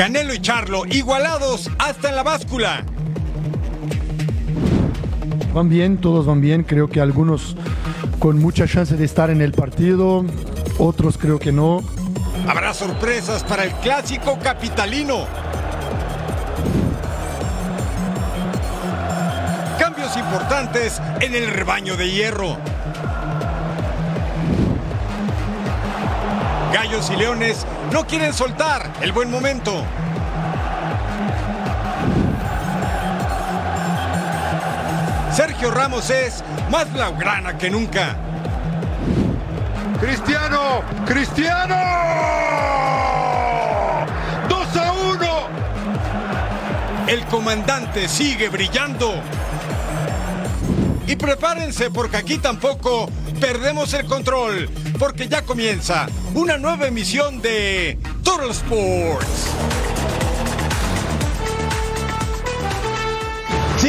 Canelo 0.00 0.32
y 0.32 0.40
Charlo 0.40 0.86
igualados 0.86 1.70
hasta 1.78 2.08
en 2.08 2.16
la 2.16 2.22
báscula. 2.22 2.86
Van 5.52 5.68
bien, 5.68 5.98
todos 5.98 6.24
van 6.24 6.40
bien. 6.40 6.62
Creo 6.62 6.88
que 6.88 7.02
algunos 7.02 7.54
con 8.18 8.38
mucha 8.38 8.66
chance 8.66 8.96
de 8.96 9.04
estar 9.04 9.28
en 9.28 9.42
el 9.42 9.52
partido, 9.52 10.24
otros 10.78 11.18
creo 11.18 11.38
que 11.38 11.52
no. 11.52 11.82
Habrá 12.48 12.72
sorpresas 12.72 13.44
para 13.44 13.64
el 13.64 13.72
clásico 13.72 14.38
capitalino. 14.42 15.26
Cambios 19.78 20.16
importantes 20.16 20.98
en 21.20 21.34
el 21.34 21.46
rebaño 21.48 21.98
de 21.98 22.10
hierro. 22.10 22.56
Gallos 26.72 27.10
y 27.10 27.16
leones 27.16 27.66
no 27.92 28.06
quieren 28.06 28.32
soltar 28.32 28.92
el 29.00 29.12
buen 29.12 29.30
momento. 29.30 29.84
Sergio 35.34 35.70
Ramos 35.70 36.10
es 36.10 36.44
más 36.70 36.92
blaugrana 36.92 37.58
que 37.58 37.70
nunca. 37.70 38.16
Cristiano, 40.00 40.82
Cristiano. 41.06 41.76
2 44.48 44.76
a 44.76 44.92
1. 44.92 45.48
El 47.08 47.24
comandante 47.26 48.08
sigue 48.08 48.48
brillando. 48.48 49.14
Y 51.06 51.16
prepárense 51.16 51.90
porque 51.90 52.16
aquí 52.16 52.38
tampoco 52.38 53.08
perdemos 53.40 53.94
el 53.94 54.04
control, 54.04 54.68
porque 54.98 55.26
ya 55.26 55.42
comienza 55.42 56.06
una 56.34 56.58
nueva 56.58 56.86
emisión 56.86 57.40
de 57.40 57.98
Total 58.22 58.50
Sports. 58.50 59.79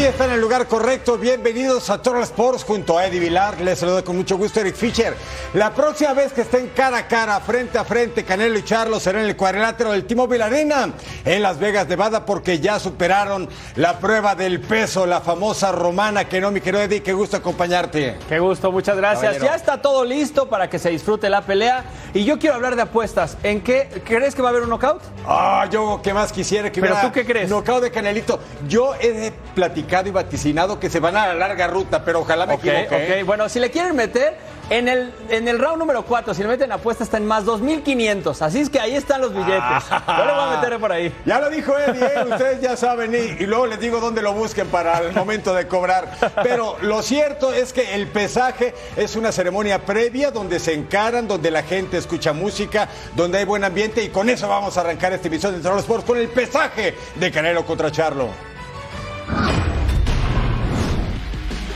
Sí, 0.02 0.08
está 0.08 0.26
en 0.26 0.32
el 0.32 0.42
lugar 0.42 0.66
correcto. 0.66 1.16
Bienvenidos 1.16 1.92
a 1.92 2.02
Total 2.02 2.24
Sports 2.24 2.64
junto 2.64 2.98
a 2.98 3.06
Eddie 3.06 3.20
Vilar. 3.20 3.62
Les 3.62 3.78
saludo 3.78 4.04
con 4.04 4.18
mucho 4.18 4.36
gusto 4.36 4.60
Eric 4.60 4.74
Fischer. 4.74 5.14
La 5.54 5.76
próxima 5.76 6.14
vez 6.14 6.34
que 6.34 6.42
estén 6.42 6.70
cara 6.70 6.98
a 6.98 7.08
cara, 7.08 7.40
frente 7.40 7.78
a 7.78 7.84
frente, 7.84 8.24
Canelo 8.24 8.58
y 8.58 8.64
Charlo 8.64 9.00
será 9.00 9.22
en 9.22 9.28
el 9.28 9.36
cuadrilátero 9.36 9.92
del 9.92 10.08
T-Mobile 10.08 10.44
Arena 10.44 10.90
en 11.24 11.44
Las 11.44 11.60
Vegas, 11.60 11.88
Nevada, 11.88 12.26
porque 12.26 12.60
ya 12.60 12.80
superaron 12.80 13.48
la 13.76 14.00
prueba 14.00 14.34
del 14.34 14.60
peso, 14.60 15.06
la 15.06 15.22
famosa 15.22 15.72
romana. 15.72 16.28
Que 16.28 16.42
no, 16.42 16.50
mi 16.50 16.62
querido 16.62 16.82
Eddie, 16.82 17.04
qué 17.04 17.14
gusto 17.14 17.38
acompañarte. 17.38 18.18
Qué 18.28 18.40
gusto, 18.40 18.72
muchas 18.72 18.98
gracias. 18.98 19.34
Caballero. 19.34 19.46
Ya 19.46 19.56
está 19.56 19.84
todo 19.84 20.04
listo 20.04 20.50
para 20.50 20.68
que 20.68 20.80
se 20.80 20.90
disfrute 20.90 21.30
la 21.30 21.44
pelea. 21.44 21.86
Y 22.16 22.24
yo 22.24 22.40
quiero 22.40 22.56
hablar 22.56 22.76
de 22.76 22.82
apuestas. 22.82 23.38
¿En 23.44 23.62
qué 23.62 24.02
crees 24.04 24.34
que 24.34 24.42
va 24.42 24.48
a 24.48 24.50
haber 24.50 24.64
un 24.64 24.70
knockout? 24.70 25.04
Ah, 25.28 25.68
yo 25.70 26.00
qué 26.02 26.12
más 26.12 26.32
quisiera 26.32 26.72
que 26.72 26.82
¿Pero 26.82 26.96
hubiera 26.96 27.08
tú 27.08 27.14
qué 27.14 27.24
crees? 27.24 27.48
Knockout 27.48 27.84
de 27.84 27.92
Canelito. 27.92 28.40
Yo 28.68 28.96
he 29.00 29.32
platicado 29.54 29.91
y 30.08 30.12
vaticinado 30.12 30.80
que 30.80 30.90
se 30.90 31.00
van 31.00 31.16
a 31.18 31.28
la 31.28 31.34
larga 31.36 31.68
ruta, 31.68 32.04
pero 32.06 32.22
ojalá 32.22 32.46
me 32.46 32.54
Ok, 32.56 32.66
equivoque. 32.66 33.20
ok. 33.22 33.26
Bueno, 33.26 33.50
si 33.50 33.60
le 33.60 33.70
quieren 33.72 33.96
meter, 33.96 34.36
en 34.70 34.88
el, 34.88 35.14
en 35.30 35.50
el 35.50 35.60
round 35.60 35.80
número 35.80 36.04
4, 36.06 36.34
si 36.34 36.42
le 36.44 36.48
meten 36.48 36.72
apuesta, 36.72 37.04
está 37.04 37.18
en 37.18 37.26
más 37.26 37.44
2.500. 37.46 38.42
Así 38.42 38.62
es 38.62 38.70
que 38.70 38.80
ahí 38.80 38.96
están 38.96 39.20
los 39.20 39.34
billetes. 39.34 39.84
Yo 40.08 40.26
le 40.26 40.32
voy 40.32 40.44
a 40.44 40.60
meter 40.62 40.80
por 40.80 40.92
ahí. 40.94 41.14
Ya 41.26 41.42
lo 41.42 41.50
dijo 41.50 41.78
Eddie, 41.78 42.06
¿eh? 42.06 42.24
ustedes 42.30 42.62
ya 42.62 42.78
saben, 42.78 43.14
y, 43.14 43.44
y 43.44 43.46
luego 43.48 43.68
les 43.68 43.80
digo 43.82 44.00
dónde 44.00 44.22
lo 44.22 44.32
busquen 44.34 44.68
para 44.68 45.00
el 45.00 45.12
momento 45.14 45.54
de 45.54 45.68
cobrar. 45.68 46.10
Pero 46.42 46.78
lo 46.82 47.02
cierto 47.02 47.52
es 47.54 47.74
que 47.74 47.96
el 47.96 48.08
pesaje 48.08 48.74
es 48.96 49.18
una 49.18 49.34
ceremonia 49.34 49.86
previa 49.86 50.32
donde 50.32 50.60
se 50.62 50.74
encaran, 50.74 51.28
donde 51.28 51.52
la 51.52 51.64
gente 51.64 51.98
escucha 51.98 52.32
música, 52.32 52.88
donde 53.16 53.40
hay 53.40 53.46
buen 53.46 53.66
ambiente, 53.66 54.02
y 54.04 54.08
con 54.10 54.30
eso 54.30 54.48
vamos 54.48 54.78
a 54.78 54.82
arrancar 54.82 55.12
esta 55.12 55.28
emisión 55.28 55.54
de 55.54 55.60
Troll 55.60 55.80
Sports 55.80 56.06
con 56.06 56.18
el 56.18 56.30
pesaje 56.30 56.96
de 57.16 57.30
Canelo 57.32 57.66
contra 57.66 57.92
Charlo. 57.92 58.30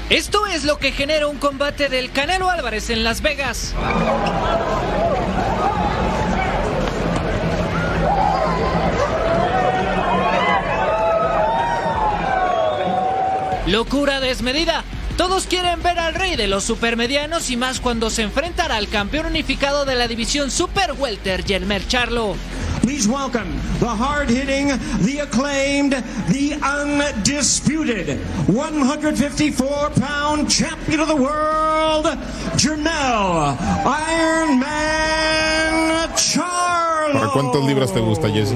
Esto 0.10 0.46
es 0.46 0.66
lo 0.66 0.78
que 0.78 0.92
genera 0.92 1.26
un 1.26 1.38
combate 1.38 1.90
del 1.90 2.12
Canelo 2.12 2.52
Álvarez 2.52 2.92
en 2.92 3.04
Las 3.04 3.24
Vegas. 3.24 3.74
Locura 13.66 14.20
desmedida. 14.20 14.84
Todos 15.18 15.48
quieren 15.48 15.82
ver 15.82 15.98
al 15.98 16.14
rey 16.14 16.36
de 16.36 16.48
los 16.48 16.64
supermedianos 16.64 17.50
y 17.50 17.58
más 17.58 17.80
cuando 17.80 18.12
se 18.12 18.22
enfrentará 18.22 18.76
al 18.76 18.90
campeón 18.90 19.26
unificado 19.26 19.86
de 19.86 19.96
la 19.96 20.08
división 20.08 20.52
Super 20.52 20.92
Welter, 20.92 21.44
Yelmer 21.44 21.88
Charlo. 21.88 22.36
Please 22.96 23.10
welcome 23.10 23.52
the 23.82 23.90
hard 23.90 24.30
hitting, 24.30 24.68
the 25.04 25.20
acclaimed, 25.20 25.92
the 26.30 26.54
undisputed 26.64 28.18
154 28.48 29.90
pound 30.00 30.50
champion 30.50 31.02
of 31.02 31.10
the 31.10 31.16
world, 31.18 32.06
Janelle 32.56 33.58
Iron 33.86 34.60
Man 34.62 36.10
Charlo. 36.16 37.20
¿Para 37.20 37.32
cuántas 37.34 37.66
libras 37.66 37.94
te 37.94 38.00
gusta, 38.00 38.30
Jesse? 38.30 38.56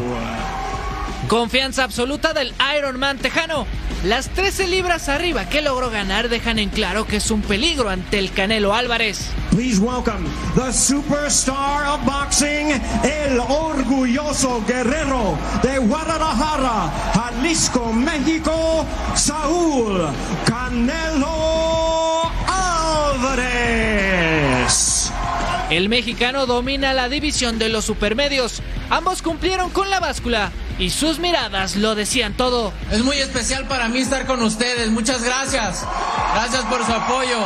Confianza 1.27 1.83
absoluta 1.83 2.31
del 2.31 2.53
Iron 2.77 2.97
Man 2.97 3.17
tejano. 3.17 3.67
Las 4.03 4.29
13 4.29 4.67
libras 4.67 5.09
arriba 5.09 5.49
que 5.49 5.61
logró 5.61 5.89
ganar 5.89 6.29
dejan 6.29 6.57
en 6.57 6.69
claro 6.69 7.05
que 7.05 7.17
es 7.17 7.31
un 7.31 7.41
peligro 7.41 7.89
ante 7.89 8.17
el 8.17 8.31
Canelo 8.31 8.73
Álvarez. 8.73 9.29
Please 9.51 9.77
welcome 9.77 10.25
the 10.55 10.71
superstar 10.71 11.85
of 11.85 12.05
boxing, 12.05 12.81
el 13.03 13.37
orgulloso 13.39 14.63
guerrero 14.65 15.37
de 15.61 15.79
Guadalajara, 15.79 16.89
Jalisco, 17.13 17.91
México, 17.91 18.85
Saúl 19.15 20.07
Canelo 20.45 22.31
Álvarez. 23.17 23.99
El 25.69 25.89
mexicano 25.89 26.45
domina 26.45 26.93
la 26.93 27.09
división 27.09 27.59
de 27.59 27.67
los 27.67 27.83
supermedios. 27.83 28.61
Ambos 28.89 29.21
cumplieron 29.21 29.69
con 29.71 29.89
la 29.89 29.99
báscula 29.99 30.53
y 30.79 30.89
sus 30.89 31.19
miradas 31.19 31.75
lo 31.75 31.93
decían 31.93 32.33
todo. 32.33 32.73
Es 32.89 33.03
muy 33.03 33.17
especial 33.17 33.67
para 33.67 33.89
mí 33.89 33.99
estar 33.99 34.25
con 34.25 34.41
ustedes. 34.41 34.89
Muchas 34.89 35.21
gracias. 35.23 35.85
Gracias 36.33 36.63
por 36.63 36.83
su 36.85 36.91
apoyo. 36.91 37.37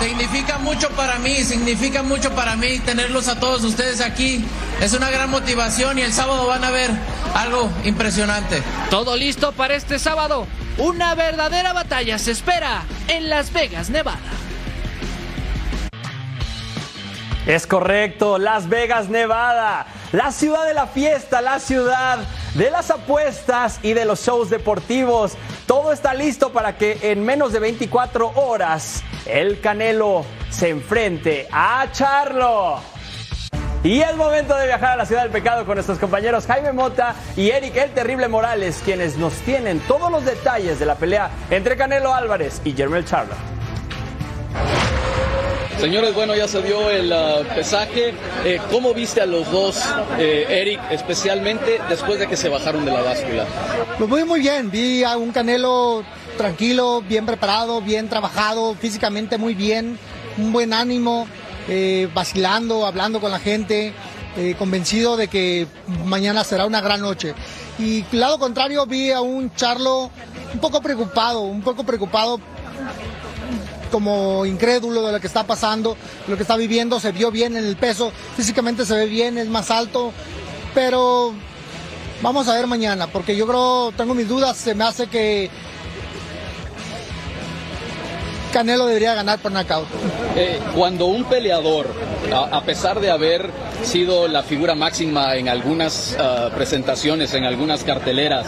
Significa 0.00 0.58
mucho 0.58 0.90
para 0.90 1.18
mí, 1.18 1.42
significa 1.42 2.02
mucho 2.02 2.32
para 2.32 2.56
mí 2.56 2.78
tenerlos 2.80 3.28
a 3.28 3.40
todos 3.40 3.64
ustedes 3.64 4.00
aquí. 4.00 4.44
Es 4.80 4.92
una 4.92 5.10
gran 5.10 5.30
motivación 5.30 5.98
y 5.98 6.02
el 6.02 6.12
sábado 6.12 6.46
van 6.46 6.64
a 6.64 6.70
ver 6.70 6.90
algo 7.34 7.70
impresionante. 7.84 8.62
Todo 8.90 9.16
listo 9.16 9.52
para 9.52 9.74
este 9.74 9.98
sábado. 9.98 10.46
Una 10.76 11.14
verdadera 11.14 11.72
batalla 11.72 12.18
se 12.18 12.32
espera 12.32 12.82
en 13.08 13.28
Las 13.28 13.52
Vegas, 13.52 13.90
Nevada. 13.90 14.18
Es 17.46 17.66
correcto, 17.66 18.38
Las 18.38 18.68
Vegas, 18.68 19.08
Nevada. 19.08 19.86
La 20.12 20.32
ciudad 20.32 20.66
de 20.66 20.72
la 20.72 20.86
fiesta, 20.86 21.42
la 21.42 21.60
ciudad 21.60 22.18
de 22.54 22.70
las 22.70 22.90
apuestas 22.90 23.78
y 23.82 23.92
de 23.92 24.06
los 24.06 24.24
shows 24.24 24.48
deportivos. 24.48 25.34
Todo 25.66 25.92
está 25.92 26.14
listo 26.14 26.50
para 26.50 26.78
que 26.78 26.98
en 27.02 27.22
menos 27.22 27.52
de 27.52 27.58
24 27.58 28.32
horas 28.36 29.02
el 29.26 29.60
Canelo 29.60 30.24
se 30.48 30.70
enfrente 30.70 31.46
a 31.52 31.86
Charlo. 31.92 32.80
Y 33.84 34.00
es 34.00 34.16
momento 34.16 34.56
de 34.56 34.66
viajar 34.66 34.92
a 34.92 34.96
la 34.96 35.04
ciudad 35.04 35.22
del 35.22 35.30
pecado 35.30 35.66
con 35.66 35.74
nuestros 35.74 35.98
compañeros 35.98 36.46
Jaime 36.46 36.72
Mota 36.72 37.14
y 37.36 37.50
Eric 37.50 37.76
el 37.76 37.90
Terrible 37.90 38.28
Morales, 38.28 38.80
quienes 38.82 39.18
nos 39.18 39.34
tienen 39.34 39.78
todos 39.80 40.10
los 40.10 40.24
detalles 40.24 40.78
de 40.78 40.86
la 40.86 40.94
pelea 40.94 41.30
entre 41.50 41.76
Canelo 41.76 42.14
Álvarez 42.14 42.62
y 42.64 42.72
Jermel 42.72 43.04
Charlo. 43.04 43.57
Señores, 45.80 46.12
bueno, 46.12 46.34
ya 46.34 46.48
se 46.48 46.60
dio 46.60 46.90
el 46.90 47.12
uh, 47.12 47.44
pesaje. 47.54 48.12
Eh, 48.44 48.60
¿Cómo 48.68 48.92
viste 48.94 49.20
a 49.20 49.26
los 49.26 49.48
dos, 49.52 49.80
eh, 50.18 50.44
Eric, 50.48 50.80
especialmente 50.90 51.80
después 51.88 52.18
de 52.18 52.26
que 52.26 52.36
se 52.36 52.48
bajaron 52.48 52.84
de 52.84 52.90
la 52.90 53.00
báscula? 53.00 53.46
Pues 53.96 54.10
muy, 54.10 54.24
muy 54.24 54.40
bien. 54.40 54.72
Vi 54.72 55.04
a 55.04 55.16
un 55.16 55.30
Canelo 55.30 56.02
tranquilo, 56.36 57.00
bien 57.02 57.26
preparado, 57.26 57.80
bien 57.80 58.08
trabajado, 58.08 58.74
físicamente 58.74 59.38
muy 59.38 59.54
bien, 59.54 59.96
un 60.36 60.52
buen 60.52 60.72
ánimo, 60.72 61.28
eh, 61.68 62.08
vacilando, 62.12 62.84
hablando 62.84 63.20
con 63.20 63.30
la 63.30 63.38
gente, 63.38 63.92
convencido 64.56 65.16
de 65.16 65.26
que 65.26 65.66
mañana 66.04 66.44
será 66.44 66.66
una 66.66 66.80
gran 66.80 67.00
noche. 67.00 67.34
Y 67.78 68.04
lado 68.12 68.38
contrario 68.38 68.84
vi 68.86 69.10
a 69.10 69.20
un 69.20 69.52
Charlo 69.54 70.10
un 70.52 70.60
poco 70.60 70.80
preocupado, 70.80 71.40
un 71.40 71.62
poco 71.62 71.84
preocupado 71.84 72.40
como 73.88 74.46
incrédulo 74.46 75.06
de 75.06 75.12
lo 75.12 75.20
que 75.20 75.26
está 75.26 75.44
pasando, 75.44 75.96
lo 76.26 76.36
que 76.36 76.42
está 76.42 76.56
viviendo, 76.56 77.00
se 77.00 77.12
vio 77.12 77.30
bien 77.30 77.56
en 77.56 77.64
el 77.64 77.76
peso, 77.76 78.12
físicamente 78.36 78.84
se 78.84 78.94
ve 78.94 79.06
bien, 79.06 79.38
es 79.38 79.48
más 79.48 79.70
alto, 79.70 80.12
pero 80.74 81.32
vamos 82.22 82.48
a 82.48 82.54
ver 82.54 82.66
mañana, 82.66 83.06
porque 83.06 83.36
yo 83.36 83.46
creo, 83.46 83.92
tengo 83.96 84.14
mis 84.14 84.28
dudas, 84.28 84.56
se 84.56 84.74
me 84.74 84.84
hace 84.84 85.06
que 85.06 85.50
Canelo 88.52 88.86
debería 88.86 89.14
ganar 89.14 89.38
por 89.38 89.52
knockout. 89.52 89.86
Eh, 90.36 90.58
cuando 90.74 91.06
un 91.06 91.24
peleador, 91.24 91.86
a, 92.32 92.62
pesar 92.62 93.00
de 93.00 93.10
haber 93.10 93.50
sido 93.82 94.26
la 94.26 94.42
figura 94.42 94.74
máxima 94.74 95.36
en 95.36 95.48
algunas 95.48 96.16
uh, 96.18 96.50
presentaciones, 96.54 97.34
en 97.34 97.44
algunas 97.44 97.84
carteleras, 97.84 98.46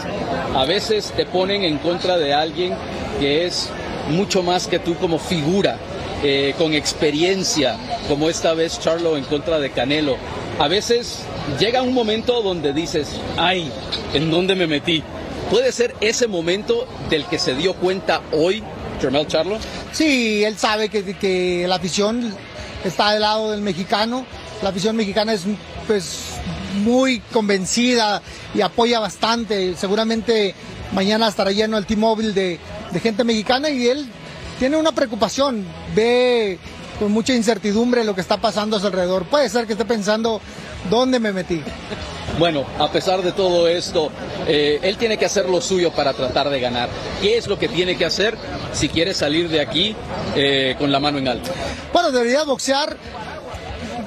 a 0.55 0.65
veces 0.65 1.13
te 1.15 1.25
ponen 1.25 1.63
en 1.63 1.77
contra 1.77 2.17
de 2.17 2.33
alguien 2.33 2.73
que 3.19 3.45
es 3.45 3.69
mucho 4.11 4.43
más 4.43 4.67
que 4.67 4.79
tú 4.79 4.95
como 4.95 5.19
figura, 5.19 5.77
eh, 6.23 6.53
con 6.57 6.73
experiencia, 6.73 7.77
como 8.07 8.29
esta 8.29 8.53
vez 8.53 8.79
Charlo 8.79 9.17
en 9.17 9.23
contra 9.23 9.59
de 9.59 9.71
Canelo. 9.71 10.17
A 10.59 10.67
veces 10.67 11.19
llega 11.59 11.81
un 11.81 11.93
momento 11.93 12.41
donde 12.41 12.73
dices, 12.73 13.09
ay, 13.37 13.71
¿en 14.13 14.29
dónde 14.29 14.55
me 14.55 14.67
metí? 14.67 15.03
¿Puede 15.49 15.71
ser 15.71 15.95
ese 15.99 16.27
momento 16.27 16.87
del 17.09 17.25
que 17.25 17.39
se 17.39 17.55
dio 17.55 17.73
cuenta 17.73 18.21
hoy 18.31 18.63
Jermel 19.01 19.27
Charlo? 19.27 19.57
Sí, 19.91 20.43
él 20.43 20.57
sabe 20.57 20.89
que, 20.89 21.15
que, 21.17 21.65
la 21.67 21.75
afición 21.75 22.33
está 22.85 23.11
del 23.11 23.21
lado 23.21 23.51
del 23.51 23.61
mexicano. 23.61 24.25
La 24.61 24.69
afición 24.69 24.95
mexicana 24.95 25.33
es 25.33 25.41
pues 25.87 26.35
muy 26.83 27.19
convencida 27.33 28.21
y 28.53 28.61
apoya 28.61 28.99
bastante. 28.99 29.75
Seguramente 29.75 30.55
mañana 30.93 31.27
estará 31.27 31.51
lleno 31.51 31.77
el 31.77 31.85
T-Mobile 31.85 32.33
de, 32.33 32.59
de 32.91 32.99
gente 32.99 33.23
mexicana 33.23 33.69
y 33.69 33.87
él 33.87 34.07
tiene 34.59 34.77
una 34.77 34.91
preocupación, 34.91 35.65
ve 35.95 36.59
con 36.99 37.11
mucha 37.11 37.33
incertidumbre 37.33 38.03
lo 38.03 38.13
que 38.13 38.21
está 38.21 38.37
pasando 38.37 38.77
a 38.77 38.79
su 38.79 38.85
alrededor. 38.85 39.25
Puede 39.25 39.49
ser 39.49 39.65
que 39.65 39.73
esté 39.73 39.85
pensando, 39.85 40.39
¿dónde 40.89 41.19
me 41.19 41.33
metí? 41.33 41.63
Bueno, 42.37 42.63
a 42.79 42.91
pesar 42.91 43.23
de 43.23 43.31
todo 43.31 43.67
esto, 43.67 44.11
eh, 44.47 44.79
él 44.83 44.97
tiene 44.97 45.17
que 45.17 45.25
hacer 45.25 45.49
lo 45.49 45.61
suyo 45.61 45.91
para 45.91 46.13
tratar 46.13 46.49
de 46.49 46.59
ganar. 46.59 46.89
¿Qué 47.21 47.37
es 47.37 47.47
lo 47.47 47.57
que 47.57 47.67
tiene 47.67 47.97
que 47.97 48.05
hacer 48.05 48.37
si 48.71 48.87
quiere 48.87 49.13
salir 49.13 49.49
de 49.49 49.61
aquí 49.61 49.95
eh, 50.35 50.75
con 50.77 50.91
la 50.91 50.99
mano 50.99 51.17
en 51.17 51.27
alto? 51.27 51.49
Bueno, 51.91 52.11
debería 52.11 52.43
boxear 52.43 52.95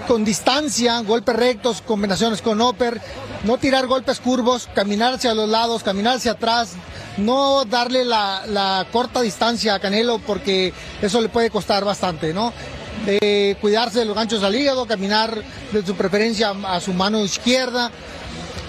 con 0.07 0.25
distancia, 0.25 1.01
golpes 1.01 1.37
rectos, 1.37 1.83
combinaciones 1.83 2.43
con 2.43 2.61
upper, 2.61 3.01
no 3.45 3.59
tirar 3.59 3.87
golpes 3.87 4.21
curvos, 4.21 4.69
caminar 4.75 5.15
hacia 5.15 5.35
los 5.35 5.49
lados, 5.49 5.83
caminar 5.83 6.17
hacia 6.17 6.33
atrás, 6.33 6.73
no 7.17 7.65
darle 7.65 8.05
la, 8.05 8.43
la 8.47 8.87
corta 8.93 9.21
distancia 9.21 9.75
a 9.75 9.79
Canelo 9.79 10.19
porque 10.19 10.73
eso 11.03 11.21
le 11.21 11.29
puede 11.29 11.51
costar 11.51 11.85
bastante, 11.85 12.33
¿no? 12.33 12.53
De 13.07 13.57
cuidarse 13.61 14.01
de 14.01 14.05
los 14.05 14.15
ganchos 14.15 14.43
al 14.43 14.55
hígado, 14.55 14.87
caminar 14.87 15.43
de 15.73 15.85
su 15.85 15.95
preferencia 15.95 16.55
a 16.67 16.81
su 16.81 16.93
mano 16.93 17.21
izquierda, 17.25 17.91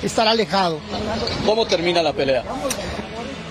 estar 0.03 0.27
alejado. 0.27 0.79
¿Cómo 1.45 1.65
termina 1.65 2.01
la 2.01 2.13
pelea? 2.13 2.43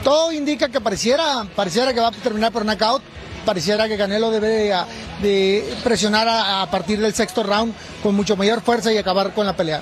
Todo 0.02 0.32
indica 0.32 0.68
que 0.68 0.80
pareciera, 0.80 1.46
pareciera 1.56 1.94
que 1.94 2.00
va 2.00 2.08
a 2.08 2.12
terminar 2.12 2.52
por 2.52 2.64
knockout, 2.64 3.02
pareciera 3.44 3.88
que 3.88 3.96
Canelo 3.96 4.30
debe 4.30 4.48
de, 4.48 4.76
de 5.22 5.74
presionar 5.82 6.28
a, 6.28 6.62
a, 6.62 6.70
partir 6.70 7.00
del 7.00 7.14
sexto 7.14 7.42
round 7.42 7.74
con 8.02 8.14
mucho 8.14 8.36
mayor 8.36 8.60
fuerza 8.60 8.92
y 8.92 8.98
acabar 8.98 9.32
con 9.32 9.46
la 9.46 9.56
pelea. 9.56 9.80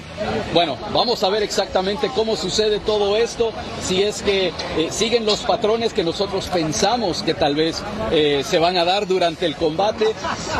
Bueno, 0.54 0.76
vamos 0.92 1.22
a 1.24 1.28
ver 1.28 1.42
exactamente 1.42 2.10
cómo 2.14 2.36
sucede 2.36 2.78
todo 2.80 3.16
esto, 3.16 3.52
si 3.82 4.02
es 4.02 4.22
que 4.22 4.48
eh, 4.48 4.88
siguen 4.90 5.24
los 5.24 5.40
patrones 5.40 5.92
que 5.92 6.04
nosotros 6.04 6.48
pensamos 6.52 7.22
que 7.22 7.34
tal 7.34 7.54
vez 7.54 7.82
eh, 8.10 8.44
se 8.48 8.58
van 8.58 8.76
a 8.76 8.84
dar 8.84 9.06
durante 9.06 9.46
el 9.46 9.56
combate. 9.56 10.06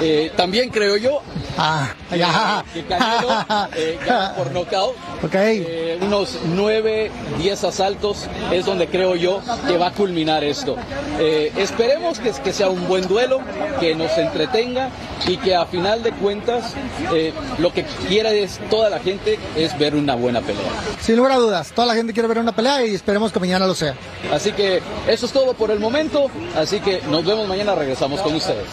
Eh, 0.00 0.32
también 0.36 0.70
creo 0.70 0.96
yo 0.96 1.22
ah, 1.58 1.94
ya. 2.10 2.64
que 2.72 2.84
Canelo 2.84 3.28
gana 4.06 4.34
por 4.36 4.50
knockout. 4.50 4.96
Okay. 5.24 5.98
unos 6.02 6.38
9, 6.44 7.10
10 7.38 7.64
asaltos 7.64 8.26
es 8.50 8.66
donde 8.66 8.88
creo 8.88 9.14
yo 9.14 9.40
que 9.68 9.78
va 9.78 9.88
a 9.88 9.92
culminar 9.92 10.42
esto. 10.42 10.76
esperemos 11.18 12.18
que, 12.18 12.32
que 12.32 12.52
sea 12.52 12.68
un 12.68 12.88
buen 12.92 13.08
duelo, 13.08 13.40
que 13.80 13.94
nos 13.94 14.18
entretenga 14.18 14.90
y 15.26 15.38
que 15.38 15.56
a 15.56 15.64
final 15.64 16.02
de 16.02 16.12
cuentas 16.12 16.74
eh, 17.14 17.32
lo 17.58 17.72
que 17.72 17.84
quiere 18.06 18.42
es 18.42 18.60
toda 18.68 18.90
la 18.90 18.98
gente 18.98 19.38
es 19.56 19.78
ver 19.78 19.94
una 19.94 20.14
buena 20.14 20.42
pelea. 20.42 20.70
Sin 21.00 21.16
lugar 21.16 21.32
a 21.32 21.36
dudas, 21.36 21.72
toda 21.74 21.86
la 21.86 21.94
gente 21.94 22.12
quiere 22.12 22.28
ver 22.28 22.38
una 22.38 22.54
pelea 22.54 22.84
y 22.84 22.94
esperemos 22.94 23.32
que 23.32 23.40
mañana 23.40 23.66
lo 23.66 23.74
sea. 23.74 23.94
Así 24.30 24.52
que 24.52 24.82
eso 25.08 25.24
es 25.24 25.32
todo 25.32 25.54
por 25.54 25.70
el 25.70 25.80
momento, 25.80 26.30
así 26.54 26.80
que 26.80 27.00
nos 27.10 27.24
vemos 27.24 27.48
mañana, 27.48 27.74
regresamos 27.74 28.20
con 28.20 28.34
ustedes. 28.34 28.66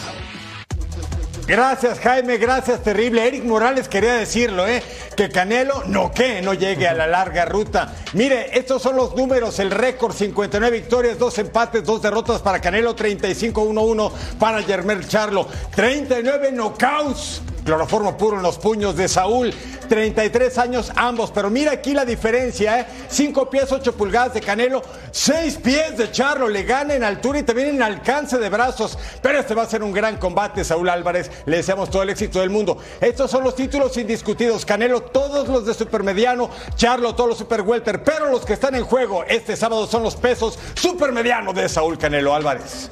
Gracias, 1.50 1.98
Jaime, 1.98 2.36
gracias, 2.36 2.80
terrible. 2.80 3.26
Eric 3.26 3.42
Morales 3.42 3.88
quería 3.88 4.14
decirlo, 4.14 4.68
¿eh? 4.68 4.80
Que 5.16 5.30
Canelo 5.30 5.82
no 5.88 6.12
que 6.12 6.40
no 6.42 6.54
llegue 6.54 6.86
a 6.86 6.94
la 6.94 7.08
larga 7.08 7.44
ruta. 7.44 7.92
Mire, 8.12 8.56
estos 8.56 8.80
son 8.80 8.94
los 8.94 9.16
números, 9.16 9.58
el 9.58 9.72
récord, 9.72 10.14
59 10.14 10.70
victorias, 10.78 11.18
2 11.18 11.38
empates, 11.38 11.82
2 11.82 12.02
derrotas 12.02 12.40
para 12.40 12.60
Canelo, 12.60 12.94
35-1-1 12.94 14.12
para 14.38 14.62
Germel 14.62 15.08
Charlo, 15.08 15.48
39 15.74 16.52
knockouts. 16.52 17.42
Cloroformo 17.64 18.16
puro 18.16 18.36
en 18.36 18.42
los 18.42 18.58
puños 18.58 18.96
de 18.96 19.08
Saúl. 19.08 19.52
33 19.88 20.58
años 20.58 20.92
ambos. 20.94 21.30
Pero 21.30 21.50
mira 21.50 21.72
aquí 21.72 21.94
la 21.94 22.04
diferencia, 22.04 22.80
¿eh? 22.80 22.86
5 23.08 23.50
pies, 23.50 23.70
8 23.70 23.94
pulgadas 23.94 24.34
de 24.34 24.40
Canelo. 24.40 24.82
6 25.10 25.56
pies 25.56 25.96
de 25.96 26.10
Charlo. 26.10 26.48
Le 26.48 26.62
gana 26.62 26.94
en 26.94 27.04
altura 27.04 27.40
y 27.40 27.42
también 27.42 27.68
en 27.70 27.82
alcance 27.82 28.38
de 28.38 28.48
brazos. 28.48 28.98
Pero 29.20 29.38
este 29.38 29.54
va 29.54 29.62
a 29.62 29.66
ser 29.66 29.82
un 29.82 29.92
gran 29.92 30.16
combate, 30.16 30.64
Saúl 30.64 30.88
Álvarez. 30.88 31.30
Le 31.46 31.58
deseamos 31.58 31.90
todo 31.90 32.02
el 32.02 32.10
éxito 32.10 32.40
del 32.40 32.50
mundo. 32.50 32.78
Estos 33.00 33.30
son 33.30 33.44
los 33.44 33.54
títulos 33.54 33.96
indiscutidos. 33.96 34.64
Canelo, 34.64 35.02
todos 35.02 35.48
los 35.48 35.66
de 35.66 35.74
supermediano. 35.74 36.50
Charlo, 36.76 37.14
todos 37.14 37.30
los 37.30 37.38
super 37.38 37.62
welter. 37.62 38.02
Pero 38.02 38.30
los 38.30 38.44
que 38.44 38.54
están 38.54 38.74
en 38.74 38.84
juego 38.84 39.24
este 39.28 39.56
sábado 39.56 39.86
son 39.86 40.02
los 40.02 40.16
pesos 40.16 40.58
supermediano 40.74 41.52
de 41.52 41.68
Saúl 41.68 41.98
Canelo 41.98 42.34
Álvarez. 42.34 42.90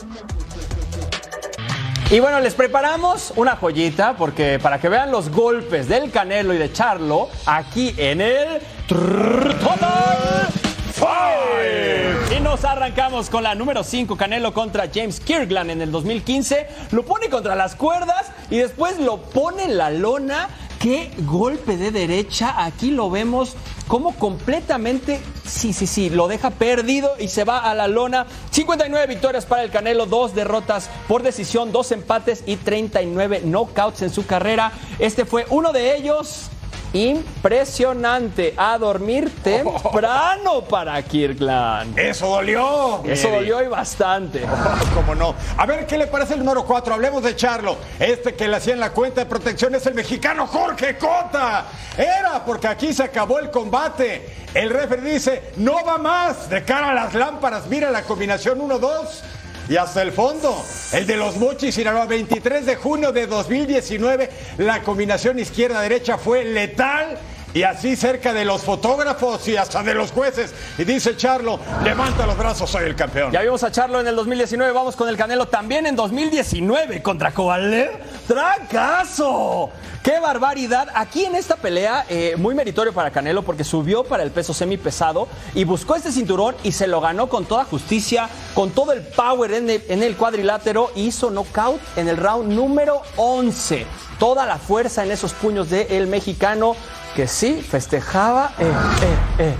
Y 2.11 2.21
bueno, 2.21 2.41
les 2.41 2.55
preparamos 2.55 3.35
una 3.37 3.57
joyita 3.57 4.17
porque 4.17 4.59
para 4.59 4.81
que 4.81 4.89
vean 4.89 5.11
los 5.11 5.29
golpes 5.29 5.89
del 5.89 6.11
Canelo 6.11 6.55
y 6.55 6.57
de 6.57 6.73
Charlo 6.73 7.29
aquí 7.45 7.95
en 7.99 8.23
el 8.23 8.61
Total 8.87 10.49
Five. 10.95 12.35
Y 12.35 12.41
nos 12.41 12.65
arrancamos 12.65 13.29
con 13.29 13.43
la 13.43 13.55
número 13.55 13.85
5, 13.85 14.17
Canelo 14.17 14.55
contra 14.55 14.89
James 14.93 15.21
Kirkland 15.21 15.71
en 15.71 15.83
el 15.83 15.93
2015. 15.93 16.67
Lo 16.93 17.05
pone 17.05 17.29
contra 17.29 17.55
las 17.55 17.75
cuerdas 17.75 18.33
y 18.49 18.57
después 18.57 18.99
lo 18.99 19.19
pone 19.19 19.65
en 19.65 19.77
la 19.77 19.91
lona. 19.91 20.49
Qué 20.81 21.11
golpe 21.19 21.77
de 21.77 21.91
derecha. 21.91 22.65
Aquí 22.65 22.91
lo 22.91 23.11
vemos 23.11 23.55
como 23.89 24.15
completamente, 24.15 25.19
sí, 25.47 25.73
sí, 25.73 25.87
sí, 25.87 26.11
lo 26.11 26.29
deja 26.29 26.51
perdido 26.51 27.15
y 27.19 27.29
se 27.29 27.45
va 27.45 27.59
a 27.59 27.75
la 27.75 27.89
lona. 27.89 28.27
59 28.51 29.07
victorias 29.07 29.47
para 29.47 29.63
el 29.63 29.71
Canelo, 29.71 30.07
dos 30.07 30.35
derrotas 30.35 30.91
por 31.09 31.23
decisión, 31.23 31.73
dos 31.73 31.91
empates 31.91 32.45
y 32.47 32.57
39 32.57 33.41
knockouts 33.45 34.03
en 34.03 34.11
su 34.11 34.27
carrera. 34.27 34.73
Este 34.99 35.25
fue 35.25 35.47
uno 35.51 35.73
de 35.73 35.97
ellos. 35.97 36.51
Impresionante. 36.93 38.55
A 38.57 38.79
dormir 38.79 39.31
temprano 39.43 40.63
para 40.63 41.01
Kirkland. 41.03 41.99
Eso 41.99 42.29
dolió. 42.29 43.03
Eso 43.05 43.31
dolió 43.31 43.63
y 43.63 43.69
bastante. 43.69 44.47
Cómo 44.95 45.15
no. 45.15 45.35
A 45.57 45.67
ver 45.67 45.87
qué 45.87 45.99
le 45.99 46.07
parece 46.07 46.35
el 46.35 46.41
número 46.41 46.65
4. 46.65 46.95
Hablemos 46.95 47.23
de 47.23 47.37
Charlo. 47.37 47.77
Este 47.99 48.35
que 48.35 48.49
le 48.49 48.57
hacía 48.57 48.73
en 48.73 48.81
la 48.81 48.91
cuenta 48.91 49.21
de 49.21 49.27
protección 49.27 49.75
es 49.75 49.87
el 49.87 49.95
mexicano 49.95 50.47
Jorge 50.47 50.97
Cota. 50.97 51.67
Era 51.97 52.45
porque 52.45 52.69
aquí 52.69 52.93
se 52.93 53.03
acabó 53.03 53.39
el 53.39 53.51
combate. 53.51 54.37
El 54.55 54.71
referee 54.71 55.13
dice, 55.13 55.53
no 55.57 55.85
va 55.85 55.99
más 55.99 56.49
de 56.49 56.65
cara 56.65 56.91
a 56.91 56.95
las 56.95 57.15
lámparas. 57.15 57.67
Mira 57.67 57.91
la 57.91 58.03
combinación 58.03 58.59
1-2. 58.61 59.23
Y 59.69 59.77
hasta 59.77 60.03
el 60.03 60.13
fondo. 60.13 60.65
El 60.93 61.07
de 61.07 61.17
los 61.17 61.37
Mochis 61.37 61.75
Sinaloa, 61.75 62.07
23 62.07 62.65
de 62.65 62.77
junio 62.77 63.13
de 63.13 63.27
2019, 63.27 64.31
la 64.59 64.83
combinación 64.83 65.39
izquierda-derecha 65.39 66.19
fue 66.19 66.45
letal 66.45 67.19
y 67.55 67.63
así 67.63 67.97
cerca 67.97 68.33
de 68.33 68.45
los 68.45 68.63
fotógrafos 68.63 69.47
y 69.49 69.57
hasta 69.57 69.83
de 69.83 69.95
los 69.95 70.13
jueces. 70.13 70.55
Y 70.77 70.85
dice 70.85 71.17
Charlo, 71.17 71.59
levanta 71.83 72.27
los 72.27 72.37
brazos, 72.37 72.71
soy 72.71 72.85
el 72.85 72.95
campeón. 72.95 73.33
Ya 73.33 73.41
vimos 73.41 73.63
a 73.63 73.71
Charlo 73.71 74.01
en 74.01 74.07
el 74.07 74.17
2019, 74.17 74.73
vamos 74.73 74.97
con 74.97 75.09
el 75.09 75.17
Canelo 75.17 75.47
también 75.47 75.87
en 75.87 75.97
2019 75.97 77.03
contra 77.03 77.33
Kovalev. 77.33 77.91
¡Trancazo! 78.27 79.71
¡Qué 80.03 80.21
barbaridad! 80.21 80.89
Aquí 80.95 81.25
en 81.25 81.35
esta 81.35 81.57
pelea, 81.57 82.05
eh, 82.09 82.35
muy 82.37 82.55
meritorio 82.55 82.93
para 82.93 83.11
Canelo 83.11 83.43
porque 83.43 83.65
subió 83.65 84.05
para 84.05 84.23
el 84.23 84.31
peso 84.31 84.55
semi 84.55 84.77
pesado 84.77 85.29
y 85.55 85.65
buscó 85.65 85.97
este 85.97 86.13
cinturón 86.13 86.55
y 86.63 86.73
se 86.73 86.87
lo 86.87 87.01
ganó 87.01 87.29
con 87.29 87.47
toda 87.47 87.65
justicia, 87.65 88.29
con 88.55 88.71
todo 88.71 88.93
el 88.93 89.03
power 89.03 89.53
en 89.53 90.03
el, 90.03 90.17
cuadrilátero. 90.17 90.91
Hizo 90.95 91.31
knockout 91.31 91.81
en 91.97 92.09
el 92.09 92.17
round 92.17 92.53
número 92.53 93.03
11. 93.17 93.87
Toda 94.19 94.47
la 94.47 94.59
fuerza 94.59 95.05
en 95.05 95.13
esos 95.13 95.33
puños 95.33 95.71
del 95.71 96.07
mexicano 96.07 96.75
que 97.15 97.27
sí 97.27 97.63
festejaba. 97.63 98.53
Eh, 98.59 98.65
eh, 98.65 99.45
eh. 99.45 99.55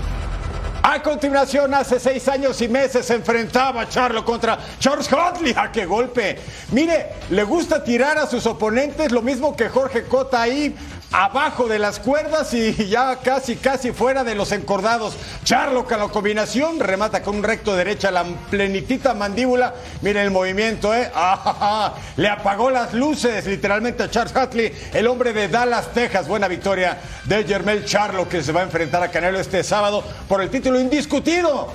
A 0.81 1.03
continuación, 1.03 1.73
hace 1.73 1.99
seis 1.99 2.27
años 2.29 2.61
y 2.61 2.67
meses 2.67 3.05
se 3.05 3.13
enfrentaba 3.15 3.87
Charlo 3.87 4.23
contra 4.23 4.57
Charles 4.79 5.11
Hotley. 5.11 5.53
¡A 5.55 5.71
qué 5.71 5.85
golpe! 5.85 6.39
Mire, 6.71 7.07
le 7.29 7.43
gusta 7.43 7.83
tirar 7.83 8.17
a 8.17 8.25
sus 8.25 8.45
oponentes 8.45 9.11
lo 9.11 9.21
mismo 9.21 9.55
que 9.55 9.69
Jorge 9.69 10.03
Cota 10.03 10.41
ahí 10.41 10.75
abajo 11.11 11.67
de 11.67 11.79
las 11.79 11.99
cuerdas 11.99 12.53
y 12.53 12.73
ya 12.89 13.17
casi, 13.17 13.55
casi 13.55 13.91
fuera 13.91 14.23
de 14.23 14.35
los 14.35 14.51
encordados. 14.51 15.15
Charlo 15.43 15.85
con 15.85 15.99
la 15.99 16.07
combinación 16.07 16.79
remata 16.79 17.21
con 17.21 17.37
un 17.37 17.43
recto 17.43 17.75
derecha 17.75 18.11
la 18.11 18.23
plenitita 18.49 19.13
mandíbula. 19.13 19.73
Mire 20.01 20.21
el 20.21 20.31
movimiento, 20.31 20.93
¿eh? 20.93 21.09
¡Ah, 21.15 21.93
Le 22.17 22.29
apagó 22.29 22.69
las 22.69 22.93
luces 22.93 23.45
literalmente 23.45 24.03
a 24.03 24.09
Charles 24.09 24.35
Hatley, 24.35 24.73
el 24.93 25.07
hombre 25.07 25.33
de 25.33 25.47
Dallas, 25.47 25.93
Texas. 25.93 26.27
Buena 26.27 26.47
victoria 26.47 26.97
de 27.25 27.43
Germel 27.43 27.85
Charlo 27.85 28.27
que 28.27 28.43
se 28.43 28.51
va 28.51 28.61
a 28.61 28.63
enfrentar 28.63 29.03
a 29.03 29.09
Canelo 29.09 29.39
este 29.39 29.63
sábado 29.63 30.03
por 30.27 30.41
el 30.41 30.49
título 30.49 30.79
indiscutido 30.79 31.73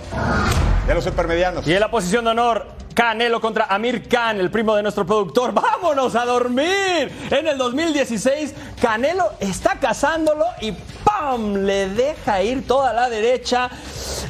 de 0.87 0.95
los 0.95 1.05
supermedianos. 1.05 1.67
Y 1.67 1.75
en 1.75 1.81
la 1.81 1.91
posición 1.91 2.25
de 2.25 2.31
honor, 2.31 2.84
Canelo 2.95 3.41
contra 3.41 3.67
Amir 3.67 4.09
Khan, 4.09 4.39
el 4.39 4.51
primo 4.51 4.77
de 4.77 4.83
nuestro 4.83 5.05
productor. 5.05 5.53
¡Vámonos 5.55 6.15
a 6.15 6.25
dormir! 6.25 7.11
En 7.31 7.47
el 7.49 7.59
2016, 7.59 8.55
Canelo 8.81 9.33
está 9.41 9.81
cazándolo 9.81 10.45
y 10.61 10.73
¡pam! 11.05 11.65
Le 11.65 11.89
deja 11.89 12.43
ir 12.43 12.67
toda 12.67 12.93
la 12.93 13.09
derecha. 13.09 13.69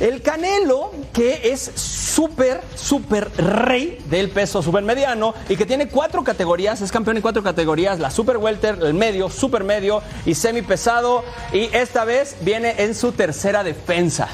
El 0.01 0.23
Canelo, 0.23 0.93
que 1.13 1.53
es 1.53 1.61
súper, 1.61 2.63
súper 2.75 3.31
rey 3.37 4.03
del 4.07 4.31
peso 4.31 4.63
supermediano 4.63 5.35
y 5.49 5.57
que 5.57 5.67
tiene 5.67 5.89
cuatro 5.89 6.25
categorías, 6.25 6.81
es 6.81 6.91
campeón 6.91 7.17
en 7.17 7.23
cuatro 7.23 7.43
categorías, 7.43 8.01
la 8.01 8.11
super 8.11 8.39
welter, 8.39 8.79
el 8.81 8.95
medio, 8.95 9.29
super 9.29 9.63
medio 9.63 10.03
y 10.25 10.35
semi 10.35 10.63
pesado. 10.63 11.23
Y 11.53 11.65
esta 11.77 12.05
vez 12.05 12.37
viene 12.41 12.75
en 12.79 12.95
su 12.95 13.13
tercera 13.13 13.63
defensa. 13.63 14.29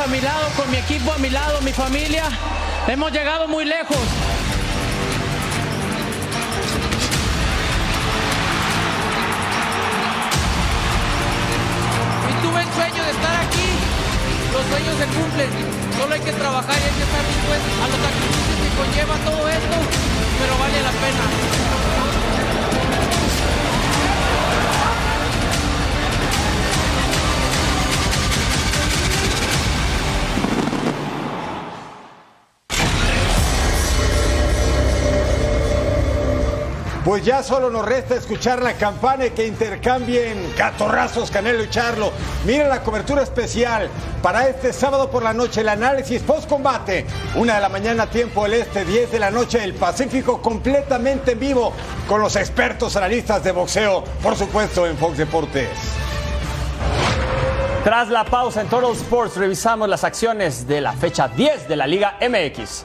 A 0.00 0.06
mi 0.06 0.20
lado, 0.20 0.48
con 0.56 0.70
mi 0.70 0.76
equipo 0.76 1.12
a 1.12 1.18
mi 1.18 1.28
lado, 1.28 1.60
mi 1.62 1.72
familia, 1.72 2.24
hemos 2.86 3.10
llegado 3.10 3.48
muy 3.48 3.64
lejos. 3.64 3.96
Y 12.28 12.32
tuve 12.42 12.60
el 12.62 12.72
sueño 12.74 13.02
de 13.02 13.10
estar 13.10 13.34
aquí. 13.42 13.68
Los 14.52 14.66
sueños 14.66 14.98
se 14.98 15.06
cumplen. 15.06 15.50
Solo 15.98 16.14
hay 16.14 16.20
que 16.20 16.32
trabajar 16.32 16.76
y 16.78 16.84
hay 16.84 16.94
que 16.94 17.02
estar 17.02 17.26
dispuestos 17.26 17.74
a 17.82 17.88
los 17.88 17.98
sacrificios 18.06 18.58
que 18.62 18.70
conlleva 18.76 19.16
todo 19.24 19.48
esto, 19.48 19.76
pero 20.38 20.58
vale 20.58 20.82
la 20.82 20.92
pena. 20.92 21.47
Pues 37.18 37.26
ya 37.26 37.42
solo 37.42 37.68
nos 37.68 37.84
resta 37.84 38.14
escuchar 38.14 38.62
la 38.62 38.74
campana 38.74 39.26
y 39.26 39.30
que 39.30 39.44
intercambien 39.44 40.52
catorrazos 40.56 41.32
Canelo 41.32 41.64
y 41.64 41.68
Charlo. 41.68 42.12
Mira 42.46 42.68
la 42.68 42.84
cobertura 42.84 43.24
especial 43.24 43.90
para 44.22 44.46
este 44.46 44.72
sábado 44.72 45.10
por 45.10 45.24
la 45.24 45.34
noche, 45.34 45.62
el 45.62 45.68
análisis 45.68 46.22
post-combate. 46.22 47.06
Una 47.34 47.56
de 47.56 47.60
la 47.60 47.68
mañana, 47.70 48.08
tiempo 48.08 48.44
del 48.44 48.54
este, 48.54 48.84
10 48.84 49.10
de 49.10 49.18
la 49.18 49.32
noche, 49.32 49.64
el 49.64 49.74
Pacífico 49.74 50.40
completamente 50.40 51.32
en 51.32 51.40
vivo 51.40 51.72
con 52.06 52.20
los 52.20 52.36
expertos 52.36 52.94
analistas 52.94 53.42
de 53.42 53.50
boxeo, 53.50 54.04
por 54.22 54.36
supuesto 54.36 54.86
en 54.86 54.96
Fox 54.96 55.18
Deportes. 55.18 55.70
Tras 57.82 58.10
la 58.10 58.22
pausa 58.26 58.60
en 58.60 58.68
Total 58.68 58.92
Sports, 58.92 59.36
revisamos 59.36 59.88
las 59.88 60.04
acciones 60.04 60.68
de 60.68 60.80
la 60.80 60.92
fecha 60.92 61.26
10 61.26 61.66
de 61.66 61.74
la 61.74 61.88
Liga 61.88 62.16
MX. 62.20 62.84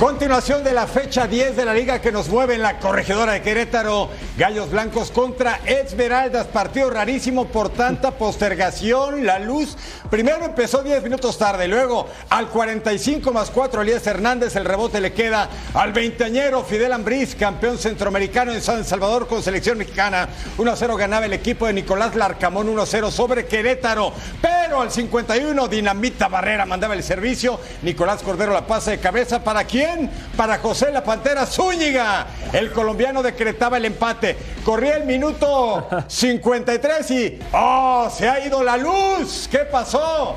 Continuación 0.00 0.64
de 0.64 0.72
la 0.72 0.86
fecha 0.86 1.26
10 1.26 1.56
de 1.56 1.64
la 1.66 1.74
liga 1.74 2.00
que 2.00 2.10
nos 2.10 2.30
mueve 2.30 2.54
en 2.54 2.62
la 2.62 2.78
corregidora 2.78 3.32
de 3.32 3.42
Querétaro. 3.42 4.08
Gallos 4.38 4.70
Blancos 4.70 5.10
contra 5.10 5.60
Esmeraldas. 5.66 6.46
Partido 6.46 6.88
rarísimo 6.88 7.48
por 7.48 7.68
tanta 7.68 8.10
postergación. 8.18 9.26
La 9.26 9.38
luz 9.38 9.76
primero 10.08 10.46
empezó 10.46 10.82
10 10.82 11.02
minutos 11.02 11.36
tarde. 11.36 11.68
Luego 11.68 12.08
al 12.30 12.48
45 12.48 13.30
más 13.30 13.50
4 13.50 13.82
Elías 13.82 14.06
Hernández. 14.06 14.56
El 14.56 14.64
rebote 14.64 15.02
le 15.02 15.12
queda 15.12 15.50
al 15.74 15.92
veinteañero 15.92 16.64
Fidel 16.64 16.94
Ambriz, 16.94 17.34
campeón 17.34 17.76
centroamericano 17.76 18.52
en 18.54 18.62
San 18.62 18.86
Salvador 18.86 19.26
con 19.26 19.42
selección 19.42 19.76
mexicana. 19.76 20.30
1-0 20.56 20.96
ganaba 20.96 21.26
el 21.26 21.34
equipo 21.34 21.66
de 21.66 21.74
Nicolás 21.74 22.14
Larcamón 22.16 22.74
1-0 22.74 23.10
sobre 23.10 23.44
Querétaro. 23.44 24.14
Pero 24.40 24.80
al 24.80 24.90
51 24.90 25.68
Dinamita 25.68 26.28
Barrera 26.28 26.64
mandaba 26.64 26.94
el 26.94 27.02
servicio. 27.02 27.60
Nicolás 27.82 28.22
Cordero 28.22 28.54
la 28.54 28.66
pasa 28.66 28.92
de 28.92 28.98
cabeza. 28.98 29.44
¿Para 29.44 29.64
quién? 29.64 29.89
Bien 29.96 30.10
para 30.36 30.58
José 30.58 30.90
La 30.92 31.02
Pantera 31.02 31.46
Zúñiga. 31.46 32.26
El 32.52 32.72
colombiano 32.72 33.22
decretaba 33.22 33.76
el 33.76 33.84
empate. 33.84 34.36
Corría 34.64 34.96
el 34.96 35.04
minuto 35.04 35.86
53 36.08 37.10
y 37.10 37.38
¡oh! 37.52 38.10
Se 38.14 38.28
ha 38.28 38.44
ido 38.46 38.62
la 38.62 38.76
luz. 38.76 39.48
¿Qué 39.50 39.58
pasó? 39.60 40.36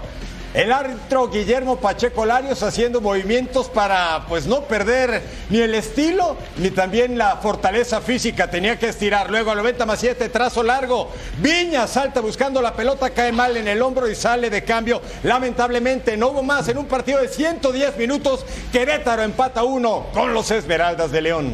El 0.54 0.72
árbitro 0.72 1.30
Guillermo 1.30 1.78
Pacheco 1.78 2.28
Larios 2.28 2.62
haciendo 2.62 3.02
movimientos 3.02 3.70
para 3.70 4.26
pues 4.30 4.46
no 4.46 4.62
perder 4.62 5.24
ni 5.50 5.58
el 5.60 5.74
estilo 5.74 6.38
ni 6.58 6.70
también 6.70 7.18
la 7.18 7.38
fortaleza 7.38 8.02
física. 8.02 8.52
Tenía 8.52 8.78
que 8.78 8.90
estirar. 8.90 9.32
Luego 9.32 9.50
a 9.50 9.56
90 9.56 9.88
más 9.88 10.00
7, 10.00 10.30
trazo 10.30 10.62
largo. 10.62 11.10
Viña 11.40 11.88
salta 11.88 12.22
buscando 12.22 12.62
la 12.62 12.76
pelota, 12.76 13.10
cae 13.10 13.32
mal 13.32 13.58
en 13.58 13.68
el 13.68 13.82
hombro 13.82 14.08
y 14.08 14.14
sale 14.14 14.52
de 14.52 14.64
cambio. 14.64 15.02
Lamentablemente 15.24 16.16
no 16.18 16.28
hubo 16.28 16.44
más 16.44 16.68
en 16.68 16.78
un 16.78 16.86
partido 16.86 17.20
de 17.20 17.30
110 17.30 17.98
minutos. 17.98 18.46
Querétaro 18.72 19.24
empata 19.24 19.64
uno 19.64 20.06
con 20.14 20.36
los 20.36 20.52
Esmeraldas 20.52 21.12
de 21.12 21.22
León. 21.22 21.54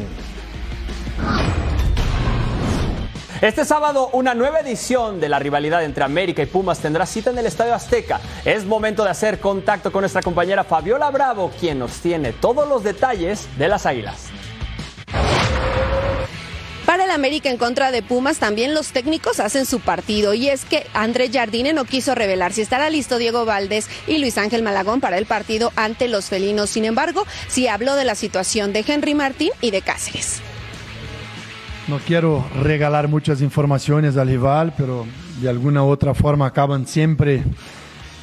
Este 3.40 3.64
sábado, 3.64 4.10
una 4.12 4.34
nueva 4.34 4.60
edición 4.60 5.18
de 5.18 5.30
la 5.30 5.38
rivalidad 5.38 5.82
entre 5.82 6.04
América 6.04 6.42
y 6.42 6.46
Pumas 6.46 6.78
tendrá 6.78 7.06
cita 7.06 7.30
en 7.30 7.38
el 7.38 7.46
Estadio 7.46 7.74
Azteca. 7.74 8.20
Es 8.44 8.66
momento 8.66 9.02
de 9.02 9.08
hacer 9.08 9.40
contacto 9.40 9.90
con 9.90 10.02
nuestra 10.02 10.20
compañera 10.20 10.62
Fabiola 10.62 11.10
Bravo, 11.10 11.50
quien 11.58 11.78
nos 11.78 12.00
tiene 12.00 12.34
todos 12.34 12.68
los 12.68 12.84
detalles 12.84 13.48
de 13.56 13.68
las 13.68 13.86
Águilas. 13.86 14.26
Para 16.84 17.04
el 17.04 17.10
América 17.12 17.48
en 17.48 17.56
contra 17.56 17.90
de 17.90 18.02
Pumas 18.02 18.38
también 18.38 18.74
los 18.74 18.88
técnicos 18.88 19.40
hacen 19.40 19.64
su 19.64 19.80
partido 19.80 20.34
y 20.34 20.50
es 20.50 20.66
que 20.66 20.86
André 20.92 21.30
Jardine 21.32 21.72
no 21.72 21.86
quiso 21.86 22.14
revelar 22.14 22.52
si 22.52 22.60
estará 22.60 22.90
listo 22.90 23.16
Diego 23.16 23.46
Valdés 23.46 23.88
y 24.06 24.18
Luis 24.18 24.36
Ángel 24.36 24.62
Malagón 24.62 25.00
para 25.00 25.16
el 25.16 25.24
partido 25.24 25.72
ante 25.76 26.08
los 26.08 26.26
felinos. 26.26 26.68
Sin 26.68 26.84
embargo, 26.84 27.24
sí 27.48 27.68
habló 27.68 27.94
de 27.94 28.04
la 28.04 28.16
situación 28.16 28.74
de 28.74 28.84
Henry 28.86 29.14
Martín 29.14 29.50
y 29.62 29.70
de 29.70 29.80
Cáceres. 29.80 30.42
No 31.90 31.98
quiero 31.98 32.46
regalar 32.62 33.08
muchas 33.08 33.42
informaciones 33.42 34.16
al 34.16 34.28
rival, 34.28 34.72
pero 34.76 35.06
de 35.42 35.48
alguna 35.48 35.82
u 35.82 35.88
otra 35.88 36.14
forma 36.14 36.46
acaban 36.46 36.86
siempre 36.86 37.42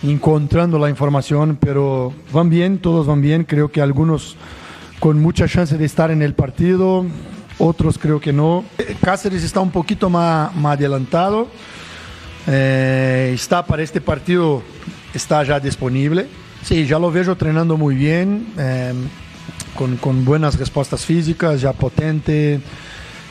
encontrando 0.02 0.80
la 0.80 0.90
información, 0.90 1.58
pero 1.60 2.14
van 2.32 2.50
bien, 2.50 2.78
todos 2.78 3.08
van 3.08 3.20
bien, 3.20 3.44
creo 3.44 3.70
que 3.70 3.82
algunos 3.82 4.38
con 5.02 5.22
mucha 5.22 5.50
chance 5.50 5.78
de 5.78 5.84
estar 5.84 6.12
en 6.12 6.22
el 6.22 6.34
partido, 6.34 7.06
otros 7.60 7.98
creo 7.98 8.22
que 8.22 8.32
no. 8.32 8.64
Cáceres 9.02 9.44
está 9.44 9.60
un 9.60 9.72
poquito 9.72 10.10
más, 10.10 10.50
adelantado, 10.64 11.50
eh, 12.48 13.34
está 13.36 13.66
para 13.66 13.84
este 13.84 14.00
partido, 14.00 14.64
está 15.14 15.44
ya 15.44 15.60
disponible. 15.60 16.26
Sí, 16.64 16.86
ya 16.86 16.98
lo 17.00 17.12
veo 17.12 17.34
entrenando 17.34 17.76
muy 17.76 17.96
bien, 17.96 18.48
eh, 18.58 18.94
con 19.76 20.24
buenas 20.24 20.58
respuestas 20.58 21.04
físicas, 21.04 21.60
ya 21.60 21.74
potente. 21.74 22.62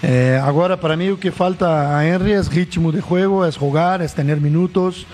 Eh, 0.03 0.41
agora, 0.43 0.79
para 0.79 0.97
mí, 0.97 1.09
lo 1.09 1.19
que 1.19 1.33
falta 1.33 1.99
a 1.99 2.07
Henry 2.07 2.33
es 2.33 2.53
ritmo 2.53 2.93
de 2.93 3.01
juego, 3.01 3.47
es 3.47 3.57
jugar, 3.57 4.03
es 4.03 4.15
tener 4.15 4.41
minutos. 4.41 5.07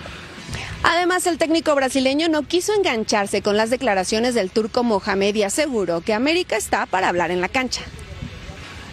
Además, 0.83 1.25
el 1.27 1.37
técnico 1.37 1.73
brasileño 1.75 2.27
no 2.27 2.43
quiso 2.43 2.73
engancharse 2.73 3.41
con 3.41 3.55
las 3.55 3.69
declaraciones 3.69 4.35
del 4.35 4.51
turco 4.51 4.83
Mohamed 4.83 5.35
y 5.35 5.43
aseguró 5.43 6.01
que 6.01 6.13
América 6.13 6.57
está 6.57 6.85
para 6.85 7.07
hablar 7.07 7.31
en 7.31 7.39
la 7.39 7.47
cancha. 7.47 7.81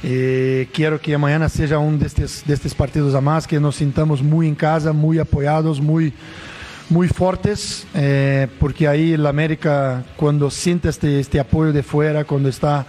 Eh, 0.02 0.68
quiero 0.72 1.00
que 1.00 1.18
mañana 1.18 1.48
sea 1.48 1.78
um 1.78 1.98
destes, 1.98 2.42
destes 2.46 2.74
partidos 2.74 3.14
a 3.14 3.20
más, 3.20 3.46
que 3.46 3.60
nos 3.60 3.76
sintamos 3.76 4.22
muy 4.22 4.46
en 4.46 4.54
casa, 4.54 4.92
muy 4.92 5.18
apoyados, 5.18 5.80
muy, 5.80 6.14
muy 6.88 7.08
fortes, 7.08 7.86
eh, 7.94 8.46
porque 8.58 8.88
ahí 8.88 9.12
el 9.12 9.26
América, 9.26 10.04
cuando 10.16 10.50
siente 10.50 10.88
este, 10.88 11.20
este 11.20 11.38
apoyo 11.38 11.72
de 11.72 11.82
fuera, 11.82 12.24
cuando 12.24 12.48
está 12.48 12.86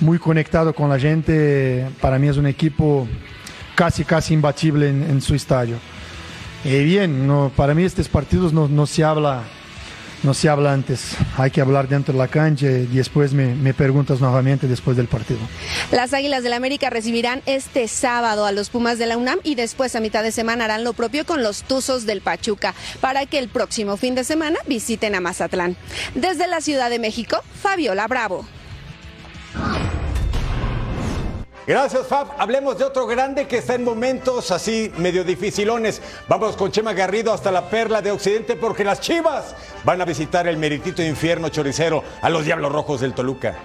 muy 0.00 0.18
conectado 0.18 0.74
con 0.74 0.88
la 0.88 0.98
gente. 0.98 1.86
Para 2.00 2.18
mí 2.18 2.28
es 2.28 2.36
un 2.36 2.46
equipo 2.46 3.06
casi, 3.74 4.04
casi 4.04 4.34
imbatible 4.34 4.88
en, 4.88 5.20
su 5.20 5.34
estadio. 5.34 5.76
Y 6.64 6.82
bien, 6.84 7.26
no, 7.26 7.52
para 7.54 7.74
mí 7.74 7.84
estos 7.84 8.08
partidos 8.08 8.52
no, 8.52 8.66
no, 8.66 8.86
se 8.86 9.04
habla, 9.04 9.42
no 10.24 10.34
se 10.34 10.48
habla 10.48 10.72
antes. 10.72 11.16
Hay 11.36 11.52
que 11.52 11.60
hablar 11.60 11.86
dentro 11.88 12.12
de 12.12 12.18
la 12.18 12.26
cancha 12.26 12.66
y 12.66 12.86
después 12.86 13.32
me, 13.32 13.54
me 13.54 13.74
preguntas 13.74 14.20
nuevamente 14.20 14.66
después 14.66 14.96
del 14.96 15.06
partido. 15.06 15.38
Las 15.92 16.12
Águilas 16.12 16.42
del 16.42 16.54
América 16.54 16.90
recibirán 16.90 17.40
este 17.46 17.86
sábado 17.86 18.46
a 18.46 18.52
los 18.52 18.68
Pumas 18.68 18.98
de 18.98 19.06
la 19.06 19.16
UNAM 19.16 19.38
y 19.44 19.54
después 19.54 19.94
a 19.94 20.00
mitad 20.00 20.24
de 20.24 20.32
semana 20.32 20.64
harán 20.64 20.82
lo 20.82 20.92
propio 20.92 21.24
con 21.24 21.44
los 21.44 21.62
Tuzos 21.62 22.04
del 22.04 22.20
Pachuca 22.20 22.74
para 23.00 23.26
que 23.26 23.38
el 23.38 23.48
próximo 23.48 23.96
fin 23.96 24.16
de 24.16 24.24
semana 24.24 24.58
visiten 24.66 25.14
a 25.14 25.20
Mazatlán. 25.20 25.76
Desde 26.16 26.48
la 26.48 26.60
Ciudad 26.60 26.90
de 26.90 26.98
México, 26.98 27.42
Fabiola 27.62 28.08
Bravo. 28.08 28.57
Gracias, 31.68 32.06
Fab. 32.06 32.28
Hablemos 32.38 32.78
de 32.78 32.84
otro 32.86 33.06
grande 33.06 33.46
que 33.46 33.58
está 33.58 33.74
en 33.74 33.84
momentos 33.84 34.50
así 34.52 34.90
medio 34.96 35.22
dificilones. 35.22 36.00
Vamos 36.26 36.56
con 36.56 36.72
Chema 36.72 36.94
Garrido 36.94 37.30
hasta 37.30 37.52
la 37.52 37.68
perla 37.68 38.00
de 38.00 38.10
Occidente 38.10 38.56
porque 38.56 38.84
las 38.84 39.02
Chivas 39.02 39.54
van 39.84 40.00
a 40.00 40.06
visitar 40.06 40.48
el 40.48 40.56
meritito 40.56 41.02
infierno 41.02 41.50
choricero 41.50 42.02
a 42.22 42.30
los 42.30 42.46
Diablos 42.46 42.72
Rojos 42.72 43.02
del 43.02 43.12
Toluca. 43.12 43.58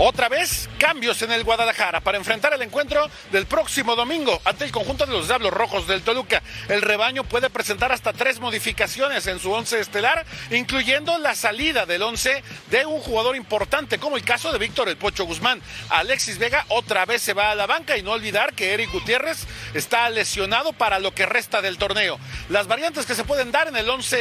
Otra 0.00 0.28
vez, 0.28 0.68
cambios 0.78 1.22
en 1.22 1.32
el 1.32 1.42
Guadalajara 1.42 2.00
para 2.00 2.18
enfrentar 2.18 2.52
el 2.52 2.62
encuentro 2.62 3.10
del 3.32 3.46
próximo 3.46 3.96
domingo 3.96 4.40
ante 4.44 4.64
el 4.64 4.70
conjunto 4.70 5.04
de 5.04 5.12
los 5.12 5.26
Diablos 5.26 5.52
Rojos 5.52 5.88
del 5.88 6.02
Toluca. 6.02 6.40
El 6.68 6.82
rebaño 6.82 7.24
puede 7.24 7.50
presentar 7.50 7.90
hasta 7.90 8.12
tres 8.12 8.38
modificaciones 8.38 9.26
en 9.26 9.40
su 9.40 9.50
once 9.50 9.80
estelar, 9.80 10.24
incluyendo 10.52 11.18
la 11.18 11.34
salida 11.34 11.84
del 11.84 12.02
once 12.02 12.44
de 12.70 12.86
un 12.86 13.00
jugador 13.00 13.34
importante, 13.34 13.98
como 13.98 14.16
el 14.16 14.22
caso 14.22 14.52
de 14.52 14.60
Víctor 14.60 14.88
El 14.88 14.96
Pocho 14.96 15.24
Guzmán. 15.24 15.60
Alexis 15.88 16.38
Vega 16.38 16.64
otra 16.68 17.04
vez 17.04 17.20
se 17.20 17.34
va 17.34 17.50
a 17.50 17.56
la 17.56 17.66
banca 17.66 17.96
y 17.96 18.02
no 18.04 18.12
olvidar 18.12 18.54
que 18.54 18.74
Eric 18.74 18.92
Gutiérrez 18.92 19.48
está 19.74 20.08
lesionado 20.10 20.72
para 20.72 21.00
lo 21.00 21.12
que 21.12 21.26
resta 21.26 21.60
del 21.60 21.76
torneo. 21.76 22.20
Las 22.50 22.68
variantes 22.68 23.04
que 23.04 23.16
se 23.16 23.24
pueden 23.24 23.50
dar 23.50 23.66
en 23.66 23.76
el 23.76 23.90
once 23.90 24.16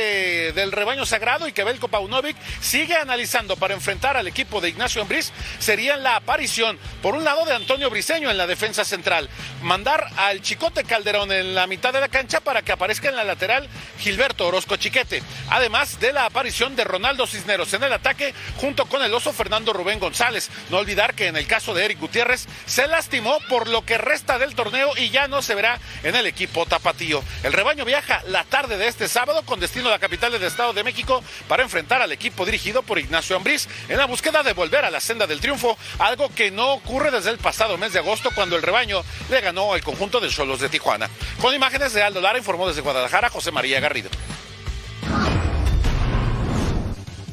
del 0.56 0.72
rebaño 0.72 1.06
sagrado 1.06 1.48
y 1.48 1.52
que 1.52 1.64
Belko 1.64 1.88
Paunovic 1.88 2.36
sigue 2.62 2.96
analizando 2.96 3.58
para 3.58 3.76
enfrentar 3.76 4.18
al 4.18 4.26
equipo 4.26 4.60
de 4.60 4.70
Ignacio 4.70 5.04
Ambriz 5.04 5.32
serían 5.68 6.02
la 6.02 6.16
aparición, 6.16 6.80
por 7.02 7.14
un 7.14 7.26
lado, 7.26 7.44
de 7.44 7.54
Antonio 7.54 7.90
Briseño 7.90 8.32
en 8.32 8.38
la 8.38 8.48
defensa 8.48 8.86
central, 8.86 9.30
mandar 9.62 10.08
al 10.16 10.42
Chicote 10.42 10.86
Calderón 10.86 11.30
en 11.34 11.56
la 11.56 11.68
mitad 11.68 11.92
de 11.92 12.00
la 12.00 12.08
cancha 12.08 12.40
para 12.40 12.62
que 12.62 12.72
aparezca 12.72 13.10
en 13.10 13.18
la 13.18 13.26
lateral 13.26 13.68
Gilberto 14.00 14.48
Orozco 14.48 14.78
Chiquete, 14.78 15.22
además 15.50 16.00
de 16.00 16.14
la 16.14 16.24
aparición 16.24 16.78
de 16.78 16.86
Ronaldo 16.86 17.28
Cisneros 17.28 17.74
en 17.74 17.84
el 17.84 17.92
ataque 17.92 18.34
junto 18.62 18.86
con 18.86 19.04
el 19.04 19.14
oso 19.14 19.34
Fernando 19.34 19.74
Rubén 19.74 20.00
González. 20.00 20.50
No 20.70 20.78
olvidar 20.78 21.16
que 21.16 21.28
en 21.28 21.36
el 21.36 21.48
caso 21.48 21.74
de 21.74 21.84
Eric 21.84 22.00
Gutiérrez 22.00 22.48
se 22.66 22.88
lastimó 22.88 23.38
por 23.50 23.68
lo 23.68 23.84
que 23.84 23.98
resta 23.98 24.40
del 24.40 24.56
torneo 24.56 24.96
y 24.96 25.10
ya 25.10 25.28
no 25.28 25.42
se 25.42 25.54
verá 25.54 25.82
en 26.04 26.16
el 26.16 26.28
equipo 26.28 26.66
tapatío. 26.66 27.22
El 27.44 27.52
rebaño 27.52 27.84
viaja 27.84 28.24
la 28.28 28.46
tarde 28.46 28.78
de 28.78 28.88
este 28.88 29.10
sábado 29.10 29.44
con 29.44 29.60
destino 29.60 29.90
a 29.90 29.92
la 29.92 30.00
capital 30.00 30.32
del 30.32 30.44
Estado 30.44 30.72
de 30.72 30.86
México 30.86 31.22
para 31.50 31.64
enfrentar 31.64 32.02
al 32.02 32.14
equipo 32.14 32.46
dirigido 32.46 32.84
por 32.84 33.00
Ignacio 33.00 33.36
Ambriz 33.36 33.68
en 33.90 33.98
la 33.98 34.06
búsqueda 34.06 34.44
de 34.44 34.54
volver 34.54 34.86
a 34.86 34.92
la 34.92 35.02
senda 35.02 35.28
del 35.28 35.42
triunfo 35.42 35.57
algo 36.00 36.30
que 36.30 36.52
no 36.52 36.74
ocurre 36.74 37.12
desde 37.12 37.32
el 37.32 37.38
pasado 37.38 37.78
mes 37.78 37.94
de 37.94 38.00
agosto 38.00 38.30
cuando 38.36 38.56
el 38.56 38.62
rebaño 38.62 39.04
le 39.30 39.42
ganó 39.42 39.74
al 39.74 39.84
conjunto 39.84 40.20
de 40.20 40.30
Cholos 40.30 40.60
de 40.60 40.70
Tijuana. 40.70 41.10
Con 41.42 41.54
imágenes 41.54 41.94
de 41.94 42.04
Aldo 42.04 42.22
Lara 42.22 42.38
informó 42.38 42.68
desde 42.68 42.82
Guadalajara 42.82 43.30
José 43.30 43.52
María 43.52 43.80
Garrido. 43.80 44.10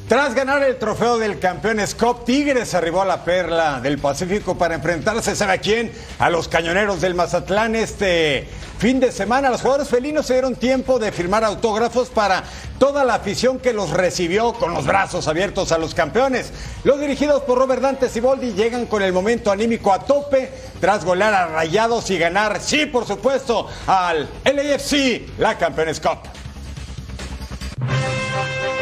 Tras 0.07 0.35
ganar 0.35 0.61
el 0.61 0.77
trofeo 0.77 1.17
del 1.17 1.39
Campeones 1.39 1.95
Cup, 1.95 2.25
Tigres 2.25 2.75
arribó 2.75 3.01
a 3.01 3.05
la 3.05 3.25
perla 3.25 3.79
del 3.81 3.97
Pacífico 3.97 4.55
para 4.55 4.75
enfrentarse, 4.75 5.35
¿sabe 5.35 5.53
a 5.53 5.57
quién? 5.57 5.91
A 6.19 6.29
los 6.29 6.47
cañoneros 6.47 7.01
del 7.01 7.15
Mazatlán 7.15 7.75
este 7.75 8.47
fin 8.77 8.99
de 8.99 9.11
semana. 9.11 9.49
Los 9.49 9.61
jugadores 9.61 9.89
felinos 9.89 10.27
se 10.27 10.33
dieron 10.33 10.57
tiempo 10.57 10.99
de 10.99 11.11
firmar 11.11 11.43
autógrafos 11.43 12.09
para 12.09 12.43
toda 12.77 13.03
la 13.03 13.15
afición 13.15 13.57
que 13.57 13.73
los 13.73 13.89
recibió 13.89 14.53
con 14.53 14.75
los 14.75 14.85
brazos 14.85 15.27
abiertos 15.27 15.71
a 15.71 15.79
los 15.79 15.95
campeones. 15.95 16.53
Los 16.83 16.99
dirigidos 16.99 17.41
por 17.41 17.57
Robert 17.57 17.81
Dante 17.81 18.07
Siboldi 18.07 18.53
llegan 18.53 18.85
con 18.85 19.01
el 19.01 19.11
momento 19.11 19.51
anímico 19.51 19.91
a 19.91 20.05
tope 20.05 20.51
tras 20.79 21.03
golear 21.03 21.33
a 21.33 21.47
Rayados 21.47 22.11
y 22.11 22.19
ganar, 22.19 22.61
sí, 22.61 22.85
por 22.85 23.07
supuesto, 23.07 23.67
al 23.87 24.29
LAFC, 24.43 25.39
la 25.39 25.57
Campeones 25.57 25.99
Cup. 25.99 26.44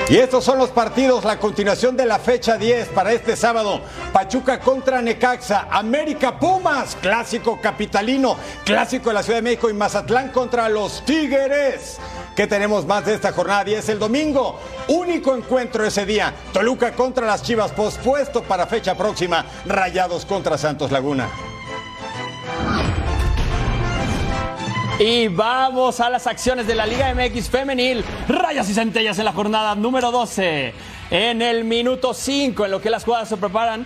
Y 0.10 0.18
estos 0.18 0.44
son 0.44 0.60
los 0.60 0.70
partidos, 0.70 1.24
la 1.24 1.40
continuación 1.40 1.96
de 1.96 2.06
la 2.06 2.20
fecha 2.20 2.58
10 2.58 2.90
para 2.90 3.14
este 3.14 3.38
sábado. 3.38 3.80
Pachuca 4.12 4.60
contra 4.60 5.02
Necaxa, 5.02 5.68
América 5.72 6.38
Pumas, 6.38 6.98
clásico 7.02 7.60
capitalino, 7.62 8.36
clásico 8.66 9.10
de 9.10 9.14
la 9.14 9.24
Ciudad 9.24 9.38
de 9.38 9.44
México 9.44 9.70
y 9.70 9.74
Mazatlán 9.74 10.30
contra 10.30 10.68
los 10.68 11.04
Tigres. 11.06 12.00
¿Qué 12.36 12.48
tenemos 12.48 12.86
más 12.86 13.06
de 13.06 13.14
esta 13.14 13.32
jornada 13.32 13.64
10? 13.64 13.90
El 13.90 14.00
domingo, 14.00 14.60
único 14.90 15.36
encuentro 15.36 15.86
ese 15.86 16.06
día. 16.06 16.34
Toluca 16.52 16.92
contra 16.92 17.26
las 17.26 17.42
Chivas, 17.42 17.72
pospuesto 17.72 18.44
para 18.44 18.68
fecha 18.68 18.96
próxima. 18.96 19.46
Rayados 19.66 20.26
contra 20.26 20.58
Santos 20.58 20.92
Laguna. 20.92 21.30
Y 25.00 25.28
vamos 25.28 26.00
a 26.00 26.10
las 26.10 26.28
acciones 26.28 26.68
de 26.68 26.76
la 26.76 26.86
Liga 26.86 27.14
MX 27.14 27.50
Femenil. 27.50 28.04
Rayas 28.28 28.70
y 28.70 28.74
centellas 28.74 29.18
en 29.18 29.26
la 29.26 29.34
jornada 29.34 29.74
número 29.76 30.12
12. 30.12 30.74
en 31.10 31.42
el 31.42 31.64
minuto 31.64 32.14
5, 32.14 32.66
en 32.66 32.72
lo 32.72 32.82
que 32.82 32.90
las 32.90 33.04
jugadas 33.04 33.30
se 33.30 33.38
preparan. 33.38 33.86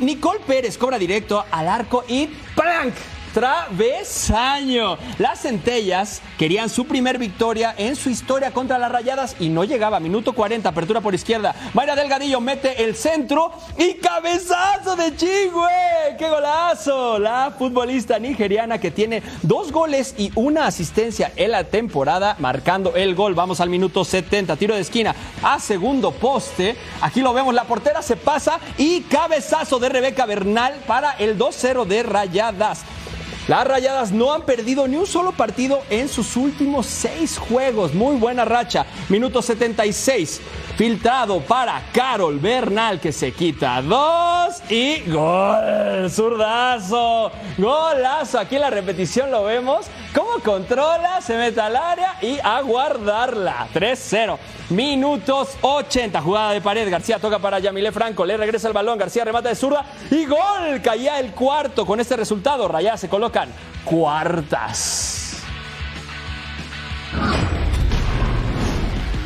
Nicole 0.00 0.40
Pérez 0.46 0.78
cobra 0.78 0.98
directo 0.98 1.44
al 1.50 1.68
arco 1.68 2.04
y 2.08 2.28
¡plank! 2.54 2.94
Travesaño. 3.36 4.96
Las 5.18 5.42
centellas 5.42 6.22
querían 6.38 6.70
su 6.70 6.86
primer 6.86 7.18
victoria 7.18 7.74
en 7.76 7.94
su 7.94 8.08
historia 8.08 8.50
contra 8.50 8.78
las 8.78 8.90
rayadas 8.90 9.36
y 9.38 9.50
no 9.50 9.64
llegaba. 9.64 10.00
Minuto 10.00 10.32
40, 10.32 10.66
apertura 10.66 11.02
por 11.02 11.14
izquierda. 11.14 11.54
Mayra 11.74 11.94
Delgadillo 11.94 12.40
mete 12.40 12.82
el 12.82 12.96
centro 12.96 13.52
y 13.76 13.96
cabezazo 13.96 14.96
de 14.96 15.14
Chigüe. 15.14 16.16
¡Qué 16.18 16.30
golazo! 16.30 17.18
La 17.18 17.54
futbolista 17.58 18.18
nigeriana 18.18 18.80
que 18.80 18.90
tiene 18.90 19.22
dos 19.42 19.70
goles 19.70 20.14
y 20.16 20.32
una 20.34 20.64
asistencia 20.64 21.30
en 21.36 21.50
la 21.50 21.64
temporada, 21.64 22.36
marcando 22.38 22.94
el 22.96 23.14
gol. 23.14 23.34
Vamos 23.34 23.60
al 23.60 23.68
minuto 23.68 24.02
70, 24.02 24.56
tiro 24.56 24.74
de 24.74 24.80
esquina 24.80 25.14
a 25.42 25.60
segundo 25.60 26.10
poste. 26.10 26.74
Aquí 27.02 27.20
lo 27.20 27.34
vemos, 27.34 27.52
la 27.52 27.64
portera 27.64 28.00
se 28.00 28.16
pasa 28.16 28.58
y 28.78 29.02
cabezazo 29.02 29.78
de 29.78 29.90
Rebeca 29.90 30.24
Bernal 30.24 30.72
para 30.86 31.10
el 31.18 31.36
2-0 31.36 31.84
de 31.84 32.02
rayadas. 32.02 32.86
Las 33.48 33.64
Rayadas 33.64 34.10
no 34.10 34.32
han 34.32 34.42
perdido 34.42 34.88
ni 34.88 34.96
un 34.96 35.06
solo 35.06 35.30
partido 35.30 35.82
en 35.88 36.08
sus 36.08 36.36
últimos 36.36 36.86
seis 36.86 37.38
juegos. 37.38 37.94
Muy 37.94 38.16
buena 38.16 38.44
racha. 38.44 38.86
Minuto 39.08 39.40
76. 39.40 40.40
Filtrado 40.76 41.40
para 41.40 41.80
Carol 41.92 42.40
Bernal 42.40 42.98
que 42.98 43.12
se 43.12 43.32
quita 43.32 43.80
dos 43.82 44.60
y 44.68 45.08
gol. 45.08 46.10
Zurdazo. 46.10 47.30
Golazo. 47.56 48.40
Aquí 48.40 48.56
en 48.56 48.62
la 48.62 48.70
repetición 48.70 49.30
lo 49.30 49.44
vemos. 49.44 49.86
Cómo 50.12 50.40
controla, 50.42 51.20
se 51.20 51.36
mete 51.36 51.60
al 51.60 51.76
área 51.76 52.16
y 52.20 52.38
a 52.42 52.60
guardarla. 52.62 53.68
3-0. 53.72 54.38
Minutos 54.70 55.56
80. 55.60 56.20
Jugada 56.20 56.52
de 56.52 56.60
pared. 56.60 56.90
García 56.90 57.18
toca 57.18 57.38
para 57.38 57.58
Yamile 57.58 57.92
Franco. 57.92 58.24
Le 58.24 58.36
regresa 58.36 58.66
el 58.68 58.74
balón. 58.74 58.98
García 58.98 59.24
remata 59.24 59.48
de 59.48 59.54
zurda 59.54 59.84
y 60.10 60.26
gol. 60.26 60.80
Caía 60.82 61.20
el 61.20 61.32
cuarto. 61.32 61.86
Con 61.86 62.00
este 62.00 62.16
resultado, 62.16 62.66
Rayadas 62.66 63.00
se 63.00 63.08
colocan 63.08 63.48
cuartas. 63.84 65.42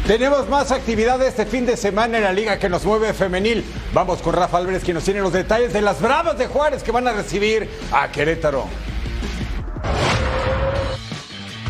Tenemos 0.07 0.49
más 0.49 0.73
actividad 0.73 1.23
este 1.23 1.47
fin 1.47 1.65
de 1.65 1.77
semana 1.77 2.19
en 2.19 2.25
la 2.25 2.33
liga 2.33 2.59
que 2.59 2.69
nos 2.69 2.85
mueve 2.85 3.15
femenil. 3.15 3.65
Vamos 3.95 4.21
con 4.21 4.35
Rafa 4.35 4.59
Álvarez 4.59 4.83
que 4.83 4.93
nos 4.93 5.05
tiene 5.05 5.21
los 5.21 5.33
detalles 5.33 5.73
de 5.73 5.81
las 5.81 6.01
Bravas 6.01 6.37
de 6.37 6.49
Juárez 6.49 6.83
que 6.83 6.91
van 6.91 7.07
a 7.07 7.13
recibir 7.13 7.71
a 7.93 8.11
Querétaro. 8.11 8.67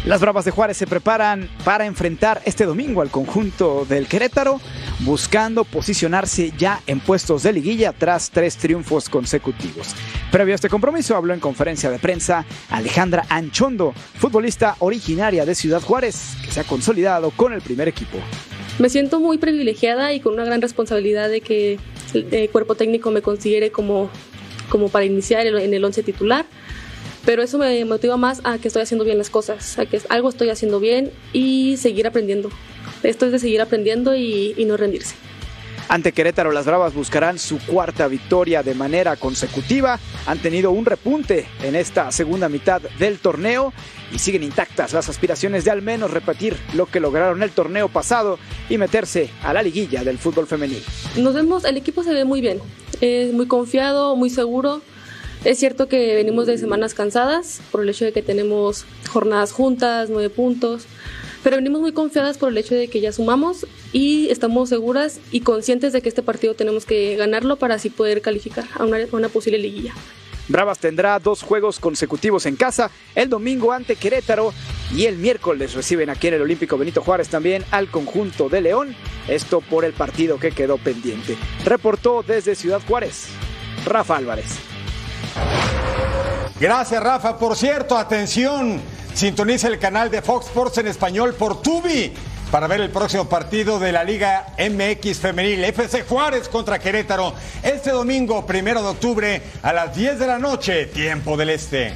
Las 0.07 0.23
Bravas 0.23 0.47
de 0.47 0.51
Juárez 0.51 0.79
se 0.79 0.87
preparan 0.87 1.51
para 1.63 1.85
enfrentar 1.85 2.41
este 2.47 2.65
domingo 2.65 3.03
al 3.03 3.11
conjunto 3.11 3.85
del 3.87 4.07
Querétaro, 4.07 4.59
buscando 5.01 5.65
posicionarse 5.65 6.55
ya 6.57 6.81
en 6.87 7.01
puestos 7.01 7.43
de 7.43 7.53
liguilla 7.53 7.93
tras 7.93 8.31
tres 8.31 8.57
triunfos 8.57 9.11
consecutivos. 9.11 9.95
Previo 10.33 10.55
a 10.55 10.57
este 10.57 10.71
compromiso 10.71 11.17
habló 11.17 11.35
en 11.35 11.41
conferencia 11.41 11.91
de 11.91 11.99
prensa 11.99 12.47
Alejandra 12.71 13.27
Anchondo, 13.29 13.93
futbolista 14.15 14.75
originaria 14.79 15.45
de 15.45 15.55
Ciudad 15.55 15.83
Juárez, 15.83 16.35
que 16.47 16.51
se 16.51 16.61
ha 16.61 16.65
consolidado 16.65 17.31
con 17.33 17.53
el 17.53 17.61
primer 17.61 17.87
equipo. 17.87 18.17
Me 18.79 18.89
siento 18.89 19.21
muy 19.21 19.37
privilegiada 19.37 20.15
y 20.15 20.21
con 20.21 20.33
una 20.33 20.47
gran 20.47 20.63
responsabilidad 20.63 21.29
de 21.29 21.43
que 21.43 21.79
el 22.15 22.49
cuerpo 22.49 22.75
técnico 22.75 23.11
me 23.11 23.21
considere 23.21 23.71
como, 23.71 24.09
como 24.71 24.89
para 24.89 25.05
iniciar 25.05 25.47
en 25.47 25.75
el 25.75 25.85
once 25.85 26.03
titular 26.03 26.47
pero 27.25 27.43
eso 27.43 27.59
me 27.59 27.85
motiva 27.85 28.17
más 28.17 28.41
a 28.45 28.59
que 28.59 28.69
estoy 28.69 28.83
haciendo 28.83 29.05
bien 29.05 29.19
las 29.19 29.31
cosas, 29.31 29.79
a 29.79 29.87
que 29.87 30.01
algo 30.09 30.29
estoy 30.29 30.51
haciendo 30.51 30.81
bien 30.81 31.11
y 31.33 31.77
seguir 31.77 32.07
aprendiendo. 32.07 32.51
Esto 33.03 33.27
es 33.27 33.33
de 33.33 33.39
seguir 33.39 33.61
aprendiendo 33.61 34.15
y, 34.15 34.55
no 34.67 34.77
rendirse. 34.77 35.15
Ante 35.89 36.13
Querétaro, 36.13 36.53
las 36.53 36.67
Bravas 36.67 36.95
buscarán 36.95 37.39
su 37.39 37.59
cuarta 37.59 38.07
victoria 38.07 38.63
de 38.63 38.75
manera 38.75 39.17
consecutiva. 39.17 39.99
Han 40.27 40.39
tenido 40.39 40.71
un 40.71 40.87
repunte 40.87 41.47
en 41.65 41.75
esta 41.75 42.13
segunda 42.13 42.49
mitad 42.49 42.81
del 43.01 43.19
torneo 43.19 43.73
y 44.13 44.21
siguen 44.21 44.45
intactas 44.45 44.93
las 44.93 45.09
aspiraciones 45.09 45.65
de 45.65 45.73
al 45.73 45.83
menos 45.83 46.13
repetir 46.13 46.57
lo 46.75 46.87
que 46.87 47.01
lograron 47.01 47.43
el 47.43 47.51
torneo 47.51 47.89
pasado 47.89 48.39
y 48.69 48.79
meterse 48.79 49.31
a 49.43 49.53
la 49.53 49.63
liguilla 49.63 50.05
del 50.05 50.19
fútbol 50.19 50.47
femenil. 50.47 50.83
Nos 51.17 51.35
vemos, 51.35 51.65
el 51.65 51.77
equipo 51.77 52.05
se 52.05 52.13
ve 52.13 52.25
muy 52.25 52.41
bien, 52.41 52.61
es 53.01 53.33
muy 53.33 53.47
confiado, 53.47 54.15
muy 54.15 54.31
seguro. 54.31 54.83
Es 55.45 55.59
cierto 55.59 55.89
que 55.89 56.15
venimos 56.15 56.47
de 56.47 56.59
semanas 56.59 56.93
cansadas 56.93 57.63
por 57.73 57.83
el 57.83 57.89
hecho 57.89 58.05
de 58.05 58.13
que 58.13 58.21
tenemos 58.21 58.85
jornadas 59.09 59.53
juntas, 59.53 60.11
nueve 60.11 60.29
puntos, 60.29 60.85
pero 61.43 61.57
venimos 61.57 61.81
muy 61.81 61.93
confiadas 61.93 62.37
por 62.37 62.51
el 62.51 62.59
hecho 62.59 62.75
de 62.75 62.89
que 62.89 63.01
ya 63.01 63.11
sumamos 63.11 63.67
y 63.91 64.29
estamos 64.29 64.69
seguras 64.69 65.19
y 65.31 65.41
conscientes 65.41 65.95
de 65.95 66.03
que 66.03 66.11
este 66.11 66.23
partido 66.23 66.53
tenemos 66.53 66.85
que 66.85 67.17
ganarlo 67.17 67.57
para 67.57 67.77
así 67.77 67.89
poder 67.89 68.21
calificar 68.21 68.67
a 68.75 68.85
una, 68.85 69.29
posible 69.31 69.57
liguilla. 69.57 69.95
Bravas 70.49 70.79
tendrá 70.79 71.19
dos 71.19 71.43
juegos 71.43 71.81
consecutivos 71.81 72.45
en 72.45 72.57
casa, 72.57 72.91
el 73.15 73.31
domingo 73.31 73.73
ante 73.73 73.97
Querétaro 73.97 74.53
y 74.95 75.07
el 75.07 75.17
miércoles 75.17 75.73
reciben 75.73 76.11
aquí 76.11 76.27
en 76.27 76.35
el 76.35 76.43
Olímpico 76.43 76.77
Benito 76.77 77.01
Juárez 77.01 77.31
también 77.31 77.65
al 77.71 77.89
conjunto 77.89 78.51
de 78.51 78.61
León, 78.61 78.95
esto 79.27 79.63
por 79.63 79.87
el 79.87 79.95
partido 79.95 80.39
que 80.39 80.51
quedó 80.51 80.77
pendiente. 80.77 81.39
Reportó 81.65 82.23
desde 82.27 82.57
Ciudad 82.57 82.83
Juárez, 82.87 83.29
Rafa 83.87 84.17
Álvarez. 84.17 84.70
Gracias, 86.59 87.03
Rafa. 87.03 87.39
Por 87.39 87.57
cierto, 87.57 87.97
atención, 87.97 88.81
sintoniza 89.15 89.69
el 89.69 89.79
canal 89.79 90.11
de 90.11 90.23
Fox 90.23 90.47
Sports 90.47 90.79
en 90.79 90.89
español 90.89 91.35
por 91.35 91.63
Tubi 91.63 92.13
para 92.51 92.67
ver 92.67 92.81
el 92.81 92.91
próximo 92.91 93.29
partido 93.29 93.79
de 93.79 93.93
la 93.93 94.03
Liga 94.03 94.47
MX 94.59 95.19
Femenil 95.19 95.63
FC 95.65 96.03
Juárez 96.03 96.49
contra 96.49 96.79
Querétaro 96.79 97.33
este 97.63 97.91
domingo, 97.91 98.45
primero 98.45 98.83
de 98.83 98.89
octubre 98.89 99.43
a 99.63 99.73
las 99.73 99.95
10 99.95 100.19
de 100.19 100.27
la 100.27 100.39
noche, 100.39 100.87
tiempo 100.87 101.37
del 101.37 101.51
Este. 101.51 101.95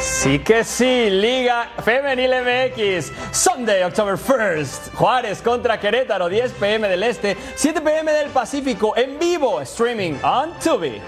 Sí 0.00 0.40
que 0.40 0.64
sí, 0.64 1.10
Liga 1.10 1.70
Femenil 1.84 2.30
MX, 2.30 3.12
Sunday, 3.32 3.82
October 3.82 4.16
1st, 4.16 4.94
Juárez 4.94 5.42
contra 5.42 5.78
Querétaro, 5.80 6.28
10 6.28 6.52
pm 6.52 6.88
del 6.88 7.02
Este, 7.02 7.36
7 7.54 7.80
pm 7.80 8.12
del 8.12 8.28
Pacífico, 8.30 8.96
en 8.96 9.18
vivo, 9.18 9.60
streaming 9.60 10.14
on 10.22 10.52
Tubi. 10.62 11.00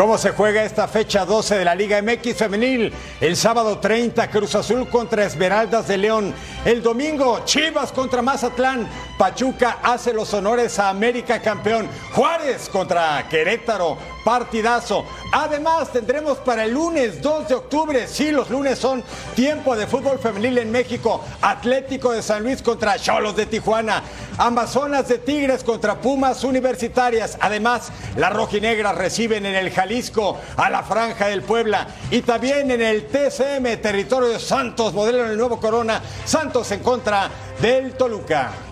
¿Cómo 0.00 0.16
se 0.16 0.30
juega 0.30 0.64
esta 0.64 0.88
fecha 0.88 1.26
12 1.26 1.58
de 1.58 1.64
la 1.66 1.74
Liga 1.74 2.00
MX 2.00 2.34
Femenil? 2.34 2.90
El 3.20 3.36
sábado 3.36 3.80
30, 3.80 4.30
Cruz 4.30 4.54
Azul 4.54 4.88
contra 4.88 5.26
Esmeraldas 5.26 5.88
de 5.88 5.98
León. 5.98 6.32
El 6.64 6.82
domingo, 6.82 7.42
Chivas 7.44 7.92
contra 7.92 8.22
Mazatlán. 8.22 8.88
Pachuca 9.18 9.80
hace 9.82 10.14
los 10.14 10.32
honores 10.32 10.78
a 10.78 10.88
América 10.88 11.42
campeón. 11.42 11.86
Juárez 12.14 12.70
contra 12.70 13.28
Querétaro 13.28 13.98
partidazo. 14.24 15.04
Además, 15.32 15.92
tendremos 15.92 16.38
para 16.38 16.64
el 16.64 16.72
lunes 16.72 17.22
2 17.22 17.48
de 17.48 17.54
octubre, 17.54 18.08
sí, 18.08 18.32
los 18.32 18.50
lunes 18.50 18.78
son 18.80 19.04
tiempo 19.36 19.76
de 19.76 19.86
fútbol 19.86 20.18
femenil 20.18 20.58
en 20.58 20.72
México, 20.72 21.24
Atlético 21.40 22.10
de 22.10 22.20
San 22.20 22.42
Luis 22.42 22.60
contra 22.62 22.98
Cholos 22.98 23.36
de 23.36 23.46
Tijuana, 23.46 24.02
Amazonas 24.38 25.06
de 25.06 25.18
Tigres 25.18 25.62
contra 25.62 26.00
Pumas 26.00 26.42
Universitarias. 26.42 27.38
Además, 27.40 27.92
las 28.16 28.32
rojinegras 28.32 28.96
reciben 28.96 29.46
en 29.46 29.54
el 29.54 29.70
Jalisco 29.70 30.36
a 30.56 30.68
la 30.68 30.82
Franja 30.82 31.28
del 31.28 31.42
Puebla 31.42 31.86
y 32.10 32.22
también 32.22 32.72
en 32.72 32.82
el 32.82 33.06
TCM, 33.06 33.80
territorio 33.80 34.30
de 34.30 34.40
Santos, 34.40 34.92
modelo 34.94 35.24
en 35.24 35.30
el 35.30 35.38
nuevo 35.38 35.60
Corona, 35.60 36.02
Santos 36.24 36.72
en 36.72 36.80
contra 36.80 37.30
del 37.60 37.92
Toluca. 37.92 38.69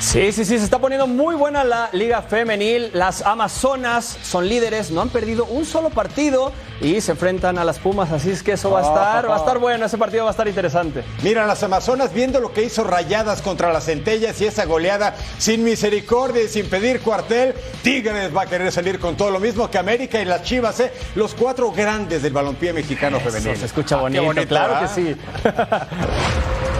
Sí, 0.00 0.32
sí, 0.32 0.46
sí, 0.46 0.58
se 0.58 0.64
está 0.64 0.78
poniendo 0.78 1.06
muy 1.06 1.34
buena 1.34 1.62
la 1.62 1.90
liga 1.92 2.22
femenil. 2.22 2.90
Las 2.94 3.20
Amazonas 3.20 4.18
son 4.22 4.48
líderes, 4.48 4.90
no 4.90 5.02
han 5.02 5.10
perdido 5.10 5.44
un 5.44 5.66
solo 5.66 5.90
partido 5.90 6.52
y 6.80 7.02
se 7.02 7.12
enfrentan 7.12 7.58
a 7.58 7.64
las 7.64 7.78
Pumas, 7.78 8.10
así 8.10 8.30
es 8.30 8.42
que 8.42 8.52
eso 8.52 8.70
va 8.70 8.80
a 8.80 8.82
estar, 8.82 9.28
va 9.28 9.36
a 9.36 9.38
estar 9.38 9.58
bueno, 9.58 9.84
ese 9.84 9.98
partido 9.98 10.24
va 10.24 10.30
a 10.30 10.32
estar 10.32 10.48
interesante. 10.48 11.04
Mira, 11.22 11.46
las 11.46 11.62
Amazonas 11.62 12.14
viendo 12.14 12.40
lo 12.40 12.52
que 12.54 12.62
hizo 12.64 12.82
Rayadas 12.82 13.42
contra 13.42 13.72
las 13.74 13.84
Centellas 13.84 14.40
y 14.40 14.46
esa 14.46 14.64
goleada 14.64 15.14
sin 15.36 15.62
misericordia 15.62 16.44
y 16.44 16.48
sin 16.48 16.70
pedir 16.70 17.02
cuartel, 17.02 17.54
Tigres 17.82 18.34
va 18.34 18.42
a 18.42 18.46
querer 18.46 18.72
salir 18.72 18.98
con 18.98 19.18
todo 19.18 19.30
lo 19.30 19.38
mismo 19.38 19.70
que 19.70 19.76
América 19.76 20.20
y 20.20 20.24
las 20.24 20.42
Chivas, 20.42 20.80
¿eh? 20.80 20.92
los 21.14 21.34
cuatro 21.34 21.70
grandes 21.72 22.22
del 22.22 22.32
balompié 22.32 22.72
mexicano 22.72 23.20
femenil. 23.20 23.58
Se 23.58 23.66
escucha 23.66 23.96
ah, 23.96 24.00
bonito, 24.00 24.48
claro 24.48 24.80
que 24.80 24.88
sí. 24.88 25.14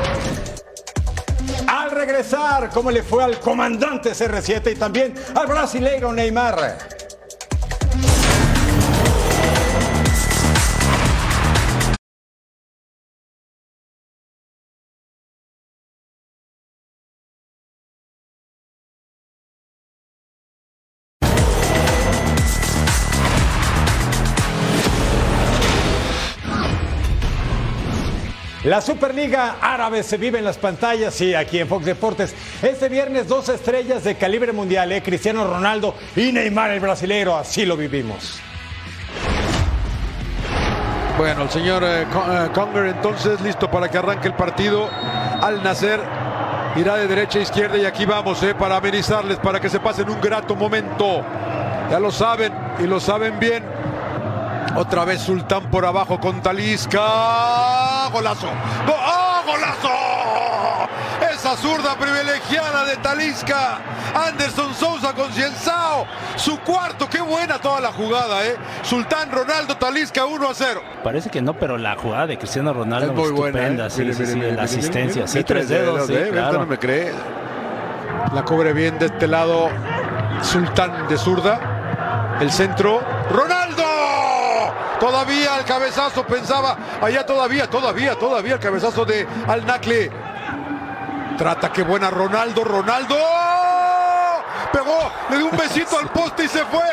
Regresar, 1.91 2.71
¿cómo 2.71 2.91
le 2.91 3.03
fue 3.03 3.25
al 3.25 3.41
comandante 3.41 4.13
CR7 4.13 4.73
y 4.73 4.77
también 4.77 5.15
al 5.35 5.47
brasileiro 5.47 6.13
Neymar? 6.13 7.10
La 28.71 28.81
Superliga 28.81 29.57
Árabe 29.61 30.05
se 30.05 30.17
vive 30.17 30.39
en 30.39 30.45
las 30.45 30.57
pantallas, 30.57 31.13
sí, 31.13 31.35
aquí 31.35 31.59
en 31.59 31.67
Fox 31.67 31.85
Deportes. 31.85 32.33
Este 32.63 32.89
viernes 32.89 33.27
dos 33.27 33.49
estrellas 33.49 34.05
de 34.05 34.15
calibre 34.15 34.53
mundial, 34.53 34.93
¿eh? 34.93 35.03
Cristiano 35.03 35.45
Ronaldo 35.45 35.97
y 36.15 36.31
Neymar 36.31 36.71
el 36.71 36.79
brasilero, 36.79 37.37
así 37.37 37.67
lo 37.67 37.77
vivimos. 37.77 38.39
Bueno, 41.19 41.43
el 41.43 41.51
señor 41.51 41.83
eh, 41.83 42.03
eh, 42.03 42.49
Conger 42.55 42.87
entonces 42.87 43.41
listo 43.41 43.69
para 43.69 43.89
que 43.89 43.99
arranque 43.99 44.29
el 44.29 44.35
partido. 44.35 44.89
Al 44.89 45.65
nacer 45.65 45.99
irá 46.77 46.95
de 46.95 47.09
derecha 47.09 47.41
a 47.41 47.43
izquierda 47.43 47.77
y 47.77 47.85
aquí 47.85 48.07
vamos 48.07 48.39
para 48.57 48.77
amenizarles, 48.77 49.39
para 49.39 49.59
que 49.59 49.69
se 49.69 49.81
pasen 49.81 50.09
un 50.09 50.21
grato 50.21 50.55
momento. 50.55 51.25
Ya 51.91 51.99
lo 51.99 52.13
saben 52.13 52.53
y 52.79 52.85
lo 52.85 53.01
saben 53.01 53.37
bien. 53.41 53.65
Otra 54.77 55.05
vez 55.05 55.21
Sultán 55.21 55.71
por 55.71 55.85
abajo 55.85 56.19
con 56.21 56.41
Talisca. 56.43 58.09
Golazo. 58.13 58.47
Go- 58.87 58.97
¡Ah, 58.99 59.43
golazo! 59.47 59.89
Esa 61.35 61.57
zurda 61.57 61.97
privilegiada 61.97 62.85
de 62.85 62.97
Talisca. 62.99 63.79
Anderson 64.15 64.75
Sousa 64.75 65.13
con 65.15 65.31
Cienzao. 65.33 66.07
Su 66.37 66.59
cuarto. 66.61 67.09
Qué 67.09 67.21
buena 67.21 67.59
toda 67.59 67.81
la 67.81 67.93
jugada, 67.93 68.45
¿eh? 68.47 68.57
Sultán 68.83 69.31
Ronaldo 69.31 69.77
Talisca 69.77 70.25
1 70.25 70.49
a 70.49 70.55
0. 70.55 70.83
Parece 71.03 71.31
que 71.31 71.43
no, 71.43 71.55
pero 71.55 71.77
la 71.79 71.97
jugada 71.97 72.27
de 72.27 72.39
Cristiano 72.39 72.73
Ronaldo 72.73 73.07
Es 73.09 73.13
muy 73.17 73.25
estupenda, 73.29 73.61
buena, 73.61 73.87
¿eh? 73.87 73.91
sí, 73.91 74.01
Mire, 74.03 74.15
sí, 74.15 74.21
mire, 74.21 74.33
sí, 74.33 74.37
mire, 74.39 74.47
la 74.49 74.53
mire, 74.53 74.65
asistencia, 74.65 75.15
mire, 75.23 75.29
sí, 75.29 75.35
mire, 75.39 75.45
tres 75.45 75.69
dedos, 75.69 76.07
claro. 76.31 76.59
no 76.61 76.67
me 76.67 76.79
cree. 76.79 77.13
La 78.33 78.43
cubre 78.45 78.73
bien 78.73 78.99
de 78.99 79.07
este 79.07 79.27
lado. 79.27 79.69
Sultán 80.43 81.09
de 81.09 81.17
zurda. 81.19 82.37
El 82.41 82.51
centro. 82.51 83.01
¡Ronaldo! 83.31 83.60
Todavía 85.01 85.59
el 85.59 85.65
cabezazo 85.65 86.25
pensaba. 86.27 86.77
Allá 87.01 87.25
todavía, 87.25 87.69
todavía, 87.69 88.15
todavía 88.17 88.55
el 88.55 88.61
cabezazo 88.61 89.07
de 89.07 89.27
Al 89.49 89.67
Nakle. 89.67 90.13
Trata 91.39 91.73
que 91.73 91.83
buena 91.83 92.11
Ronaldo, 92.11 92.63
Ronaldo. 92.65 93.17
Pegó, 94.71 95.11
le 95.31 95.39
dio 95.39 95.47
un 95.47 95.57
besito 95.57 95.99
al 95.99 96.11
poste 96.11 96.45
y 96.45 96.49
se 96.49 96.63
fue. 96.67 96.85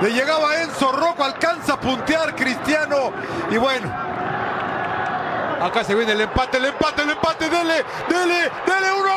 Le 0.00 0.10
llegaba 0.10 0.60
Enzo 0.60 0.90
Rocco, 0.90 1.22
alcanza 1.22 1.74
a 1.74 1.80
puntear 1.80 2.34
Cristiano. 2.34 3.12
Y 3.48 3.56
bueno, 3.58 3.88
acá 5.62 5.84
se 5.84 5.94
viene 5.94 6.12
el 6.12 6.20
empate, 6.22 6.56
el 6.56 6.64
empate, 6.64 7.02
el 7.02 7.10
empate. 7.10 7.48
Dele, 7.48 7.84
dele, 8.08 8.50
dele 8.66 8.92
1 8.92 9.10
a 9.10 9.16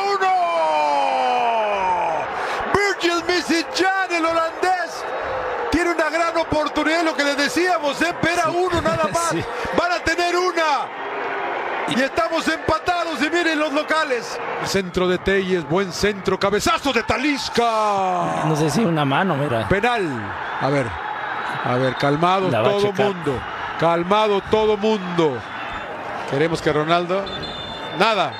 1. 2.62 2.72
Virgil 2.74 3.24
Misijan, 3.26 4.12
el 4.12 4.24
holandés. 4.24 5.04
Tiene 5.88 6.02
una 6.02 6.10
gran 6.10 6.36
oportunidad, 6.36 7.02
lo 7.02 7.14
que 7.16 7.24
les 7.24 7.36
decíamos, 7.36 8.00
¿eh? 8.02 8.08
Espera 8.08 8.50
uno 8.50 8.80
nada 8.82 9.08
más. 9.12 9.30
Sí. 9.30 9.42
Van 9.76 9.92
a 9.92 9.98
tener 10.00 10.36
una. 10.36 11.96
Y 11.96 12.02
estamos 12.02 12.46
empatados 12.48 13.22
y 13.22 13.30
miren 13.30 13.58
los 13.58 13.72
locales. 13.72 14.38
Centro 14.64 15.08
de 15.08 15.16
Telles, 15.18 15.66
buen 15.66 15.90
centro, 15.92 16.38
cabezazo 16.38 16.92
de 16.92 17.02
Talisca. 17.02 18.44
No 18.44 18.54
sé 18.56 18.68
si 18.68 18.84
una 18.84 19.06
mano, 19.06 19.34
mira. 19.36 19.66
Penal. 19.68 20.06
A 20.60 20.68
ver, 20.68 20.86
a 21.64 21.74
ver, 21.76 21.94
calmado 21.96 22.50
todo 22.50 22.92
mundo. 22.92 23.40
Calmado 23.80 24.42
todo 24.50 24.76
mundo. 24.76 25.38
Queremos 26.30 26.60
que 26.60 26.70
Ronaldo. 26.72 27.24
Nada. 27.98 28.32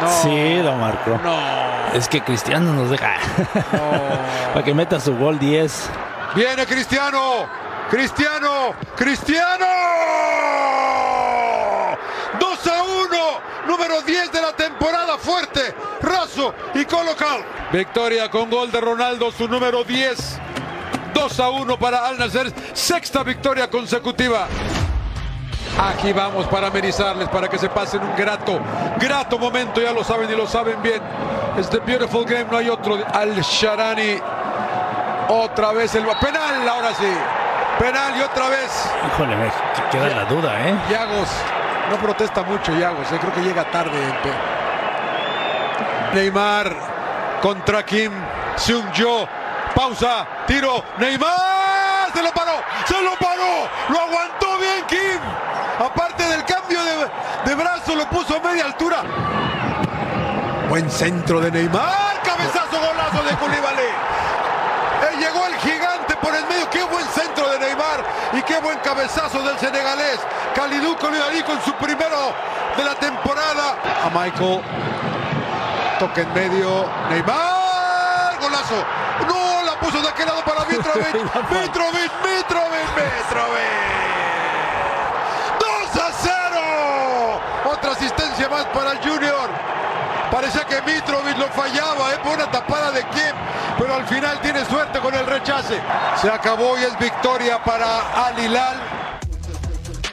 No. 0.00 0.08
Sí, 0.22 0.56
don 0.62 0.80
Marco. 0.80 1.20
No. 1.22 1.36
Es 1.92 2.08
que 2.08 2.22
Cristiano 2.22 2.72
nos 2.72 2.88
deja. 2.88 3.14
Para 4.54 4.64
que 4.64 4.72
meta 4.72 4.98
su 5.00 5.14
gol 5.16 5.38
10. 5.38 5.90
Viene 6.34 6.66
Cristiano. 6.66 7.46
Cristiano. 7.90 8.74
Cristiano. 8.96 9.66
2 12.38 12.66
a 12.66 12.82
1. 12.82 13.66
Número 13.66 14.02
10 14.02 14.32
de 14.32 14.42
la 14.42 14.52
temporada. 14.52 15.18
Fuerte. 15.18 15.74
Raso 16.02 16.54
y 16.74 16.84
colocado. 16.84 17.44
Victoria 17.72 18.30
con 18.30 18.50
gol 18.50 18.70
de 18.70 18.80
Ronaldo, 18.80 19.30
su 19.30 19.48
número 19.48 19.84
10. 19.84 20.38
2 21.14 21.40
a 21.40 21.50
1 21.50 21.78
para 21.78 22.06
Al 22.06 22.18
Nacer. 22.18 22.52
Sexta 22.72 23.22
victoria 23.22 23.68
consecutiva. 23.68 24.46
Aquí 25.78 26.12
vamos 26.12 26.46
para 26.46 26.68
amenizarles, 26.68 27.28
para 27.28 27.48
que 27.48 27.56
se 27.56 27.68
pasen 27.68 28.02
un 28.02 28.16
grato, 28.16 28.58
grato 28.98 29.38
momento, 29.38 29.80
ya 29.80 29.92
lo 29.92 30.02
saben 30.02 30.28
y 30.28 30.34
lo 30.34 30.46
saben 30.46 30.82
bien. 30.82 31.00
Este 31.56 31.78
beautiful 31.78 32.24
game, 32.24 32.46
no 32.50 32.56
hay 32.56 32.68
otro. 32.68 32.98
Al 33.12 33.40
Sharani, 33.42 34.18
otra 35.28 35.72
vez 35.72 35.94
el 35.94 36.04
penal, 36.04 36.68
ahora 36.68 36.94
sí. 36.94 37.10
Penal 37.78 38.16
y 38.16 38.22
otra 38.22 38.48
vez. 38.48 38.90
Híjole, 39.06 39.36
me 39.36 39.50
queda 39.90 40.08
la 40.08 40.24
duda, 40.24 40.60
¿eh? 40.68 40.74
Yagos, 40.90 41.28
no 41.90 41.96
protesta 41.96 42.42
mucho 42.42 42.72
Yagos, 42.72 43.10
eh, 43.12 43.18
creo 43.20 43.32
que 43.32 43.42
llega 43.42 43.64
tarde. 43.70 43.98
Neymar 46.12 46.74
contra 47.40 47.84
Kim 47.84 48.12
Seung-jo. 48.56 49.28
Pausa, 49.74 50.26
tiro, 50.46 50.82
Neymar 50.96 52.10
se 52.12 52.22
lo 52.22 52.32
paró, 52.32 52.62
se 52.86 53.00
lo 53.00 53.14
paró, 53.16 53.68
lo 53.90 54.00
aguantó 54.00 54.58
bien 54.58 54.84
Kim. 54.88 55.20
Aparte 55.78 56.24
del 56.24 56.44
cambio 56.44 56.80
de, 56.82 57.50
de 57.50 57.54
brazo, 57.54 57.94
lo 57.94 58.08
puso 58.08 58.36
a 58.36 58.40
media 58.40 58.64
altura. 58.64 59.02
Buen 60.68 60.90
centro 60.90 61.40
de 61.40 61.50
Neymar, 61.52 62.22
cabezazo 62.24 62.80
golazo 62.80 63.22
de 63.22 63.36
Koulibaly. 63.36 64.27
Llegó 65.18 65.46
el 65.46 65.56
gigante 65.56 66.14
por 66.16 66.34
el 66.34 66.46
medio, 66.46 66.70
qué 66.70 66.82
buen 66.84 67.04
centro 67.08 67.48
de 67.50 67.58
Neymar 67.58 68.04
y 68.34 68.42
qué 68.42 68.58
buen 68.60 68.78
cabezazo 68.78 69.42
del 69.42 69.58
senegalés. 69.58 70.20
Kalidou 70.54 70.96
Koulibaly 70.96 71.42
con 71.42 71.60
su 71.62 71.72
primero 71.74 72.32
de 72.76 72.84
la 72.84 72.94
temporada. 72.94 73.76
A 74.04 74.10
Michael, 74.10 74.62
toque 75.98 76.20
en 76.20 76.32
medio, 76.34 76.88
Neymar, 77.10 78.38
golazo. 78.40 78.84
No, 79.26 79.64
la 79.64 79.78
puso 79.80 80.00
de 80.00 80.08
aquel 80.08 80.26
lado 80.26 80.42
para 80.44 80.64
Mitrovic, 80.70 81.14
Mitrovic, 81.14 82.12
Mitrovic, 82.22 82.88
Mitrovic. 82.94 83.88
2 85.58 86.02
a 86.02 86.12
0. 86.22 87.40
Otra 87.72 87.92
asistencia 87.92 88.48
más 88.48 88.64
para 88.66 88.92
el 88.92 88.98
Junior. 88.98 89.17
Parecía 90.48 90.82
que 90.82 90.90
Mitrovic 90.90 91.36
lo 91.36 91.46
fallaba, 91.48 92.14
¿eh? 92.14 92.18
por 92.24 92.34
una 92.34 92.50
tapada 92.50 92.90
de 92.90 93.02
Kim, 93.02 93.34
pero 93.78 93.96
al 93.96 94.06
final 94.06 94.40
tiene 94.40 94.64
suerte 94.64 94.98
con 94.98 95.14
el 95.14 95.26
rechace. 95.26 95.78
Se 96.18 96.30
acabó 96.30 96.78
y 96.78 96.84
es 96.84 96.98
victoria 96.98 97.62
para 97.62 98.28
Al 98.28 98.38
Hilal. 98.38 98.76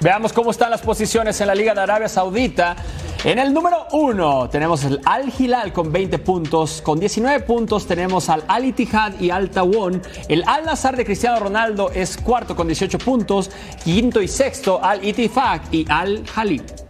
Veamos 0.02 0.34
cómo 0.34 0.52
están 0.52 0.72
las 0.72 0.82
posiciones 0.82 1.40
en 1.40 1.48
la 1.48 1.56
Liga 1.56 1.74
de 1.74 1.80
Arabia 1.80 2.10
Saudita. 2.10 2.76
En 3.24 3.40
el 3.40 3.54
número 3.54 3.88
uno 3.94 4.50
tenemos 4.50 4.84
el 4.84 5.00
Al 5.06 5.32
Hilal 5.40 5.72
con 5.72 5.94
20 5.94 6.20
puntos. 6.20 6.82
Con 6.82 7.00
19 7.00 7.40
puntos 7.46 7.88
tenemos 7.88 8.28
al 8.28 8.44
Al 8.50 8.66
Ittihad 8.66 9.18
y 9.22 9.30
Al 9.30 9.50
Tawon. 9.50 10.02
El 10.28 10.44
Al 10.48 10.66
Nazar 10.66 10.98
de 10.98 11.06
Cristiano 11.06 11.40
Ronaldo 11.40 11.92
es 11.92 12.18
cuarto 12.18 12.58
con 12.58 12.68
18 12.68 13.00
puntos. 13.00 13.50
Quinto 13.86 14.22
y 14.22 14.28
sexto 14.28 14.84
Al 14.84 15.02
Ittifaq 15.06 15.62
y 15.72 15.86
Al 15.90 16.28
Jalib. 16.28 16.85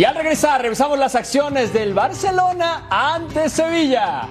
Y 0.00 0.04
al 0.06 0.14
regresar, 0.14 0.62
revisamos 0.62 0.98
las 0.98 1.14
acciones 1.14 1.74
del 1.74 1.92
Barcelona 1.92 2.86
ante 2.88 3.50
Sevilla. 3.50 4.26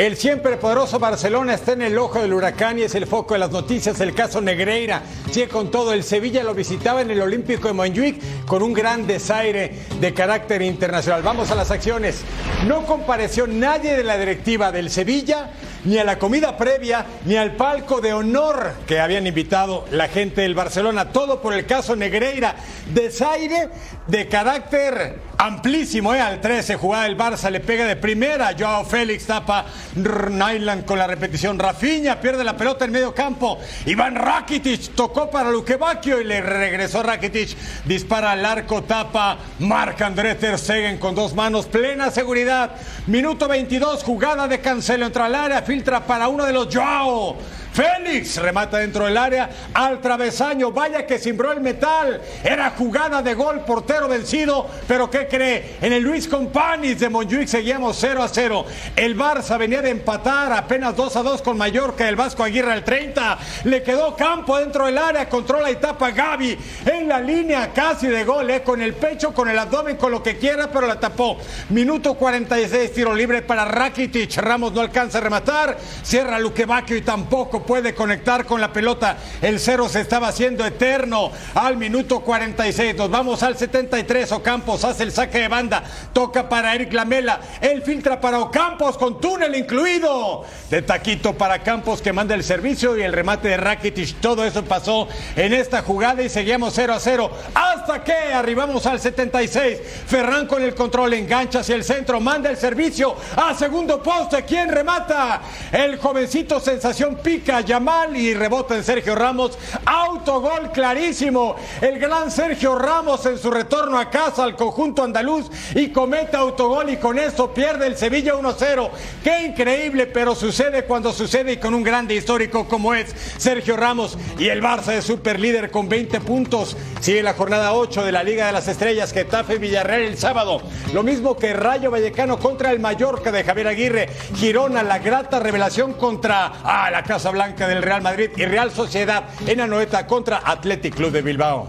El 0.00 0.16
siempre 0.16 0.56
poderoso 0.56 0.98
Barcelona 0.98 1.52
está 1.52 1.72
en 1.72 1.82
el 1.82 1.98
ojo 1.98 2.22
del 2.22 2.32
huracán 2.32 2.78
y 2.78 2.84
es 2.84 2.94
el 2.94 3.06
foco 3.06 3.34
de 3.34 3.40
las 3.40 3.50
noticias. 3.50 4.00
El 4.00 4.14
caso 4.14 4.40
Negreira 4.40 5.02
sigue 5.30 5.48
con 5.48 5.70
todo. 5.70 5.92
El 5.92 6.04
Sevilla 6.04 6.42
lo 6.42 6.54
visitaba 6.54 7.02
en 7.02 7.10
el 7.10 7.20
Olímpico 7.20 7.68
de 7.68 7.74
Montjuic 7.74 8.46
con 8.46 8.62
un 8.62 8.72
gran 8.72 9.06
desaire 9.06 9.74
de 10.00 10.14
carácter 10.14 10.62
internacional. 10.62 11.20
Vamos 11.20 11.50
a 11.50 11.54
las 11.54 11.70
acciones. 11.70 12.22
No 12.66 12.86
compareció 12.86 13.46
nadie 13.46 13.94
de 13.94 14.02
la 14.02 14.16
directiva 14.16 14.72
del 14.72 14.88
Sevilla, 14.88 15.50
ni 15.84 15.98
a 15.98 16.04
la 16.04 16.18
comida 16.18 16.56
previa, 16.56 17.04
ni 17.26 17.36
al 17.36 17.56
palco 17.56 18.00
de 18.00 18.14
honor 18.14 18.72
que 18.86 19.00
habían 19.00 19.26
invitado 19.26 19.84
la 19.90 20.08
gente 20.08 20.40
del 20.40 20.54
Barcelona. 20.54 21.12
Todo 21.12 21.42
por 21.42 21.52
el 21.52 21.66
caso 21.66 21.94
Negreira. 21.94 22.56
Desaire 22.94 23.68
de 24.10 24.26
carácter 24.26 25.20
amplísimo, 25.38 26.12
¿eh? 26.12 26.20
Al 26.20 26.40
13, 26.40 26.76
jugada 26.76 27.04
del 27.04 27.16
Barça, 27.16 27.48
le 27.48 27.60
pega 27.60 27.86
de 27.86 27.94
primera. 27.96 28.54
Joao 28.58 28.84
Félix 28.84 29.26
tapa 29.26 29.64
Nyland 29.94 30.84
con 30.84 30.98
la 30.98 31.06
repetición. 31.06 31.58
Rafinha 31.58 32.20
pierde 32.20 32.42
la 32.42 32.56
pelota 32.56 32.84
en 32.84 32.92
medio 32.92 33.14
campo. 33.14 33.58
Iván 33.86 34.16
Rakitic 34.16 34.94
tocó 34.94 35.30
para 35.30 35.50
Luquevaquio 35.50 36.20
y 36.20 36.24
le 36.24 36.40
regresó 36.40 37.02
Rakitic. 37.02 37.56
Dispara 37.84 38.32
al 38.32 38.44
arco, 38.44 38.82
tapa 38.82 39.38
Marc 39.60 40.02
André 40.02 40.34
Ter 40.34 40.58
Stegen 40.58 40.98
con 40.98 41.14
dos 41.14 41.32
manos, 41.34 41.66
plena 41.66 42.10
seguridad. 42.10 42.72
Minuto 43.06 43.46
22, 43.46 44.02
jugada 44.02 44.48
de 44.48 44.60
cancelo 44.60 45.06
entra 45.06 45.26
al 45.26 45.34
área, 45.36 45.62
filtra 45.62 46.04
para 46.04 46.28
uno 46.28 46.44
de 46.44 46.52
los 46.52 46.74
Joao. 46.74 47.38
Félix 47.72 48.36
remata 48.38 48.78
dentro 48.78 49.04
del 49.04 49.16
área 49.16 49.50
al 49.72 50.00
travesaño. 50.00 50.72
Vaya 50.72 51.06
que 51.06 51.18
cimbró 51.18 51.52
el 51.52 51.60
metal. 51.60 52.20
Era 52.42 52.70
jugada 52.70 53.22
de 53.22 53.34
gol, 53.34 53.60
portero 53.64 54.08
vencido. 54.08 54.66
Pero 54.88 55.10
¿qué 55.10 55.28
cree? 55.28 55.76
En 55.80 55.92
el 55.92 56.02
Luis 56.02 56.26
Companis 56.26 56.98
de 56.98 57.08
Montjuic 57.08 57.46
seguíamos 57.46 57.96
0 58.00 58.22
a 58.22 58.28
0. 58.28 58.66
El 58.96 59.16
Barça 59.16 59.58
venía 59.58 59.82
de 59.82 59.90
empatar 59.90 60.52
apenas 60.52 60.96
2 60.96 61.16
a 61.16 61.22
2 61.22 61.42
con 61.42 61.56
Mallorca. 61.56 62.08
El 62.08 62.16
Vasco 62.16 62.42
Aguirre 62.42 62.72
al 62.72 62.84
30. 62.84 63.38
Le 63.64 63.82
quedó 63.82 64.16
campo 64.16 64.58
dentro 64.58 64.86
del 64.86 64.98
área. 64.98 65.28
Controla 65.28 65.70
y 65.70 65.76
tapa 65.76 66.10
Gaby 66.10 66.58
en 66.86 67.08
la 67.08 67.20
línea 67.20 67.72
casi 67.72 68.08
de 68.08 68.24
gol. 68.24 68.50
Eh, 68.50 68.62
con 68.62 68.82
el 68.82 68.94
pecho, 68.94 69.32
con 69.32 69.48
el 69.48 69.58
abdomen, 69.58 69.96
con 69.96 70.10
lo 70.10 70.22
que 70.22 70.36
quiera, 70.38 70.70
pero 70.70 70.86
la 70.86 70.98
tapó. 70.98 71.38
Minuto 71.68 72.14
46, 72.14 72.92
tiro 72.92 73.14
libre 73.14 73.42
para 73.42 73.64
Rakitic. 73.64 74.36
Ramos 74.38 74.72
no 74.72 74.80
alcanza 74.80 75.18
a 75.18 75.20
rematar. 75.20 75.78
Cierra 76.02 76.38
Luquevaquio 76.38 76.96
y 76.96 77.02
tampoco 77.02 77.59
puede 77.64 77.94
conectar 77.94 78.46
con 78.46 78.60
la 78.60 78.72
pelota. 78.72 79.16
El 79.40 79.60
cero 79.60 79.88
se 79.88 80.00
estaba 80.00 80.28
haciendo 80.28 80.64
eterno 80.64 81.30
al 81.54 81.76
minuto 81.76 82.20
46. 82.20 82.96
Nos 82.96 83.10
vamos 83.10 83.42
al 83.42 83.56
73. 83.56 84.32
Ocampos 84.32 84.84
hace 84.84 85.02
el 85.02 85.12
saque 85.12 85.40
de 85.40 85.48
banda. 85.48 85.82
Toca 86.12 86.48
para 86.48 86.74
Eric 86.74 86.92
Lamela. 86.92 87.40
Él 87.60 87.82
filtra 87.82 88.20
para 88.20 88.40
Ocampos 88.40 88.96
con 88.96 89.20
túnel 89.20 89.54
incluido. 89.54 90.44
De 90.70 90.82
taquito 90.82 91.34
para 91.34 91.62
Campos 91.62 92.00
que 92.02 92.12
manda 92.12 92.34
el 92.34 92.44
servicio 92.44 92.96
y 92.96 93.02
el 93.02 93.12
remate 93.12 93.48
de 93.48 93.56
Rakitic. 93.56 94.20
Todo 94.20 94.44
eso 94.44 94.64
pasó 94.64 95.08
en 95.36 95.52
esta 95.52 95.82
jugada 95.82 96.22
y 96.22 96.28
seguíamos 96.28 96.74
0 96.74 96.94
a 96.94 97.00
0. 97.00 97.30
Hasta 97.54 98.04
que 98.04 98.12
arribamos 98.12 98.86
al 98.86 99.00
76. 99.00 99.78
Ferran 100.06 100.46
con 100.46 100.62
el 100.62 100.74
control 100.74 101.14
engancha 101.14 101.60
hacia 101.60 101.74
el 101.74 101.84
centro. 101.84 102.20
Manda 102.20 102.50
el 102.50 102.56
servicio 102.56 103.16
a 103.36 103.54
segundo 103.54 104.02
poste. 104.02 104.44
¿Quién 104.44 104.68
remata? 104.68 105.42
El 105.72 105.98
jovencito 105.98 106.60
sensación 106.60 107.16
pica 107.16 107.49
Yamal 107.58 108.16
y 108.16 108.32
rebota 108.34 108.76
en 108.76 108.84
Sergio 108.84 109.16
Ramos. 109.16 109.58
Autogol 109.84 110.70
clarísimo. 110.70 111.56
El 111.80 111.98
gran 111.98 112.30
Sergio 112.30 112.76
Ramos 112.76 113.26
en 113.26 113.36
su 113.36 113.50
retorno 113.50 113.98
a 113.98 114.08
casa 114.08 114.44
al 114.44 114.54
conjunto 114.54 115.02
andaluz 115.02 115.50
y 115.74 115.88
comete 115.88 116.36
autogol 116.36 116.90
y 116.90 116.98
con 116.98 117.18
eso 117.18 117.52
pierde 117.52 117.88
el 117.88 117.96
Sevilla 117.96 118.34
1-0. 118.34 118.90
Qué 119.24 119.46
increíble, 119.46 120.06
pero 120.06 120.36
sucede 120.36 120.84
cuando 120.84 121.12
sucede 121.12 121.54
y 121.54 121.56
con 121.56 121.74
un 121.74 121.82
grande 121.82 122.14
histórico 122.14 122.68
como 122.68 122.94
es 122.94 123.12
Sergio 123.38 123.76
Ramos 123.76 124.16
y 124.38 124.48
el 124.48 124.62
Barça 124.62 124.92
de 124.92 125.02
super 125.02 125.40
líder 125.40 125.72
con 125.72 125.88
20 125.88 126.20
puntos. 126.20 126.76
Sigue 127.00 127.22
la 127.22 127.34
jornada 127.34 127.72
8 127.72 128.04
de 128.04 128.12
la 128.12 128.22
Liga 128.22 128.46
de 128.46 128.52
las 128.52 128.68
Estrellas, 128.68 129.12
Getafe 129.12 129.58
Villarreal 129.58 130.02
el 130.02 130.18
sábado. 130.18 130.62
Lo 130.92 131.02
mismo 131.02 131.36
que 131.36 131.54
Rayo 131.54 131.90
Vallecano 131.90 132.38
contra 132.38 132.70
el 132.70 132.78
Mallorca 132.78 133.32
de 133.32 133.42
Javier 133.42 133.68
Aguirre. 133.68 134.08
Girona, 134.36 134.82
la 134.82 134.98
grata 134.98 135.40
revelación 135.40 135.94
contra 135.94 136.52
ah, 136.62 136.90
la 136.90 137.02
Casa 137.02 137.30
Blanca 137.40 137.68
del 137.68 137.82
Real 137.82 138.02
Madrid 138.02 138.28
y 138.36 138.44
Real 138.44 138.70
Sociedad 138.70 139.24
en 139.46 139.62
Anoeta 139.62 140.06
contra 140.06 140.42
Athletic 140.44 140.94
Club 140.94 141.10
de 141.10 141.22
Bilbao. 141.22 141.68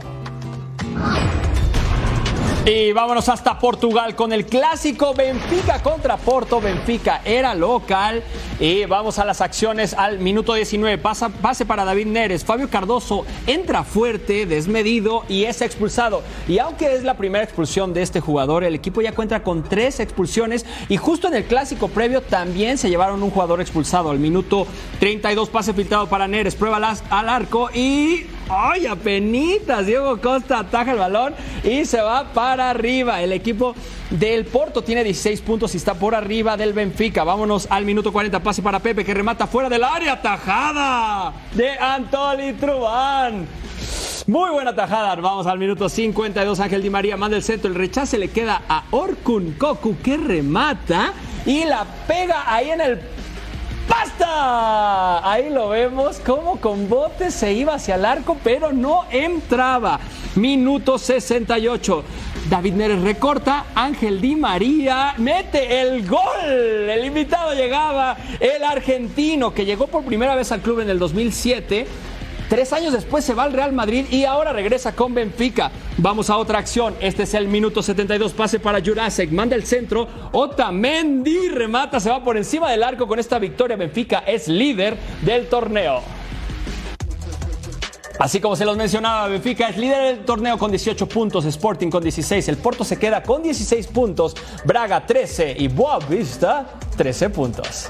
Y 2.64 2.92
vámonos 2.92 3.28
hasta 3.28 3.58
Portugal 3.58 4.16
con 4.16 4.32
el 4.32 4.46
clásico 4.46 5.16
Benfica 5.16 5.82
contra 5.82 6.18
Porto. 6.18 6.62
Benfica 6.62 7.22
era 7.26 7.56
local. 7.56 8.22
Y 8.60 8.86
vamos 8.86 9.18
a 9.18 9.26
las 9.26 9.42
acciones 9.42 9.96
al 9.96 10.20
minuto 10.20 10.54
19. 10.54 11.00
Pasa, 11.00 11.30
pase 11.30 11.66
para 11.66 11.86
David 11.86 12.06
Neres. 12.06 12.46
Fabio 12.46 12.70
Cardoso 12.70 13.26
entra 13.48 13.84
fuerte, 13.84 14.46
desmedido 14.46 15.24
y 15.28 15.46
es 15.46 15.64
expulsado. 15.64 16.22
Y 16.48 16.60
aunque 16.60 16.94
es 16.94 17.04
la 17.04 17.18
primera 17.18 17.44
expulsión 17.44 17.96
de 17.96 18.04
este 18.04 18.20
jugador, 18.20 18.64
el 18.64 18.76
equipo 18.76 19.02
ya 19.02 19.14
cuenta 19.14 19.42
con 19.42 19.64
tres 19.64 20.00
expulsiones. 20.00 20.64
Y 20.88 20.98
justo 20.98 21.28
en 21.28 21.34
el 21.34 21.46
clásico 21.46 21.88
previo 21.88 22.22
también 22.22 22.78
se 22.78 22.92
llevaron 22.92 23.24
un 23.24 23.32
jugador 23.32 23.60
expulsado. 23.60 24.12
Al 24.12 24.20
minuto 24.20 24.68
32, 25.00 25.50
pase 25.50 25.74
filtrado 25.74 26.08
para 26.08 26.28
Neres. 26.28 26.54
Prueba 26.54 26.78
al 26.78 27.30
arco 27.30 27.72
y 27.74 28.28
¡Ay, 28.54 28.86
apenitas! 28.86 29.86
Diego 29.86 30.20
Costa 30.20 30.60
ataja 30.60 30.92
el 30.92 30.98
balón 30.98 31.34
y 31.64 31.86
se 31.86 32.02
va 32.02 32.34
para 32.34 32.70
arriba. 32.70 33.22
El 33.22 33.32
equipo 33.32 33.74
del 34.10 34.44
Porto 34.44 34.84
tiene 34.84 35.06
16 35.06 35.40
puntos 35.40 35.74
y 35.74 35.78
está 35.78 35.94
por 35.94 36.14
arriba 36.14 36.58
del 36.58 36.74
Benfica. 36.74 37.24
Vámonos 37.24 37.68
al 37.70 37.86
minuto 37.86 38.12
40. 38.12 38.42
Pase 38.44 38.62
para 38.62 38.80
Pepe 38.80 39.06
que 39.06 39.14
remata 39.14 39.48
fuera 39.48 39.70
del 39.70 39.86
área. 39.86 40.22
Tajada 40.22 41.32
de 41.54 41.78
Antoli 41.80 42.52
Trubán. 42.54 43.48
Muy 44.28 44.50
buena 44.50 44.76
tajada. 44.76 45.16
Vamos 45.16 45.48
al 45.48 45.58
minuto 45.58 45.88
52. 45.88 46.60
Ángel 46.60 46.84
Di 46.84 46.90
María 46.90 47.16
manda 47.16 47.38
el 47.38 47.44
centro. 47.44 47.70
El 47.70 47.76
rechace 47.76 48.18
le 48.18 48.32
queda 48.32 48.64
a 48.68 48.84
Orkun 48.92 49.54
Koku 49.54 49.96
que 50.04 50.18
remata 50.18 51.14
y 51.46 51.64
la 51.64 51.86
pega 52.06 52.54
ahí 52.54 52.72
en 52.72 52.82
el 52.82 53.02
¡Basta! 53.88 54.21
Ahí 54.34 55.50
lo 55.50 55.70
vemos 55.70 56.20
como 56.20 56.60
con 56.60 56.90
bote 56.90 57.32
se 57.32 57.54
iba 57.54 57.76
hacia 57.76 57.96
el 57.96 58.06
arco, 58.06 58.38
pero 58.44 58.72
no 58.72 59.06
entraba. 59.12 60.00
Minuto 60.36 60.98
68. 60.98 62.04
David 62.50 62.74
Neres 62.74 63.02
recorta, 63.02 63.66
Ángel 63.76 64.20
Di 64.20 64.36
María 64.36 65.14
mete 65.18 65.82
el 65.82 66.08
gol. 66.08 66.90
El 66.90 67.06
invitado 67.06 67.54
llegaba, 67.54 68.18
el 68.40 68.64
argentino 68.64 69.54
que 69.54 69.66
llegó 69.66 69.88
por 69.88 70.04
primera 70.04 70.36
vez 70.36 70.52
al 70.52 70.62
club 70.62 70.80
en 70.82 70.90
el 70.90 71.00
2007 71.00 71.88
Tres 72.52 72.74
años 72.74 72.92
después 72.92 73.24
se 73.24 73.34
va 73.34 73.44
al 73.44 73.54
Real 73.54 73.72
Madrid 73.72 74.08
y 74.12 74.26
ahora 74.26 74.52
regresa 74.52 74.94
con 74.94 75.14
Benfica. 75.14 75.72
Vamos 75.96 76.30
a 76.30 76.36
otra 76.36 76.60
acción. 76.60 76.94
Este 77.00 77.24
es 77.24 77.34
el 77.34 77.48
minuto 77.48 77.82
72. 77.82 78.34
Pase 78.34 78.60
para 78.60 78.82
Jurasek. 78.84 79.32
Manda 79.32 79.56
el 79.56 79.66
centro. 79.66 80.06
Otamendi 80.34 81.48
remata. 81.48 82.02
Se 82.02 82.10
va 82.10 82.22
por 82.22 82.36
encima 82.36 82.70
del 82.70 82.84
arco 82.84 83.08
con 83.08 83.20
esta 83.20 83.40
victoria. 83.40 83.78
Benfica 83.78 84.26
es 84.28 84.50
líder 84.50 84.98
del 85.22 85.48
torneo. 85.48 86.02
Así 88.20 88.42
como 88.42 88.58
se 88.58 88.66
los 88.66 88.76
mencionaba, 88.76 89.30
Benfica 89.30 89.70
es 89.70 89.78
líder 89.78 90.18
del 90.18 90.26
torneo 90.26 90.58
con 90.58 90.72
18 90.72 91.08
puntos, 91.08 91.46
Sporting 91.46 91.90
con 91.90 92.04
16, 92.04 92.50
el 92.50 92.58
Porto 92.58 92.84
se 92.84 93.00
queda 93.00 93.24
con 93.24 93.42
16 93.42 93.88
puntos, 93.88 94.36
Braga 94.66 95.06
13 95.08 95.56
y 95.58 95.70
Boavista 95.70 96.68
13 96.98 97.30
puntos. 97.30 97.90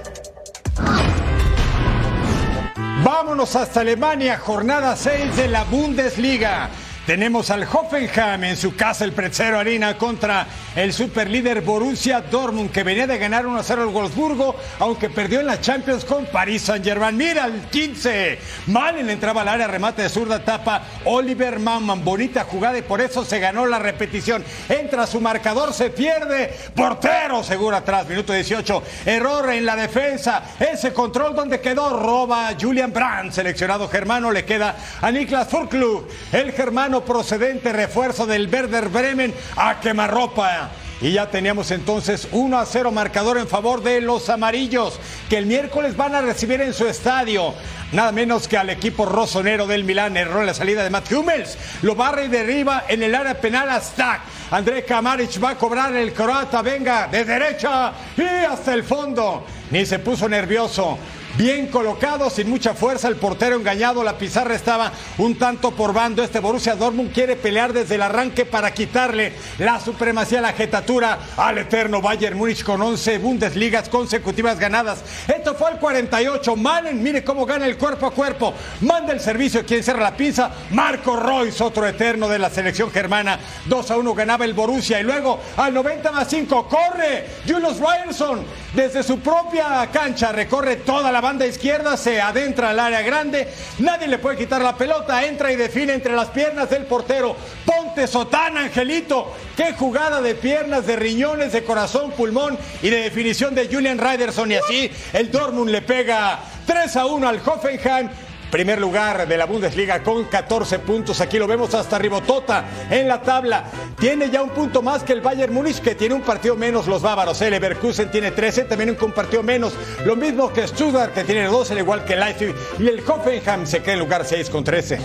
Vámonos 3.04 3.56
hasta 3.56 3.82
Alemania, 3.82 4.38
jornada 4.38 4.96
6 4.96 5.36
de 5.36 5.48
la 5.48 5.64
Bundesliga. 5.64 6.70
Tenemos 7.06 7.50
al 7.50 7.64
Hoffenheim 7.64 8.44
en 8.44 8.56
su 8.56 8.76
casa, 8.76 9.04
el 9.06 9.14
Pretzero 9.14 9.58
Arena, 9.58 9.98
contra 9.98 10.46
el 10.76 10.94
superlíder 10.94 11.62
Borussia 11.62 12.22
Dortmund, 12.22 12.72
que 12.72 12.84
venía 12.84 13.08
de 13.08 13.18
ganar 13.18 13.46
1-0 13.46 13.72
al 13.72 13.88
Wolfsburgo, 13.88 14.56
aunque 14.78 15.10
perdió 15.10 15.40
en 15.40 15.48
la 15.48 15.60
Champions 15.60 16.06
con 16.06 16.28
Paris 16.28 16.62
Saint-Germain. 16.62 17.18
Mira 17.18 17.46
el 17.46 17.60
15. 17.72 18.40
Mal 18.68 19.04
le 19.04 19.12
entraba 19.12 19.42
al 19.42 19.48
área, 19.48 19.66
remate 19.66 20.04
de 20.04 20.10
zurda, 20.10 20.46
tapa 20.46 20.84
Oliver 21.06 21.58
Mamman. 21.58 22.06
Bonita 22.06 22.44
jugada 22.44 22.78
y 22.78 22.84
por 22.84 23.02
eso 23.02 23.26
se 23.26 23.40
ganó 23.40 23.66
la 23.66 23.80
repetición. 23.80 24.44
Entra 24.70 25.08
su 25.08 25.20
marcador, 25.20 25.74
se 25.74 25.90
pierde. 25.90 26.54
Portero 26.76 27.44
seguro 27.44 27.78
atrás, 27.78 28.08
minuto 28.08 28.32
18. 28.32 28.84
Error 29.08 29.50
en 29.50 29.66
la 29.66 29.76
defensa. 29.76 30.44
Ese 30.60 30.94
control 30.94 31.36
donde 31.36 31.62
quedó, 31.62 32.00
roba 32.00 32.52
Julian 32.60 32.94
Brandt, 32.94 33.34
seleccionado 33.34 33.90
germano, 33.90 34.32
le 34.32 34.46
queda 34.46 34.76
a 35.02 35.10
Niklas 35.10 35.48
Furklub, 35.48 36.08
el 36.32 36.52
germano 36.52 36.91
procedente 37.00 37.72
refuerzo 37.72 38.26
del 38.26 38.50
Werder 38.54 38.90
Bremen 38.90 39.34
a 39.56 39.80
quemarropa. 39.80 40.72
Y 41.00 41.14
ya 41.14 41.32
teníamos 41.32 41.72
entonces 41.72 42.28
1 42.32 42.60
a 42.60 42.66
0 42.66 42.92
marcador 42.92 43.38
en 43.38 43.48
favor 43.48 43.82
de 43.82 44.02
los 44.02 44.30
amarillos, 44.30 45.00
que 45.30 45.38
el 45.38 45.48
miércoles 45.48 45.98
van 45.98 46.14
a 46.14 46.22
recibir 46.22 46.62
en 46.62 46.74
su 46.74 46.86
estadio. 46.86 47.56
Nada 47.92 48.12
menos 48.12 48.48
que 48.48 48.56
al 48.56 48.70
equipo 48.70 49.06
rosonero 49.06 49.66
del 49.66 49.84
Milán. 49.84 50.16
Erró 50.16 50.42
en 50.42 50.46
la 50.46 50.54
salida 50.54 50.84
de 50.84 50.92
Matt 50.92 51.12
Hummels. 51.12 51.58
Lo 51.82 51.96
barra 51.96 52.24
y 52.24 52.28
derriba 52.28 52.84
en 52.88 53.02
el 53.02 53.16
área 53.16 53.40
penal 53.40 53.70
hasta 53.70 54.22
André 54.52 54.86
Kamaric 54.86 55.44
va 55.44 55.52
a 55.52 55.58
cobrar 55.58 55.96
el 55.96 56.14
croata. 56.14 56.62
Venga, 56.62 57.08
de 57.08 57.26
derecha 57.26 57.94
y 58.16 58.22
hasta 58.22 58.74
el 58.74 58.84
fondo. 58.84 59.44
Ni 59.72 59.86
se 59.86 59.98
puso 60.00 60.30
nervioso. 60.30 61.00
Bien 61.38 61.68
colocado, 61.68 62.30
sin 62.30 62.50
mucha 62.50 62.74
fuerza, 62.74 63.08
el 63.08 63.16
portero 63.16 63.56
engañado, 63.56 64.04
la 64.04 64.18
pizarra 64.18 64.56
estaba 64.56 64.92
un 65.18 65.38
tanto 65.38 65.72
por 65.72 65.94
bando. 65.94 66.24
Este 66.24 66.40
Borussia 66.40 66.76
Dortmund 66.76 67.14
quiere 67.14 67.36
pelear 67.36 67.74
desde 67.74 67.96
el 67.96 68.02
arranque 68.02 68.46
para 68.46 68.74
quitarle 68.74 69.34
la 69.58 69.80
supremacía, 69.80 70.42
la 70.42 70.54
jetatura 70.54 71.20
al 71.38 71.58
eterno 71.58 72.02
Bayern 72.02 72.38
Múnich 72.38 72.64
con 72.64 72.82
11 72.82 73.18
Bundesligas 73.20 73.90
consecutivas 73.90 74.60
ganadas. 74.60 75.04
Esto 75.28 75.56
fue 75.56 75.72
el 75.72 75.78
48. 75.78 76.56
Manen, 76.56 77.02
mire 77.02 77.24
cómo 77.24 77.46
gana 77.46 77.66
el 77.66 77.78
cuerpo 77.78 78.08
a 78.08 78.12
cuerpo. 78.12 78.54
Manda 78.82 79.14
el 79.14 79.20
servicio 79.20 79.66
quien 79.66 79.84
cierra 79.84 80.02
la 80.02 80.18
pinza. 80.18 80.52
Marco 80.72 81.16
Royce, 81.16 81.64
otro 81.64 81.88
eterno 81.88 82.28
de 82.28 82.40
la 82.40 82.50
selección 82.50 82.92
germana. 82.92 83.40
2 83.66 83.92
a 83.92 83.98
1 83.98 84.14
ganaba 84.14 84.46
el 84.46 84.54
Borussia 84.54 85.00
y 85.00 85.04
luego 85.04 85.40
al 85.58 85.74
90 85.74 86.12
más 86.12 86.28
5 86.28 86.68
corre 86.68 87.28
Julius 87.48 87.78
Ryerson 87.80 88.46
desde 88.74 89.04
su 89.04 89.20
propia 89.20 89.90
cancha 89.92 90.32
recorre 90.32 90.78
toda 90.78 91.12
la 91.12 91.21
banda 91.22 91.46
izquierda, 91.46 91.96
se 91.96 92.20
adentra 92.20 92.72
al 92.72 92.80
área 92.80 93.02
grande, 93.02 93.48
nadie 93.80 94.08
le 94.08 94.20
puede 94.20 94.38
quitar 94.38 94.62
la 94.62 94.76
pelota, 94.76 95.26
entra 95.26 95.52
y 95.52 95.56
define 95.56 95.94
entre 95.94 96.14
las 96.14 96.30
piernas 96.30 96.70
del 96.70 96.84
portero. 96.84 97.36
Ponte 97.66 98.08
Sotana, 98.08 98.62
Angelito, 98.62 99.34
qué 99.56 99.74
jugada 99.74 100.22
de 100.22 100.36
piernas, 100.36 100.86
de 100.86 100.96
riñones, 100.96 101.54
de 101.54 101.64
corazón, 101.64 102.12
pulmón 102.12 102.58
y 102.82 102.90
de 102.90 103.04
definición 103.04 103.56
de 103.56 103.68
Julian 103.68 103.98
Ryderson 103.98 104.52
y 104.52 104.56
así 104.56 104.92
el 105.14 105.32
Dortmund 105.32 105.70
le 105.70 105.82
pega 105.82 106.40
3 106.66 106.96
a 106.98 107.06
1 107.06 107.28
al 107.28 107.42
Hoffenheim 107.46 108.10
Primer 108.52 108.82
lugar 108.82 109.30
de 109.30 109.38
la 109.38 109.46
Bundesliga 109.46 110.04
con 110.04 110.26
14 110.26 110.80
puntos. 110.80 111.22
Aquí 111.22 111.40
lo 111.40 111.48
vemos 111.48 111.74
hasta 111.74 111.98
Ribotota 111.98 112.66
en 112.90 113.08
la 113.08 113.22
tabla. 113.22 113.64
Tiene 113.98 114.30
ya 114.30 114.42
un 114.42 114.50
punto 114.50 114.82
más 114.82 115.04
que 115.04 115.14
el 115.14 115.22
Bayern 115.22 115.54
Múnich, 115.54 115.80
que 115.80 115.96
tiene 115.96 116.16
un 116.16 116.22
partido 116.22 116.58
menos 116.58 116.86
los 116.86 117.02
bávaros. 117.02 117.42
El 117.42 117.52
Leverkusen 117.52 118.12
tiene 118.12 118.32
13, 118.32 118.66
también 118.66 118.98
un 119.02 119.14
partido 119.14 119.42
menos. 119.42 119.74
Lo 120.04 120.18
mismo 120.18 120.52
que 120.52 120.68
Stuttgart, 120.68 121.14
que 121.14 121.24
tiene 121.24 121.46
12, 121.46 121.72
al 121.72 121.80
igual 121.80 122.04
que 122.04 122.18
Leipzig. 122.18 122.54
Y 122.78 122.88
el 122.90 123.02
Hoffenheim 123.08 123.66
se 123.66 123.82
queda 123.82 123.94
en 123.94 124.00
lugar 124.00 124.26
6 124.26 124.50
con 124.50 124.66
13. 124.66 125.00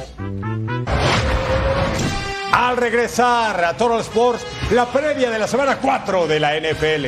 Al 2.53 2.77
regresar 2.77 3.65
a 3.65 3.77
Total 3.77 4.01
Sports, 4.01 4.45
la 4.73 4.87
previa 4.87 5.31
de 5.31 5.39
la 5.39 5.47
semana 5.47 5.77
4 5.77 6.27
de 6.27 6.41
la 6.41 6.57
NFL. 6.59 7.07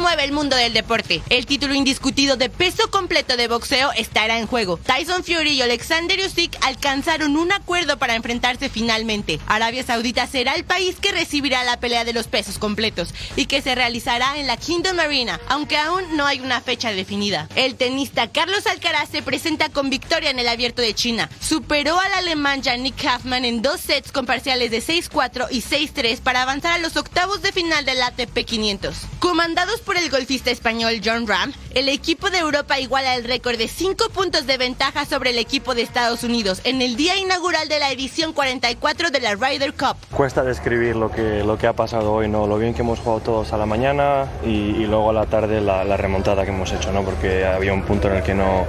Mueve 0.00 0.24
el 0.24 0.32
mundo 0.32 0.56
del 0.56 0.72
deporte. 0.72 1.22
El 1.28 1.46
título 1.46 1.74
indiscutido 1.74 2.36
de 2.36 2.48
peso 2.48 2.90
completo 2.90 3.36
de 3.36 3.48
boxeo 3.48 3.92
estará 3.92 4.38
en 4.38 4.46
juego. 4.46 4.78
Tyson 4.78 5.22
Fury 5.22 5.52
y 5.52 5.62
Alexander 5.62 6.18
Usyk 6.18 6.56
alcanzaron 6.62 7.36
un 7.36 7.52
acuerdo 7.52 7.98
para 7.98 8.16
enfrentarse 8.16 8.68
finalmente. 8.68 9.38
Arabia 9.46 9.84
Saudita 9.84 10.26
será 10.26 10.54
el 10.54 10.64
país 10.64 10.96
que 11.00 11.12
recibirá 11.12 11.62
la 11.64 11.78
pelea 11.78 12.04
de 12.04 12.12
los 12.12 12.26
pesos 12.26 12.58
completos 12.58 13.14
y 13.36 13.46
que 13.46 13.62
se 13.62 13.74
realizará 13.74 14.38
en 14.38 14.46
la 14.46 14.56
Kingdom 14.56 14.98
Arena, 14.98 15.38
aunque 15.48 15.76
aún 15.76 16.16
no 16.16 16.26
hay 16.26 16.40
una 16.40 16.60
fecha 16.60 16.90
definida. 16.92 17.48
El 17.54 17.76
tenista 17.76 18.28
Carlos 18.32 18.66
Alcaraz 18.66 19.10
se 19.10 19.22
presenta 19.22 19.68
con 19.68 19.90
victoria 19.90 20.30
en 20.30 20.38
el 20.38 20.48
Abierto 20.48 20.82
de 20.82 20.94
China. 20.94 21.28
Superó 21.40 22.00
al 22.00 22.14
alemán 22.14 22.62
Yannick 22.62 23.00
Kaufmann 23.00 23.44
en 23.44 23.62
dos 23.62 23.80
sets 23.80 24.12
con 24.12 24.26
parciales 24.26 24.70
de 24.70 24.82
6-4 24.82 25.48
y 25.50 25.62
6-3 25.62 26.20
para 26.20 26.42
avanzar 26.42 26.72
a 26.72 26.78
los 26.78 26.96
octavos 26.96 27.42
de 27.42 27.52
final 27.52 27.84
del 27.84 28.02
ATP 28.02 28.44
500. 28.44 28.96
Comandados 29.18 29.80
por 29.80 29.89
el 29.96 30.10
golfista 30.10 30.50
español 30.50 31.00
John 31.04 31.26
Ram, 31.26 31.52
el 31.74 31.88
equipo 31.88 32.30
de 32.30 32.38
Europa 32.38 32.78
iguala 32.78 33.14
el 33.14 33.24
récord 33.24 33.56
de 33.56 33.68
5 33.68 34.10
puntos 34.10 34.46
de 34.46 34.56
ventaja 34.56 35.04
sobre 35.04 35.30
el 35.30 35.38
equipo 35.38 35.74
de 35.74 35.82
Estados 35.82 36.22
Unidos 36.22 36.60
en 36.64 36.82
el 36.82 36.96
día 36.96 37.16
inaugural 37.16 37.68
de 37.68 37.78
la 37.78 37.90
edición 37.90 38.32
44 38.32 39.10
de 39.10 39.20
la 39.20 39.34
Ryder 39.34 39.74
Cup. 39.74 39.96
Cuesta 40.12 40.42
describir 40.42 40.96
lo 40.96 41.10
que, 41.10 41.42
lo 41.44 41.58
que 41.58 41.66
ha 41.66 41.72
pasado 41.72 42.12
hoy, 42.12 42.28
¿no? 42.28 42.46
lo 42.46 42.58
bien 42.58 42.74
que 42.74 42.82
hemos 42.82 42.98
jugado 43.00 43.20
todos 43.20 43.52
a 43.52 43.56
la 43.56 43.66
mañana 43.66 44.26
y, 44.44 44.86
luego 44.86 45.10
a 45.10 45.12
la 45.12 45.26
tarde 45.26 45.60
la, 45.60 45.84
remontada 45.96 46.44
que 46.44 46.50
hemos 46.50 46.72
hecho, 46.72 46.92
¿no? 46.92 47.02
porque 47.02 47.44
había 47.44 47.72
un 47.72 47.82
punto 47.82 48.08
en 48.08 48.16
el 48.16 48.22
que 48.22 48.34
no, 48.34 48.66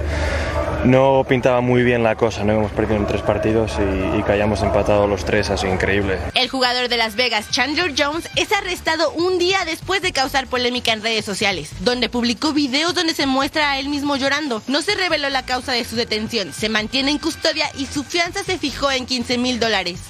no 0.84 1.24
pintaba 1.28 1.60
muy 1.60 1.82
bien 1.82 2.02
la 2.02 2.16
cosa, 2.16 2.44
no 2.44 2.52
hemos 2.52 2.72
perdido 2.72 2.96
en 2.96 3.06
tres 3.06 3.22
partidos 3.22 3.72
y, 3.78 4.18
y 4.18 4.22
que 4.22 4.32
hayamos 4.32 4.62
empatado 4.62 5.06
los 5.06 5.24
tres, 5.24 5.50
ha 5.50 5.56
sido 5.56 5.72
increíble. 5.72 6.18
El 6.34 6.48
jugador 6.48 6.88
de 6.88 6.96
Las 6.96 7.16
Vegas, 7.16 7.50
Chandler 7.50 7.94
Jones, 7.96 8.28
es 8.36 8.52
arrestado 8.52 9.10
un 9.12 9.38
día 9.38 9.64
después 9.64 10.02
de 10.02 10.12
causar 10.12 10.46
polémica 10.46 10.92
en 10.92 11.02
redes 11.02 11.11
sociales, 11.20 11.70
donde 11.80 12.08
publicó 12.08 12.54
videos 12.54 12.94
donde 12.94 13.12
se 13.12 13.26
muestra 13.26 13.72
a 13.72 13.78
él 13.78 13.90
mismo 13.90 14.16
llorando. 14.16 14.62
No 14.66 14.80
se 14.80 14.94
reveló 14.94 15.28
la 15.28 15.44
causa 15.44 15.72
de 15.72 15.84
su 15.84 15.96
detención, 15.96 16.54
se 16.54 16.70
mantiene 16.70 17.10
en 17.10 17.18
custodia 17.18 17.70
y 17.76 17.84
su 17.84 18.04
fianza 18.04 18.42
se 18.44 18.56
fijó 18.56 18.90
en 18.90 19.04
15 19.04 19.36
mil 19.36 19.60
dólares. 19.60 20.00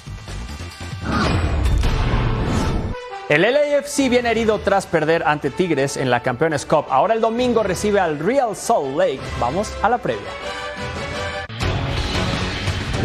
El 3.29 3.41
LAFC 3.41 4.09
viene 4.09 4.31
herido 4.31 4.59
tras 4.59 4.85
perder 4.85 5.23
ante 5.25 5.49
Tigres 5.49 5.97
en 5.97 6.09
la 6.09 6.21
Campeones 6.21 6.65
Cup. 6.65 6.85
Ahora 6.89 7.13
el 7.13 7.21
domingo 7.21 7.63
recibe 7.63 7.99
al 7.99 8.19
Real 8.19 8.55
Salt 8.55 8.95
Lake. 8.97 9.21
Vamos 9.39 9.73
a 9.81 9.89
la 9.89 9.97
previa. 9.97 10.21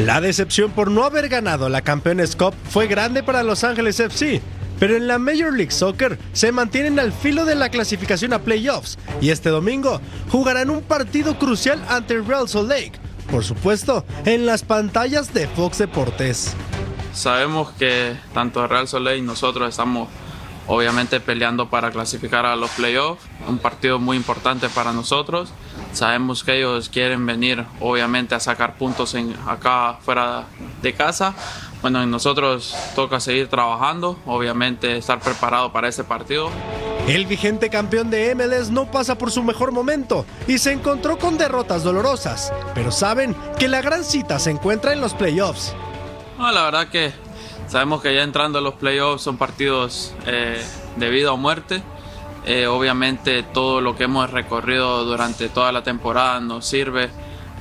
La 0.04 0.20
decepción 0.20 0.70
por 0.70 0.90
no 0.90 1.04
haber 1.04 1.28
ganado 1.28 1.68
la 1.68 1.82
Campeones 1.82 2.36
Cup 2.36 2.54
fue 2.68 2.86
grande 2.86 3.22
para 3.22 3.42
Los 3.42 3.64
Ángeles 3.64 3.98
FC 3.98 4.40
pero 4.78 4.96
en 4.96 5.06
la 5.06 5.18
Major 5.18 5.52
League 5.52 5.70
Soccer 5.70 6.18
se 6.32 6.52
mantienen 6.52 6.98
al 6.98 7.12
filo 7.12 7.44
de 7.44 7.54
la 7.54 7.68
clasificación 7.68 8.32
a 8.32 8.40
playoffs 8.40 8.98
y 9.20 9.30
este 9.30 9.50
domingo 9.50 10.00
jugarán 10.30 10.70
un 10.70 10.82
partido 10.82 11.38
crucial 11.38 11.84
ante 11.88 12.20
Real 12.20 12.48
Salt 12.48 12.68
Lake, 12.68 12.92
por 13.30 13.44
supuesto, 13.44 14.04
en 14.24 14.46
las 14.46 14.62
pantallas 14.62 15.34
de 15.34 15.46
Fox 15.48 15.78
Deportes. 15.78 16.54
Sabemos 17.12 17.70
que 17.72 18.16
tanto 18.32 18.66
Real 18.66 18.86
Salt 18.86 19.04
Lake 19.04 19.18
y 19.18 19.22
nosotros 19.22 19.68
estamos 19.68 20.08
obviamente 20.68 21.18
peleando 21.18 21.70
para 21.70 21.90
clasificar 21.90 22.46
a 22.46 22.54
los 22.54 22.70
playoffs, 22.70 23.24
un 23.48 23.58
partido 23.58 23.98
muy 23.98 24.16
importante 24.16 24.68
para 24.68 24.92
nosotros. 24.92 25.50
Sabemos 25.92 26.44
que 26.44 26.58
ellos 26.58 26.90
quieren 26.90 27.24
venir 27.24 27.64
obviamente 27.80 28.34
a 28.34 28.40
sacar 28.40 28.76
puntos 28.76 29.14
en, 29.14 29.34
acá 29.46 29.98
fuera 30.02 30.44
de 30.82 30.92
casa, 30.92 31.34
bueno, 31.80 32.04
nosotros 32.06 32.74
toca 32.94 33.20
seguir 33.20 33.48
trabajando, 33.48 34.18
obviamente 34.26 34.96
estar 34.96 35.20
preparado 35.20 35.72
para 35.72 35.88
este 35.88 36.04
partido. 36.04 36.50
El 37.06 37.26
vigente 37.26 37.70
campeón 37.70 38.10
de 38.10 38.34
MLS 38.34 38.70
no 38.70 38.90
pasa 38.90 39.16
por 39.16 39.30
su 39.30 39.42
mejor 39.42 39.72
momento 39.72 40.26
y 40.46 40.58
se 40.58 40.72
encontró 40.72 41.18
con 41.18 41.38
derrotas 41.38 41.84
dolorosas, 41.84 42.52
pero 42.74 42.90
saben 42.90 43.34
que 43.58 43.68
la 43.68 43.80
gran 43.80 44.04
cita 44.04 44.38
se 44.38 44.50
encuentra 44.50 44.92
en 44.92 45.00
los 45.00 45.14
playoffs. 45.14 45.74
No, 46.36 46.50
la 46.50 46.64
verdad 46.64 46.88
que 46.88 47.12
sabemos 47.68 48.02
que 48.02 48.14
ya 48.14 48.22
entrando 48.22 48.58
a 48.58 48.62
los 48.62 48.74
playoffs 48.74 49.22
son 49.22 49.38
partidos 49.38 50.14
eh, 50.26 50.62
de 50.96 51.10
vida 51.10 51.32
o 51.32 51.36
muerte. 51.36 51.82
Eh, 52.44 52.66
obviamente 52.66 53.42
todo 53.42 53.80
lo 53.80 53.96
que 53.96 54.04
hemos 54.04 54.30
recorrido 54.30 55.04
durante 55.04 55.48
toda 55.48 55.70
la 55.70 55.82
temporada 55.82 56.40
nos 56.40 56.66
sirve 56.66 57.10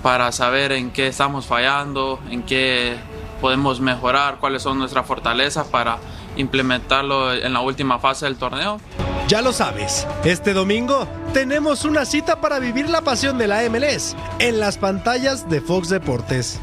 para 0.01 0.31
saber 0.31 0.71
en 0.71 0.91
qué 0.91 1.07
estamos 1.07 1.45
fallando, 1.45 2.19
en 2.29 2.43
qué 2.43 2.95
podemos 3.41 3.79
mejorar, 3.79 4.37
cuáles 4.39 4.61
son 4.61 4.79
nuestras 4.79 5.05
fortalezas 5.05 5.67
para 5.67 5.97
implementarlo 6.35 7.33
en 7.33 7.53
la 7.53 7.61
última 7.61 7.99
fase 7.99 8.25
del 8.25 8.37
torneo. 8.37 8.79
Ya 9.27 9.41
lo 9.41 9.51
sabes, 9.51 10.07
este 10.23 10.53
domingo 10.53 11.07
tenemos 11.33 11.83
una 11.83 12.05
cita 12.05 12.39
para 12.39 12.59
vivir 12.59 12.89
la 12.89 13.01
pasión 13.01 13.37
de 13.37 13.47
la 13.47 13.61
MLS 13.69 14.15
en 14.39 14.59
las 14.59 14.77
pantallas 14.77 15.49
de 15.49 15.59
Fox 15.61 15.89
Deportes. 15.89 16.59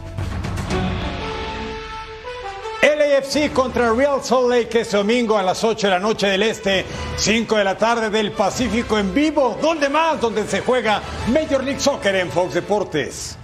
LAFC 2.83 3.53
contra 3.53 3.93
Real 3.93 4.23
Salt 4.23 4.49
Lake 4.51 4.81
este 4.81 4.97
domingo 4.97 5.39
a 5.39 5.43
las 5.43 5.65
8 5.65 5.87
de 5.87 5.91
la 5.91 5.99
noche 5.99 6.27
del 6.27 6.43
Este, 6.43 6.85
5 7.17 7.57
de 7.57 7.65
la 7.65 7.79
tarde 7.79 8.11
del 8.11 8.33
Pacífico 8.33 8.99
en 8.99 9.15
vivo. 9.15 9.59
¿Dónde 9.61 9.89
más? 9.89 10.21
Donde 10.21 10.47
se 10.47 10.61
juega 10.61 11.01
Major 11.29 11.65
League 11.65 11.81
Soccer 11.81 12.15
en 12.17 12.31
Fox 12.31 12.55
Deportes. 12.55 13.39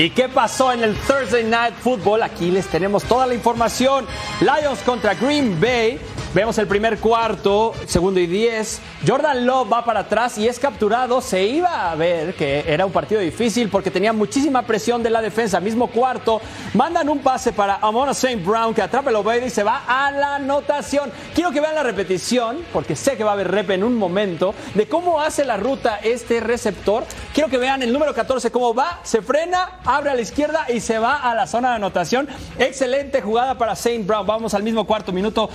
¿Y 0.00 0.08
qué 0.08 0.30
pasó 0.30 0.72
en 0.72 0.82
el 0.82 0.96
Thursday 0.96 1.44
Night 1.44 1.74
Football? 1.74 2.22
Aquí 2.22 2.50
les 2.50 2.66
tenemos 2.68 3.04
toda 3.04 3.26
la 3.26 3.34
información. 3.34 4.06
Lions 4.40 4.78
contra 4.78 5.12
Green 5.12 5.60
Bay. 5.60 6.00
Vemos 6.32 6.56
el 6.58 6.68
primer 6.68 7.00
cuarto, 7.00 7.74
segundo 7.86 8.20
y 8.20 8.28
diez. 8.28 8.80
Jordan 9.04 9.44
Love 9.44 9.72
va 9.72 9.84
para 9.84 10.00
atrás 10.00 10.38
y 10.38 10.46
es 10.46 10.60
capturado. 10.60 11.20
Se 11.20 11.42
iba 11.42 11.90
a 11.90 11.96
ver 11.96 12.34
que 12.34 12.64
era 12.68 12.86
un 12.86 12.92
partido 12.92 13.20
difícil 13.20 13.68
porque 13.68 13.90
tenía 13.90 14.12
muchísima 14.12 14.62
presión 14.62 15.02
de 15.02 15.10
la 15.10 15.22
defensa. 15.22 15.58
Mismo 15.58 15.88
cuarto, 15.88 16.40
mandan 16.74 17.08
un 17.08 17.18
pase 17.18 17.52
para 17.52 17.78
Amona 17.78 18.12
St. 18.12 18.36
Brown 18.44 18.72
que 18.72 18.80
atrapa 18.80 19.10
el 19.10 19.16
Obey 19.16 19.44
y 19.44 19.50
se 19.50 19.64
va 19.64 19.82
a 19.88 20.12
la 20.12 20.36
anotación. 20.36 21.10
Quiero 21.34 21.50
que 21.50 21.60
vean 21.60 21.74
la 21.74 21.82
repetición 21.82 22.58
porque 22.72 22.94
sé 22.94 23.16
que 23.16 23.24
va 23.24 23.30
a 23.30 23.34
haber 23.34 23.50
rep 23.50 23.70
en 23.70 23.82
un 23.82 23.96
momento 23.96 24.54
de 24.74 24.86
cómo 24.86 25.20
hace 25.20 25.44
la 25.44 25.56
ruta 25.56 25.98
este 26.00 26.38
receptor. 26.38 27.06
Quiero 27.34 27.50
que 27.50 27.58
vean 27.58 27.82
el 27.82 27.92
número 27.92 28.14
14 28.14 28.52
cómo 28.52 28.72
va, 28.72 29.00
se 29.02 29.20
frena, 29.20 29.80
abre 29.84 30.10
a 30.10 30.14
la 30.14 30.20
izquierda 30.20 30.66
y 30.72 30.78
se 30.78 31.00
va 31.00 31.16
a 31.16 31.34
la 31.34 31.48
zona 31.48 31.70
de 31.70 31.74
anotación. 31.74 32.28
Excelente 32.56 33.20
jugada 33.20 33.58
para 33.58 33.72
St. 33.72 34.04
Brown. 34.04 34.24
Vamos 34.28 34.54
al 34.54 34.62
mismo 34.62 34.86
cuarto, 34.86 35.10
minuto 35.10 35.50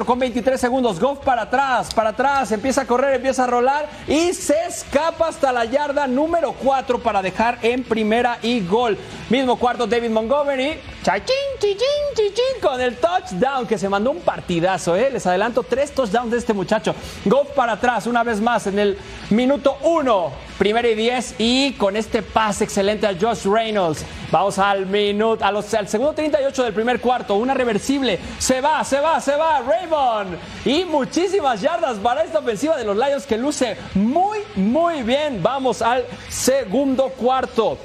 4 0.00 0.06
con 0.06 0.18
23 0.18 0.60
segundos. 0.60 0.98
Goff 0.98 1.18
para 1.18 1.42
atrás, 1.42 1.92
para 1.92 2.10
atrás, 2.10 2.52
empieza 2.52 2.82
a 2.82 2.86
correr, 2.86 3.16
empieza 3.16 3.44
a 3.44 3.46
rolar 3.46 3.88
y 4.06 4.32
se 4.32 4.54
escapa 4.66 5.28
hasta 5.28 5.52
la 5.52 5.64
yarda 5.64 6.06
número 6.06 6.52
4 6.52 7.00
para 7.00 7.20
dejar 7.20 7.58
en 7.62 7.82
primera 7.82 8.38
y 8.42 8.60
gol. 8.60 8.96
Mismo 9.28 9.56
cuarto, 9.56 9.86
David 9.86 10.10
Montgomery. 10.10 10.78
Chachín, 11.02 11.34
chichín, 11.58 11.76
chichín, 12.14 12.60
con 12.62 12.80
el 12.80 12.96
touchdown 12.96 13.66
que 13.66 13.76
se 13.76 13.88
mandó 13.88 14.10
un 14.12 14.20
partidazo. 14.20 14.96
¿eh? 14.96 15.10
Les 15.10 15.26
adelanto 15.26 15.62
tres 15.62 15.92
touchdowns 15.92 16.30
de 16.30 16.38
este 16.38 16.54
muchacho. 16.54 16.94
Goff 17.26 17.50
para 17.50 17.72
atrás 17.72 18.06
una 18.06 18.22
vez 18.22 18.40
más 18.40 18.66
en 18.66 18.78
el 18.78 18.98
minuto 19.30 19.76
1. 19.82 20.49
Primera 20.60 20.86
y 20.88 20.94
10 20.94 21.36
y 21.38 21.72
con 21.72 21.96
este 21.96 22.20
pase 22.20 22.64
excelente 22.64 23.06
a 23.06 23.16
Josh 23.18 23.46
Reynolds. 23.46 24.04
Vamos 24.30 24.58
al 24.58 24.84
minuto, 24.84 25.42
a 25.42 25.50
los, 25.50 25.72
al 25.72 25.88
segundo 25.88 26.12
38 26.12 26.64
del 26.64 26.74
primer 26.74 27.00
cuarto. 27.00 27.36
Una 27.36 27.54
reversible. 27.54 28.18
Se 28.38 28.60
va, 28.60 28.84
se 28.84 29.00
va, 29.00 29.18
se 29.22 29.36
va. 29.36 29.62
Raymond. 29.62 30.36
Y 30.66 30.84
muchísimas 30.84 31.62
yardas 31.62 31.96
para 31.96 32.24
esta 32.24 32.40
ofensiva 32.40 32.76
de 32.76 32.84
los 32.84 32.94
Lions 32.94 33.24
que 33.24 33.38
luce 33.38 33.78
muy, 33.94 34.40
muy 34.54 35.02
bien. 35.02 35.42
Vamos 35.42 35.80
al 35.80 36.04
segundo 36.28 37.08
cuarto. 37.08 37.78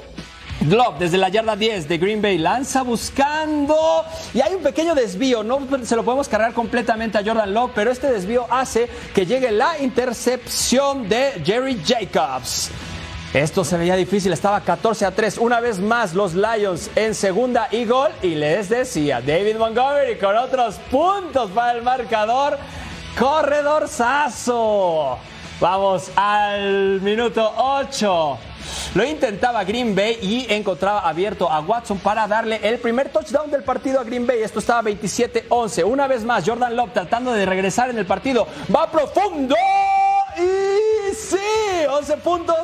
Glove 0.60 0.98
desde 0.98 1.18
la 1.18 1.28
yarda 1.28 1.54
10 1.54 1.86
de 1.86 1.98
Green 1.98 2.22
Bay 2.22 2.38
lanza 2.38 2.82
buscando 2.82 4.04
y 4.32 4.40
hay 4.40 4.54
un 4.54 4.62
pequeño 4.62 4.94
desvío, 4.94 5.42
no 5.42 5.60
se 5.82 5.94
lo 5.94 6.04
podemos 6.04 6.28
cargar 6.28 6.52
completamente 6.54 7.18
a 7.18 7.24
Jordan 7.24 7.52
Love, 7.52 7.72
pero 7.74 7.90
este 7.90 8.10
desvío 8.10 8.46
hace 8.50 8.88
que 9.14 9.26
llegue 9.26 9.50
la 9.52 9.78
intercepción 9.78 11.08
de 11.08 11.40
Jerry 11.44 11.80
Jacobs. 11.84 12.70
Esto 13.34 13.64
se 13.64 13.76
veía 13.76 13.96
difícil, 13.96 14.32
estaba 14.32 14.60
14 14.62 15.04
a 15.04 15.10
3. 15.10 15.38
Una 15.38 15.60
vez 15.60 15.78
más 15.78 16.14
los 16.14 16.34
Lions 16.34 16.90
en 16.96 17.14
segunda 17.14 17.68
y 17.70 17.84
gol 17.84 18.10
y 18.22 18.34
les 18.34 18.70
decía 18.70 19.20
David 19.20 19.56
Montgomery 19.56 20.16
con 20.16 20.36
otros 20.36 20.76
puntos 20.90 21.50
para 21.50 21.72
el 21.72 21.82
marcador. 21.82 22.58
Corredor 23.18 23.88
Sazo. 23.88 25.18
Vamos 25.60 26.10
al 26.16 27.00
minuto 27.02 27.52
8. 27.56 28.38
Lo 28.96 29.04
intentaba 29.04 29.62
Green 29.64 29.94
Bay 29.94 30.18
y 30.22 30.46
encontraba 30.50 31.00
abierto 31.00 31.52
a 31.52 31.60
Watson 31.60 31.98
para 31.98 32.26
darle 32.26 32.60
el 32.62 32.78
primer 32.78 33.10
touchdown 33.10 33.50
del 33.50 33.62
partido 33.62 34.00
a 34.00 34.04
Green 34.04 34.26
Bay. 34.26 34.40
Esto 34.42 34.58
estaba 34.58 34.88
27-11. 34.88 35.84
Una 35.84 36.06
vez 36.06 36.24
más, 36.24 36.48
Jordan 36.48 36.74
Love 36.74 36.94
tratando 36.94 37.34
de 37.34 37.44
regresar 37.44 37.90
en 37.90 37.98
el 37.98 38.06
partido. 38.06 38.48
Va 38.74 38.90
profundo. 38.90 39.54
Y 40.38 41.14
sí, 41.14 41.36
11 41.90 42.16
puntos 42.16 42.56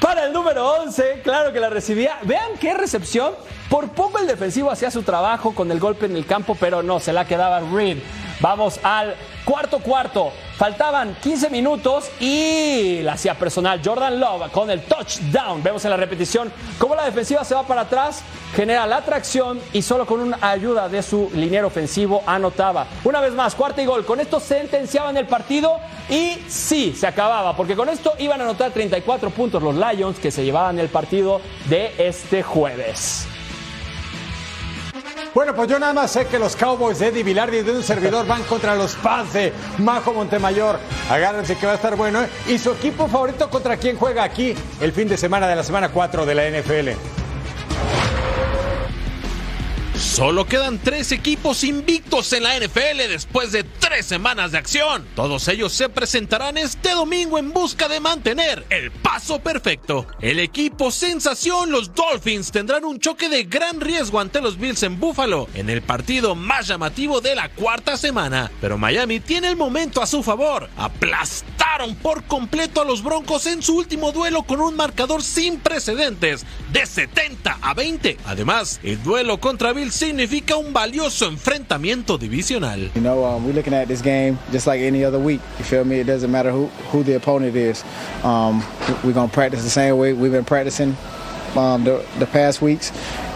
para 0.00 0.24
el 0.24 0.32
número 0.32 0.68
11. 0.82 1.20
Claro 1.22 1.52
que 1.52 1.60
la 1.60 1.70
recibía. 1.70 2.18
Vean 2.22 2.58
qué 2.60 2.74
recepción. 2.74 3.34
Por 3.70 3.88
poco 3.90 4.18
el 4.18 4.26
defensivo 4.26 4.72
hacía 4.72 4.90
su 4.90 5.04
trabajo 5.04 5.54
con 5.54 5.70
el 5.70 5.78
golpe 5.78 6.06
en 6.06 6.16
el 6.16 6.26
campo, 6.26 6.56
pero 6.58 6.82
no, 6.82 6.98
se 6.98 7.12
la 7.12 7.26
quedaba 7.26 7.60
Reed. 7.60 7.98
Vamos 8.40 8.78
al 8.82 9.14
cuarto 9.44 9.78
cuarto. 9.78 10.32
Faltaban 10.56 11.16
15 11.22 11.50
minutos 11.50 12.10
y 12.18 13.00
la 13.02 13.12
hacía 13.12 13.34
personal 13.34 13.80
Jordan 13.84 14.18
Love 14.18 14.50
con 14.50 14.70
el 14.70 14.82
touchdown. 14.82 15.62
Vemos 15.62 15.84
en 15.84 15.90
la 15.90 15.96
repetición 15.96 16.50
cómo 16.78 16.94
la 16.94 17.04
defensiva 17.04 17.44
se 17.44 17.54
va 17.54 17.62
para 17.62 17.82
atrás, 17.82 18.22
genera 18.54 18.86
la 18.86 18.98
atracción 18.98 19.60
y 19.72 19.82
solo 19.82 20.06
con 20.06 20.20
una 20.20 20.38
ayuda 20.40 20.88
de 20.88 21.02
su 21.02 21.30
liniero 21.34 21.66
ofensivo 21.66 22.22
anotaba. 22.26 22.86
Una 23.04 23.20
vez 23.20 23.34
más, 23.34 23.54
cuarto 23.54 23.80
y 23.82 23.86
gol. 23.86 24.06
Con 24.06 24.20
esto 24.20 24.40
sentenciaban 24.40 25.16
el 25.16 25.26
partido 25.26 25.78
y 26.08 26.38
sí, 26.48 26.94
se 26.98 27.06
acababa, 27.06 27.56
porque 27.56 27.76
con 27.76 27.88
esto 27.88 28.14
iban 28.18 28.40
a 28.40 28.44
anotar 28.44 28.70
34 28.70 29.30
puntos 29.30 29.62
los 29.62 29.74
Lions 29.74 30.18
que 30.18 30.30
se 30.30 30.44
llevaban 30.44 30.78
el 30.78 30.88
partido 30.88 31.40
de 31.68 31.92
este 31.98 32.42
jueves. 32.42 33.28
Bueno, 35.36 35.54
pues 35.54 35.68
yo 35.68 35.78
nada 35.78 35.92
más 35.92 36.12
sé 36.12 36.24
que 36.28 36.38
los 36.38 36.56
Cowboys 36.56 36.98
de 36.98 37.08
Eddie 37.08 37.22
Vilardi 37.22 37.60
de 37.60 37.72
un 37.72 37.82
servidor 37.82 38.26
van 38.26 38.42
contra 38.44 38.74
los 38.74 38.94
Paz 38.94 39.34
de 39.34 39.52
Majo 39.76 40.14
Montemayor. 40.14 40.78
Agárrense 41.10 41.58
que 41.58 41.66
va 41.66 41.72
a 41.72 41.74
estar 41.74 41.94
bueno. 41.94 42.22
¿eh? 42.22 42.28
¿Y 42.48 42.56
su 42.56 42.72
equipo 42.72 43.06
favorito 43.06 43.50
contra 43.50 43.76
quién 43.76 43.98
juega 43.98 44.24
aquí 44.24 44.54
el 44.80 44.92
fin 44.92 45.08
de 45.08 45.18
semana 45.18 45.46
de 45.46 45.54
la 45.54 45.62
semana 45.62 45.90
4 45.90 46.24
de 46.24 46.34
la 46.34 46.48
NFL? 46.48 46.88
Solo 49.98 50.46
quedan 50.46 50.78
tres 50.78 51.10
equipos 51.10 51.64
invictos 51.64 52.30
en 52.34 52.42
la 52.42 52.58
NFL 52.58 53.08
después 53.08 53.50
de 53.50 53.64
tres 53.64 54.04
semanas 54.04 54.52
de 54.52 54.58
acción. 54.58 55.06
Todos 55.14 55.48
ellos 55.48 55.72
se 55.72 55.88
presentarán 55.88 56.58
este 56.58 56.90
domingo 56.90 57.38
en 57.38 57.50
busca 57.52 57.88
de 57.88 57.98
mantener 57.98 58.66
el 58.68 58.90
paso 58.90 59.38
perfecto. 59.38 60.06
El 60.20 60.38
equipo 60.38 60.90
sensación, 60.90 61.70
los 61.70 61.94
Dolphins, 61.94 62.52
tendrán 62.52 62.84
un 62.84 63.00
choque 63.00 63.30
de 63.30 63.44
gran 63.44 63.80
riesgo 63.80 64.20
ante 64.20 64.42
los 64.42 64.58
Bills 64.58 64.82
en 64.82 65.00
Buffalo 65.00 65.48
en 65.54 65.70
el 65.70 65.80
partido 65.80 66.34
más 66.34 66.66
llamativo 66.68 67.22
de 67.22 67.34
la 67.34 67.48
cuarta 67.48 67.96
semana. 67.96 68.50
Pero 68.60 68.76
Miami 68.76 69.20
tiene 69.20 69.48
el 69.48 69.56
momento 69.56 70.02
a 70.02 70.06
su 70.06 70.22
favor. 70.22 70.68
Aplastaron 70.76 71.94
por 71.96 72.24
completo 72.24 72.82
a 72.82 72.84
los 72.84 73.02
Broncos 73.02 73.46
en 73.46 73.62
su 73.62 73.76
último 73.76 74.12
duelo 74.12 74.42
con 74.42 74.60
un 74.60 74.76
marcador 74.76 75.22
sin 75.22 75.58
precedentes 75.58 76.44
de 76.70 76.84
70 76.84 77.58
a 77.62 77.72
20. 77.72 78.18
Además, 78.26 78.78
el 78.82 79.02
duelo 79.02 79.40
contra 79.40 79.72
Bills 79.72 79.85
significa 79.90 80.56
un 80.56 80.72
valioso 80.72 81.26
enfrentamiento 81.26 82.18
divisional. 82.18 82.90
You 82.94 83.00
know, 83.00 83.24
um, 83.24 83.44
we're 83.44 83.52
looking 83.52 83.74
at 83.74 83.88
this 83.88 84.02
game 84.02 84.38
just 84.52 84.66
like 84.66 84.80
any 84.80 85.04
other 85.04 85.18
week. 85.18 85.40
You 85.58 85.64
feel 85.64 85.84
me? 85.84 86.00
It 86.00 86.06
doesn't 86.06 86.30
matter 86.30 86.50
who, 86.50 86.66
who 86.90 87.02
the 87.02 87.14
opponent 87.16 87.56
is. 87.56 87.84
Um, 88.22 88.62
we're 89.02 89.12
going 89.12 89.28
to 89.28 89.34
practice 89.34 89.62
the 89.62 89.70
same 89.70 89.96
way 89.98 90.12
we've 90.12 90.32
been 90.32 90.44
practicing 90.44 90.96
um, 91.56 91.84
the, 91.84 92.04
the 92.18 92.26
past 92.26 92.62
weeks. 92.62 92.92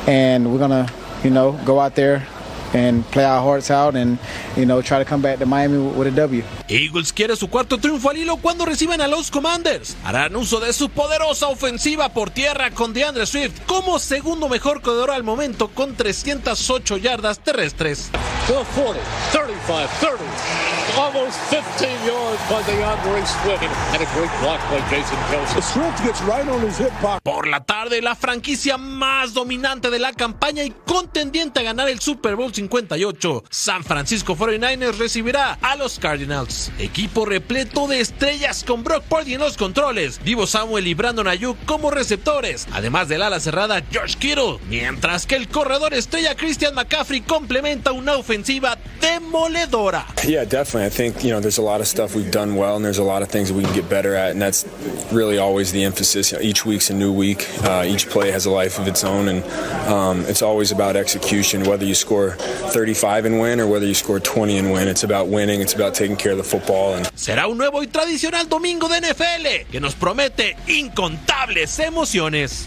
And 0.07 0.53
we're 0.53 0.59
going 0.59 0.71
to, 0.87 0.93
you 1.23 1.31
know, 1.31 1.59
go 1.65 1.79
out 1.81 1.95
there 1.95 2.27
and 2.75 3.05
play 3.11 3.25
our 3.25 3.41
hearts 3.43 3.71
out 3.71 3.95
and 3.97 4.19
you 4.57 4.65
know 4.65 4.83
try 4.83 4.99
to 4.99 5.05
come 5.05 5.23
back 5.23 5.39
to 5.39 5.47
Miami 5.47 5.79
with 5.79 6.07
a 6.07 6.11
W. 6.11 6.43
Eagles 6.69 7.13
quiere 7.13 7.37
su 7.37 7.49
cuarto 7.49 7.79
triunfo 7.79 8.11
al 8.11 8.17
hilo 8.17 8.37
cuando 8.37 8.65
reciben 8.65 9.01
a 9.01 9.09
los 9.09 9.31
Commanders. 9.31 9.97
Harán 10.05 10.37
uso 10.37 10.61
de 10.61 10.73
su 10.73 10.89
poderosa 10.89 11.49
ofensiva 11.49 12.11
por 12.11 12.31
tierra 12.31 12.71
con 12.71 12.93
DeAndre 12.93 13.27
Swift 13.27 13.61
como 13.67 13.99
segundo 13.99 14.49
mejor 14.49 14.83
corredor 14.83 15.11
al 15.11 15.23
momento 15.23 15.69
con 15.69 15.95
308 15.95 16.97
yardas 16.99 17.41
terrestres. 17.41 18.11
40, 18.47 19.01
35, 19.33 19.89
30. 20.01 20.80
Almost 20.99 21.39
15 21.51 21.89
yards 22.07 22.41
by 22.51 22.63
DeAndre 22.63 23.25
Swift. 23.27 23.63
And 23.95 24.03
a 24.03 24.07
great 24.15 24.31
block 24.41 24.61
by 24.71 24.81
Jason 24.91 25.19
Kelsey. 25.31 25.63
Swift 25.63 26.05
gets 26.05 26.21
right 26.23 26.47
on 26.49 26.61
his 26.67 26.79
hip 26.79 26.93
pocket. 27.01 27.23
Por 27.23 27.47
la 27.47 27.61
tarde, 27.61 28.03
la 28.03 28.15
franquicia 28.15 28.77
más 28.77 29.33
dominante 29.33 29.91
de 29.91 29.99
la 29.99 30.13
campaña 30.13 30.65
y 30.65 30.71
contendiente 30.87 31.61
a 31.61 31.63
ganar 31.63 31.89
el 31.89 32.01
Super 32.01 32.37
Bowl 32.37 32.53
58, 32.53 33.45
San 33.51 33.85
Francisco 33.85 34.37
49ers 34.37 34.99
recibirá 34.99 35.59
a 35.63 35.77
los 35.77 35.99
Cardinals. 35.99 36.71
Equipo 36.79 37.25
repleto 37.25 37.87
de 37.87 38.01
estrellas 38.01 38.65
con 38.65 38.83
Brock 38.83 39.05
Purdy 39.05 39.35
en 39.35 39.41
los 39.41 39.57
controles, 39.57 40.21
Divo 40.25 40.47
Samuel 40.47 40.87
y 40.87 40.95
Brandon 40.95 41.29
Ayuk 41.29 41.57
como 41.67 41.91
receptores, 41.91 42.67
además 42.73 43.09
del 43.09 43.23
ala 43.23 43.41
cerrada 43.41 43.83
George 43.91 44.17
Kittle, 44.19 44.59
mientras 44.69 45.27
que 45.27 45.37
el 45.37 45.49
corredor 45.49 45.95
estrella 45.95 46.35
Christian 46.35 46.75
McCaffrey 46.75 47.21
complementa 47.21 47.93
una 47.93 48.17
ofensiva 48.17 48.77
demoledora. 49.01 50.07
Yeah, 50.27 50.45
definitely. 50.45 50.80
I 50.81 50.89
think, 50.89 51.25
you 51.25 51.31
know, 51.31 51.41
there's 51.41 51.59
a 51.59 51.63
lot 51.63 51.81
of 51.81 51.89
stuff 51.89 52.15
we've 52.15 52.31
done 52.31 52.55
well 52.55 52.77
and 52.77 52.85
there's 52.85 52.99
a 52.99 53.05
lot 53.05 53.23
of 53.23 53.29
things 53.29 53.49
that 53.49 53.55
we 53.55 53.63
can 53.63 53.75
get 53.75 53.89
better 53.89 54.15
at 54.15 54.31
and 54.31 54.41
that's 54.41 54.65
really 55.13 55.39
always 55.39 55.73
the 55.73 55.85
emphasis. 55.85 56.33
Each 56.33 56.65
week's 56.65 56.91
a 56.91 56.95
new 56.95 57.13
week. 57.13 57.49
Uh, 57.65 57.85
each 57.87 58.09
play 58.09 58.31
has 58.31 58.47
a 58.47 58.51
life 58.51 58.79
of 58.79 58.89
its 58.89 59.05
own 59.05 59.29
and 59.29 59.45
um, 59.89 60.21
it's 60.27 60.43
always 60.43 60.73
about 60.73 60.97
execution, 60.97 61.65
whether 61.65 61.85
you 61.85 61.95
score 61.95 62.33
35 62.33 63.25
and 63.27 63.41
win 63.41 63.61
or 63.61 63.67
whether 63.67 63.87
you 63.87 63.95
score 63.95 64.21
20 64.21 64.59
and 64.59 64.73
win. 64.73 64.89
It's 64.89 65.05
about 65.05 65.29
winning. 65.29 65.61
It's 65.61 65.75
about 65.75 65.95
taking 65.95 66.17
care 66.17 66.33
of 66.33 66.39
the 66.39 66.45
football. 66.45 66.95
And 66.95 67.07
Será 67.15 67.47
un 67.47 67.59
nuevo 67.59 67.81
y 67.81 67.87
tradicional 67.87 68.49
domingo 68.49 68.89
de 68.89 69.01
NFL 69.01 69.71
que 69.71 69.81
nos 69.81 69.95
promete 69.95 70.57
incontables 70.67 71.79
emociones. 71.81 72.67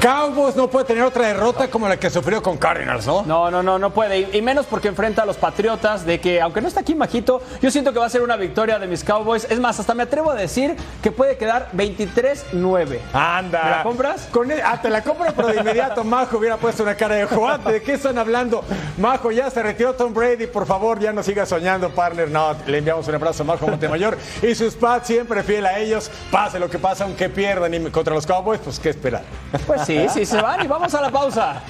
Cowboys 0.00 0.54
no 0.54 0.68
puede 0.70 0.84
tener 0.86 1.02
otra 1.02 1.26
derrota 1.26 1.68
como 1.68 1.88
la 1.88 1.96
que 1.96 2.08
sufrió 2.08 2.40
con 2.40 2.56
Cardinals, 2.56 3.04
¿no? 3.04 3.22
No, 3.24 3.50
no, 3.50 3.64
no, 3.64 3.80
no 3.80 3.90
puede. 3.90 4.20
Y, 4.20 4.36
y 4.38 4.42
menos 4.42 4.64
porque 4.66 4.86
enfrenta 4.86 5.22
a 5.22 5.26
los 5.26 5.36
Patriotas, 5.36 6.06
de 6.06 6.20
que 6.20 6.40
aunque 6.40 6.60
no 6.60 6.68
está 6.68 6.80
aquí 6.80 6.94
Majito, 6.94 7.42
yo 7.60 7.68
siento 7.72 7.92
que 7.92 7.98
va 7.98 8.06
a 8.06 8.10
ser 8.10 8.22
una 8.22 8.36
victoria 8.36 8.78
de 8.78 8.86
mis 8.86 9.02
Cowboys. 9.02 9.48
Es 9.50 9.58
más, 9.58 9.80
hasta 9.80 9.94
me 9.94 10.04
atrevo 10.04 10.30
a 10.30 10.36
decir 10.36 10.76
que 11.02 11.10
puede 11.10 11.36
quedar 11.36 11.70
23-9. 11.74 13.00
Anda. 13.12 13.62
¿Me 13.64 13.70
la 13.70 13.82
compras? 13.82 14.28
Con 14.30 14.48
él- 14.52 14.60
ah, 14.64 14.80
te 14.80 14.88
la 14.88 15.02
compro, 15.02 15.26
pero 15.34 15.48
de 15.48 15.56
inmediato 15.56 16.04
Majo 16.04 16.38
hubiera 16.38 16.56
puesto 16.58 16.84
una 16.84 16.94
cara 16.94 17.16
de 17.16 17.26
Juan. 17.26 17.64
¿De 17.64 17.82
qué 17.82 17.94
están 17.94 18.18
hablando? 18.18 18.62
Majo, 18.98 19.32
ya 19.32 19.50
se 19.50 19.60
retiró 19.64 19.94
Tom 19.94 20.14
Brady. 20.14 20.46
Por 20.46 20.64
favor, 20.66 21.00
ya 21.00 21.12
no 21.12 21.24
siga 21.24 21.44
soñando, 21.44 21.90
partner. 21.90 22.30
No, 22.30 22.54
le 22.68 22.78
enviamos 22.78 23.08
un 23.08 23.16
abrazo 23.16 23.42
a 23.42 23.46
Majo 23.46 23.66
Montemayor 23.66 24.16
y 24.42 24.54
sus 24.54 24.74
pads 24.74 25.08
siempre 25.08 25.42
fiel 25.42 25.66
a 25.66 25.76
ellos. 25.80 26.08
Pase 26.30 26.60
lo 26.60 26.70
que 26.70 26.78
pase, 26.78 27.02
aunque 27.02 27.28
pierdan 27.28 27.74
y 27.74 27.80
contra 27.90 28.14
los 28.14 28.24
Cowboys, 28.26 28.60
pues 28.62 28.78
qué 28.78 28.90
esperar. 28.90 29.22
Pues 29.66 29.87
sí, 29.88 30.06
sí, 30.12 30.26
se 30.26 30.42
van 30.42 30.62
y 30.62 30.68
vamos 30.68 30.94
a 30.94 31.00
la 31.00 31.10
pausa. 31.10 31.62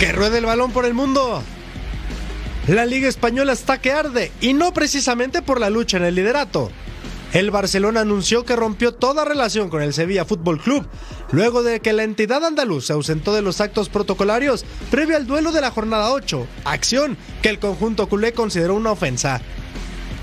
Que 0.00 0.12
ruede 0.12 0.38
el 0.38 0.46
balón 0.46 0.72
por 0.72 0.84
el 0.84 0.94
mundo. 0.94 1.44
La 2.68 2.84
Liga 2.84 3.08
Española 3.08 3.52
está 3.52 3.80
que 3.80 3.92
arde 3.92 4.32
y 4.40 4.52
no 4.52 4.72
precisamente 4.74 5.40
por 5.40 5.60
la 5.60 5.70
lucha 5.70 5.98
en 5.98 6.04
el 6.04 6.16
liderato. 6.16 6.72
El 7.32 7.52
Barcelona 7.52 8.00
anunció 8.00 8.44
que 8.44 8.56
rompió 8.56 8.92
toda 8.92 9.24
relación 9.24 9.70
con 9.70 9.82
el 9.82 9.94
Sevilla 9.94 10.24
Fútbol 10.24 10.60
Club 10.60 10.84
luego 11.30 11.62
de 11.62 11.78
que 11.78 11.92
la 11.92 12.02
entidad 12.02 12.44
andaluz 12.44 12.86
se 12.86 12.92
ausentó 12.92 13.32
de 13.32 13.42
los 13.42 13.60
actos 13.60 13.88
protocolarios 13.88 14.64
previo 14.90 15.16
al 15.16 15.28
duelo 15.28 15.52
de 15.52 15.60
la 15.60 15.70
jornada 15.70 16.10
8, 16.10 16.44
acción 16.64 17.16
que 17.40 17.50
el 17.50 17.60
conjunto 17.60 18.08
culé 18.08 18.32
consideró 18.32 18.74
una 18.74 18.90
ofensa. 18.90 19.40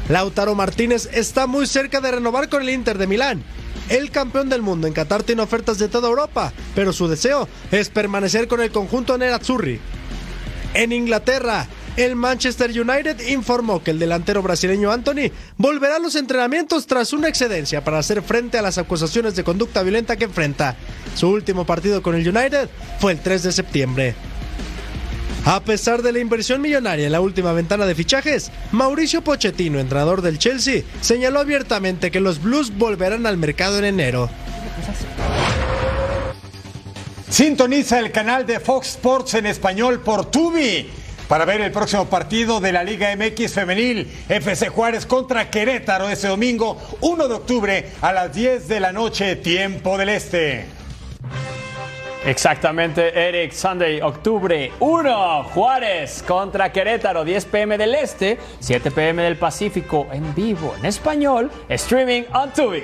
Lautaro 0.09 0.53
Martínez 0.53 1.07
está 1.13 1.47
muy 1.47 1.65
cerca 1.65 2.01
de 2.01 2.11
renovar 2.11 2.49
con 2.49 2.61
el 2.61 2.71
Inter 2.71 2.97
de 2.97 3.07
Milán. 3.07 3.41
El 3.87 4.11
campeón 4.11 4.49
del 4.49 4.61
mundo 4.61 4.87
en 4.87 4.93
Qatar 4.93 5.23
tiene 5.23 5.43
ofertas 5.43 5.79
de 5.79 5.87
toda 5.87 6.09
Europa, 6.09 6.51
pero 6.75 6.91
su 6.91 7.07
deseo 7.07 7.47
es 7.71 7.87
permanecer 7.87 8.49
con 8.49 8.59
el 8.59 8.71
conjunto 8.71 9.17
Nerazzurri. 9.17 9.79
En 10.73 10.91
Inglaterra, 10.91 11.67
el 11.97 12.15
Manchester 12.15 12.69
United 12.69 13.27
informó 13.27 13.83
que 13.83 13.91
el 13.91 13.99
delantero 13.99 14.41
brasileño 14.41 14.91
Anthony 14.91 15.31
volverá 15.57 15.97
a 15.97 15.99
los 15.99 16.15
entrenamientos 16.15 16.87
tras 16.87 17.13
una 17.13 17.27
excedencia 17.27 17.83
para 17.83 17.99
hacer 17.99 18.21
frente 18.23 18.57
a 18.57 18.61
las 18.61 18.77
acusaciones 18.77 19.35
de 19.35 19.43
conducta 19.43 19.83
violenta 19.83 20.15
que 20.15 20.25
enfrenta. 20.25 20.75
Su 21.15 21.29
último 21.29 21.65
partido 21.65 22.01
con 22.01 22.15
el 22.15 22.27
United 22.27 22.69
fue 22.99 23.11
el 23.11 23.19
3 23.19 23.43
de 23.43 23.51
septiembre. 23.51 24.15
A 25.45 25.59
pesar 25.59 26.01
de 26.01 26.13
la 26.13 26.19
inversión 26.19 26.61
millonaria 26.61 27.05
en 27.05 27.11
la 27.11 27.19
última 27.19 27.51
ventana 27.51 27.85
de 27.85 27.95
fichajes, 27.95 28.49
Mauricio 28.71 29.21
Pochettino, 29.21 29.77
entrenador 29.77 30.21
del 30.21 30.39
Chelsea, 30.39 30.83
señaló 31.01 31.41
abiertamente 31.41 32.11
que 32.11 32.21
los 32.21 32.41
Blues 32.41 32.75
volverán 32.75 33.25
al 33.25 33.37
mercado 33.37 33.77
en 33.77 33.85
enero. 33.85 34.29
Sintoniza 37.29 37.99
el 37.99 38.11
canal 38.11 38.45
de 38.45 38.59
Fox 38.59 38.89
Sports 38.91 39.33
en 39.33 39.47
español 39.47 39.99
por 39.99 40.31
Tubi 40.31 40.87
para 41.27 41.45
ver 41.45 41.61
el 41.61 41.71
próximo 41.71 42.05
partido 42.05 42.59
de 42.59 42.71
la 42.71 42.83
Liga 42.83 43.15
MX 43.15 43.53
Femenil 43.53 44.11
FC 44.29 44.69
Juárez 44.69 45.05
contra 45.05 45.49
Querétaro 45.49 46.09
ese 46.09 46.27
domingo 46.27 46.77
1 47.01 47.27
de 47.27 47.33
octubre 47.33 47.89
a 48.01 48.13
las 48.13 48.33
10 48.33 48.67
de 48.67 48.79
la 48.79 48.91
noche, 48.91 49.35
tiempo 49.37 49.97
del 49.97 50.09
Este. 50.09 50.65
Exactamente, 52.25 53.27
Eric. 53.27 53.51
Sunday, 53.51 53.99
octubre 54.01 54.71
1. 54.79 55.43
Juárez 55.43 56.23
contra 56.25 56.71
Querétaro, 56.71 57.25
10 57.25 57.45
pm 57.45 57.77
del 57.77 57.95
Este, 57.95 58.37
7 58.59 58.91
pm 58.91 59.23
del 59.23 59.35
Pacífico, 59.35 60.07
en 60.11 60.33
vivo, 60.33 60.73
en 60.79 60.85
español, 60.85 61.51
streaming 61.67 62.23
on 62.33 62.53
Tubi. 62.53 62.83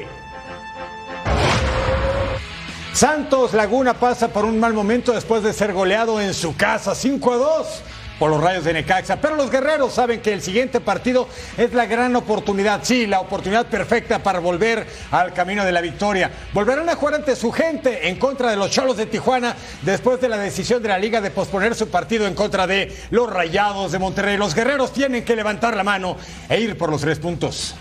Santos 2.92 3.54
Laguna 3.54 3.94
pasa 3.94 4.28
por 4.28 4.44
un 4.44 4.60
mal 4.60 4.74
momento 4.74 5.14
después 5.14 5.42
de 5.42 5.54
ser 5.54 5.72
goleado 5.72 6.20
en 6.20 6.34
su 6.34 6.58
casa 6.58 6.94
5 6.94 7.34
a 7.34 7.38
2 7.38 7.84
por 8.20 8.30
los 8.30 8.42
rayos 8.42 8.66
de 8.66 8.74
Necaxa. 8.74 9.16
Pero 9.22 9.36
los 9.36 9.50
guerreros 9.50 9.94
saben 9.94 10.22
que 10.22 10.34
el 10.34 10.42
siguiente 10.42 10.82
partido 10.82 11.28
es 11.58 11.74
la 11.74 11.86
gran 11.86 12.16
oportunidad, 12.16 12.82
sí, 12.84 13.08
la 13.08 13.22
oportunidad 13.22 13.66
perfecta 13.66 14.20
para 14.20 14.40
volver 14.40 14.86
al 15.12 15.34
camino 15.34 15.66
de 15.66 15.72
la 15.72 15.82
victoria. 15.82 16.30
Volverán 16.54 16.90
a 16.90 16.96
jugar 16.96 17.16
ante 17.16 17.36
su 17.36 17.52
gente 17.52 18.10
en 18.10 18.18
contra 18.18 18.52
de 18.52 18.58
los 18.58 18.70
Cholos 18.70 18.98
de 18.98 19.06
Tijuana 19.06 19.56
después 19.82 20.20
de 20.22 20.30
la 20.30 20.38
decisión 20.38 20.84
de 20.84 20.90
la 20.90 21.00
liga 21.00 21.22
de 21.22 21.32
posponer 21.32 21.74
su 21.74 21.88
partido 21.90 22.28
en 22.28 22.36
contra 22.36 22.68
de 22.68 22.96
los 23.10 23.32
Rayados 23.32 23.92
de 23.92 24.00
Monterrey. 24.00 24.38
Los 24.38 24.54
guerreros 24.54 24.92
tienen 24.92 25.24
que 25.24 25.36
levantar 25.36 25.76
la 25.76 25.84
mano 25.84 26.18
e 26.50 26.60
ir 26.60 26.78
por 26.78 26.92
los 26.92 27.02
tres 27.02 27.20
puntos. 27.20 27.76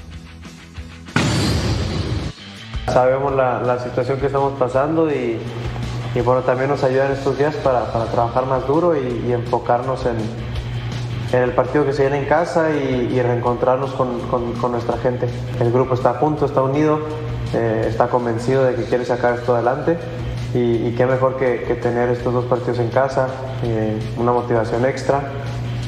Sabemos 2.87 3.35
la, 3.35 3.79
situación 3.83 4.19
que 4.19 4.27
estamos 4.27 4.59
pasando 4.59 5.11
y, 5.11 5.39
y 6.19 6.21
bueno, 6.21 6.43
también 6.43 6.69
nos 6.69 6.83
ayudan 6.83 7.13
estos 7.13 7.39
días 7.39 7.55
para, 7.57 7.93
para 7.93 8.07
trabajar 8.07 8.47
más 8.47 8.67
duro 8.67 8.97
y, 8.97 9.33
enfocarnos 9.33 10.05
en, 10.05 10.17
en 11.33 11.43
el 11.45 11.53
partido 11.53 11.87
que 11.87 11.93
se 11.93 12.03
viene 12.03 12.19
en 12.19 12.25
casa 12.25 12.71
y, 12.71 13.21
reencontrarnos 13.23 13.93
con, 13.93 14.19
con- 14.23 14.73
nuestra 14.73 14.99
gente. 14.99 15.29
El 15.61 15.71
grupo 15.71 15.95
está 15.95 16.15
junto, 16.15 16.47
está 16.47 16.63
unido, 16.63 16.99
eh, 17.55 17.87
está 17.89 18.09
convencido 18.09 18.65
de 18.65 18.75
que 18.75 18.85
quiere 18.85 19.05
sacar 19.05 19.35
esto 19.35 19.55
adelante 19.55 19.97
y, 20.55 20.91
qué 20.97 21.07
mejor 21.07 21.37
que, 21.37 21.79
tener 21.81 22.09
estos 22.09 22.35
dos 22.35 22.47
partidos 22.47 22.81
en 22.81 22.89
casa, 22.89 23.29
eh, 23.63 23.97
una 24.17 24.33
motivación 24.33 24.87
extra 24.87 25.23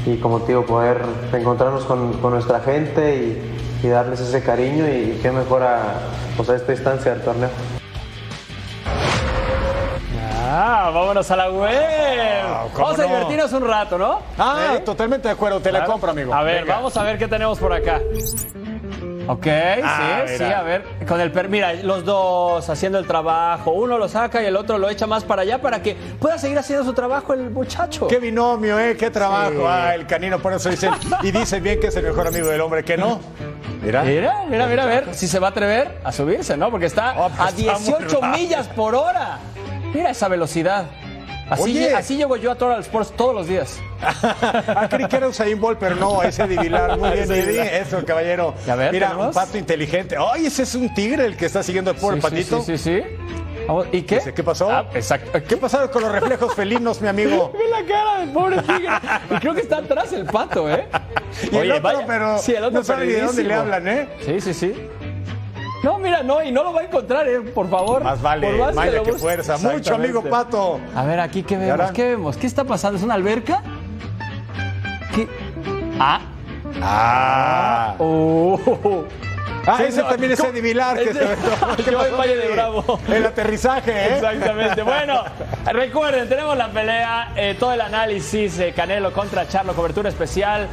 y 0.07 0.17
como 0.19 0.43
te 0.43 0.49
digo, 0.49 0.65
poder 0.65 1.03
encontrarnos 1.33 1.85
con, 1.87 2.13
con 2.15 2.33
nuestra 2.33 2.61
gente 2.61 3.17
y, 3.83 3.89
darles 3.89 4.21
ese 4.21 4.43
cariño 4.43 4.87
y, 4.87 5.19
qué 5.23 5.33
mejor 5.33 5.65
a, 5.65 5.95
pues 6.37 6.49
a 6.51 6.55
esta 6.55 6.71
instancia 6.71 7.15
del 7.15 7.23
torneo. 7.23 7.80
Ah, 10.53 10.91
vámonos 10.93 11.31
a 11.31 11.37
la 11.37 11.49
web. 11.51 12.43
¿cómo 12.73 12.87
Vamos 12.87 12.99
a 12.99 13.03
no? 13.03 13.09
divertirnos 13.09 13.53
un 13.53 13.69
rato, 13.69 13.97
¿no? 13.99 14.21
Ah, 14.37 14.75
¿Eh? 14.77 14.81
totalmente 14.81 15.29
de 15.29 15.35
acuerdo, 15.35 15.61
te 15.61 15.71
la 15.71 15.85
compro, 15.85 16.11
amigo. 16.11 16.35
A 16.35 16.43
ver, 16.43 16.63
Venga. 16.63 16.75
vamos 16.77 16.97
a 16.97 17.03
ver 17.05 17.19
qué 17.19 17.29
tenemos 17.29 17.59
por 17.59 17.73
acá. 17.73 18.01
Ok, 19.29 19.47
Ah, 19.85 20.23
sí, 20.27 20.39
sí, 20.39 20.43
mira. 20.43 20.59
a 20.59 20.63
ver. 20.63 20.85
Con 21.07 21.21
el 21.21 21.31
per- 21.31 21.49
mira, 21.49 21.73
los 21.75 22.05
dos 22.05 22.69
haciendo 22.69 22.99
el 22.99 23.07
trabajo. 23.07 23.71
Uno 23.71 23.97
lo 23.97 24.09
saca 24.09 24.43
y 24.43 24.47
el 24.47 24.57
otro 24.57 24.77
lo 24.77 24.89
echa 24.91 25.07
más 25.07 25.23
para 25.23 25.43
allá 25.43 25.61
para 25.63 25.81
que 25.83 25.95
pueda 26.19 26.37
seguir 26.37 26.59
haciendo 26.59 26.85
su 26.85 26.95
trabajo 26.95 27.33
el 27.33 27.49
muchacho. 27.51 28.09
Qué 28.09 28.19
binomio, 28.19 28.81
¿eh? 28.81 28.97
Qué 28.97 29.09
trabajo. 29.09 29.53
Sí. 29.53 29.65
Ah, 29.69 29.95
el 29.95 30.05
canino, 30.09 30.41
por 30.41 30.53
eso 30.53 30.69
dicen. 30.69 30.91
Y 31.23 31.31
dicen 31.31 31.63
bien 31.63 31.79
que 31.79 31.89
es 31.89 31.97
el 31.97 32.07
mejor 32.07 32.27
amigo 32.27 32.49
del 32.49 32.61
hombre, 32.61 32.83
que 32.83 32.97
no. 32.97 33.21
Mira. 33.83 34.03
Mira, 34.03 34.45
mira, 34.49 34.67
mira, 34.67 34.83
a 34.83 34.87
ver 34.87 35.15
si 35.15 35.29
se 35.29 35.39
va 35.39 35.47
a 35.49 35.51
atrever 35.51 36.01
a 36.03 36.11
subirse, 36.11 36.57
¿no? 36.57 36.71
Porque 36.71 36.87
está 36.87 37.15
Oh, 37.17 37.27
a 37.27 37.29
pues 37.29 37.55
muy 37.55 37.63
18 37.63 38.01
rápido. 38.21 38.23
millas 38.33 38.67
por 38.69 38.97
hora. 38.97 39.39
Mira 39.93 40.11
esa 40.11 40.29
velocidad. 40.29 40.87
Así, 41.49 41.63
Oye. 41.63 41.95
así 41.95 42.17
llego 42.17 42.37
yo 42.37 42.53
a 42.53 42.55
Total 42.55 42.79
Sports 42.81 43.13
todos 43.17 43.35
los 43.35 43.49
días. 43.49 43.81
Ah, 44.01 44.87
creí 44.89 45.07
que 45.09 45.17
era 45.17 45.27
Usain 45.27 45.61
Bolt, 45.61 45.81
pero 45.81 45.97
no, 45.97 46.23
ese 46.23 46.47
de 46.47 46.57
Vilar. 46.57 46.97
Muy 46.97 47.11
bien. 47.11 47.29
Vilar. 47.29 47.67
Eso, 47.67 48.05
caballero. 48.05 48.55
Ver, 48.67 48.93
Mira, 48.93 49.09
¿tenemos? 49.09 49.27
un 49.29 49.33
pato 49.35 49.59
inteligente. 49.59 50.17
Ay, 50.17 50.47
ese 50.47 50.63
es 50.63 50.75
un 50.77 50.95
tigre 50.95 51.27
el 51.27 51.37
que 51.37 51.47
está 51.47 51.65
siguiendo 51.65 51.91
al 51.91 51.97
pobre 51.97 52.21
Sí, 52.21 52.23
sí, 52.23 52.31
patito. 52.31 52.63
Sí, 52.63 52.79
sí, 52.79 53.03
sí. 53.03 53.03
Vamos, 53.67 53.87
¿Y 53.91 54.03
qué? 54.03 54.17
Dice, 54.17 54.33
¿Qué 54.33 54.45
pasó? 54.45 54.71
Ah, 54.71 54.87
exacto. 54.95 55.43
¿Qué 55.43 55.57
pasó 55.57 55.91
con 55.91 56.03
los 56.03 56.13
reflejos 56.13 56.55
felinos, 56.55 57.01
mi 57.01 57.09
amigo? 57.09 57.53
Ve 57.59 57.69
la 57.69 57.85
cara 57.85 58.21
del 58.21 58.31
pobre 58.31 58.63
tigre. 58.63 58.89
Y 59.31 59.35
creo 59.35 59.55
que 59.55 59.61
está 59.63 59.79
atrás 59.79 60.13
el 60.13 60.27
pato, 60.27 60.71
¿eh? 60.71 60.87
Y 61.51 61.57
el 61.57 61.73
otro, 61.73 62.05
pero 62.07 62.39
sí, 62.39 62.53
el 62.55 62.63
otro 62.65 62.79
no 62.79 62.85
sabe 62.85 63.07
ni 63.07 63.13
de 63.13 63.23
dónde 63.23 63.43
le 63.43 63.55
hablan, 63.55 63.89
¿eh? 63.89 64.09
Sí, 64.25 64.41
sí, 64.41 64.55
sí. 64.55 64.75
No, 65.83 65.99
mira, 65.99 66.23
no, 66.23 66.43
y 66.43 66.53
no 66.53 66.63
lo 66.63 66.73
va 66.73 66.83
a 66.83 66.85
encontrar, 66.85 67.27
¿eh? 67.29 67.41
Por 67.41 67.69
favor. 67.71 68.03
Más 68.05 68.21
vale, 68.21 68.47
Por 68.57 68.75
más 68.75 68.93
lo 68.93 69.03
que 69.03 69.13
fuerza. 69.15 69.57
Mucho, 69.59 69.95
amigo 69.95 70.23
pato. 70.23 70.79
A 70.95 71.05
ver, 71.05 71.21
aquí, 71.21 71.43
¿qué 71.43 71.57
vemos? 71.57 71.71
ahora? 71.71 71.93
¿Qué 71.93 72.09
vemos? 72.09 72.37
¿Qué 72.37 72.47
está 72.47 72.65
pasando? 72.65 72.99
¿Es 72.99 73.03
una 73.05 73.15
alberca? 73.15 73.63
¿Qué? 75.15 75.27
Ah. 75.99 76.21
Ah. 76.83 77.95
Oh. 77.99 79.05
Ah, 79.67 79.77
Sí, 79.77 79.85
ese 79.85 80.03
no, 80.03 80.09
también 80.09 80.33
es 80.33 80.63
Vilar. 80.63 80.99
Que 80.99 81.13
se 81.13 81.19
¿Qué 81.85 81.91
Yo 81.91 81.91
en 81.91 81.97
pasó, 81.99 82.17
Valle 82.17 82.37
de? 82.37 82.49
Bravo. 82.53 82.99
El 83.09 83.27
aterrizaje, 83.27 83.93
¿eh? 83.93 84.15
Exactamente. 84.15 84.83
Bueno, 84.83 85.23
recuerden, 85.67 86.29
tenemos 86.29 86.57
la 86.57 86.69
pelea, 86.71 87.33
eh, 87.37 87.57
todo 87.59 87.73
el 87.75 87.81
análisis, 87.83 88.59
eh, 88.59 88.73
Canelo 88.75 89.13
contra 89.13 89.47
Charlo, 89.49 89.75
cobertura 89.75 90.09
especial. 90.09 90.67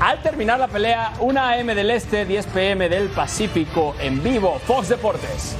Al 0.00 0.22
terminar 0.22 0.60
la 0.60 0.68
pelea, 0.68 1.12
1 1.18 1.40
AM 1.40 1.66
del 1.74 1.90
Este, 1.90 2.24
10 2.24 2.46
PM 2.46 2.88
del 2.88 3.08
Pacífico, 3.08 3.96
en 3.98 4.22
vivo, 4.22 4.60
Fox 4.64 4.90
Deportes. 4.90 5.56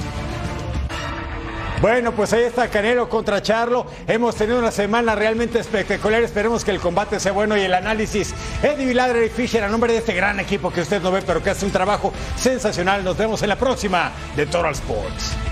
Bueno, 1.81 2.13
pues 2.13 2.31
ahí 2.31 2.43
está 2.43 2.69
Canelo 2.69 3.09
contra 3.09 3.41
Charlo. 3.41 3.85
Hemos 4.07 4.35
tenido 4.35 4.59
una 4.59 4.71
semana 4.71 5.15
realmente 5.15 5.59
espectacular. 5.59 6.23
Esperemos 6.23 6.63
que 6.63 6.71
el 6.71 6.79
combate 6.79 7.19
sea 7.19 7.31
bueno 7.31 7.57
y 7.57 7.61
el 7.61 7.73
análisis. 7.73 8.33
Eddie 8.63 8.85
Viladre 8.85 9.25
y 9.25 9.29
Fisher, 9.29 9.63
a 9.63 9.69
nombre 9.69 9.91
de 9.93 9.99
este 9.99 10.13
gran 10.13 10.39
equipo 10.39 10.71
que 10.71 10.81
usted 10.81 11.01
no 11.01 11.11
ve, 11.11 11.21
pero 11.21 11.41
que 11.41 11.49
hace 11.49 11.65
un 11.65 11.71
trabajo 11.71 12.13
sensacional. 12.35 13.03
Nos 13.03 13.17
vemos 13.17 13.41
en 13.43 13.49
la 13.49 13.55
próxima 13.57 14.11
de 14.35 14.45
Total 14.45 14.71
Sports. 14.71 15.48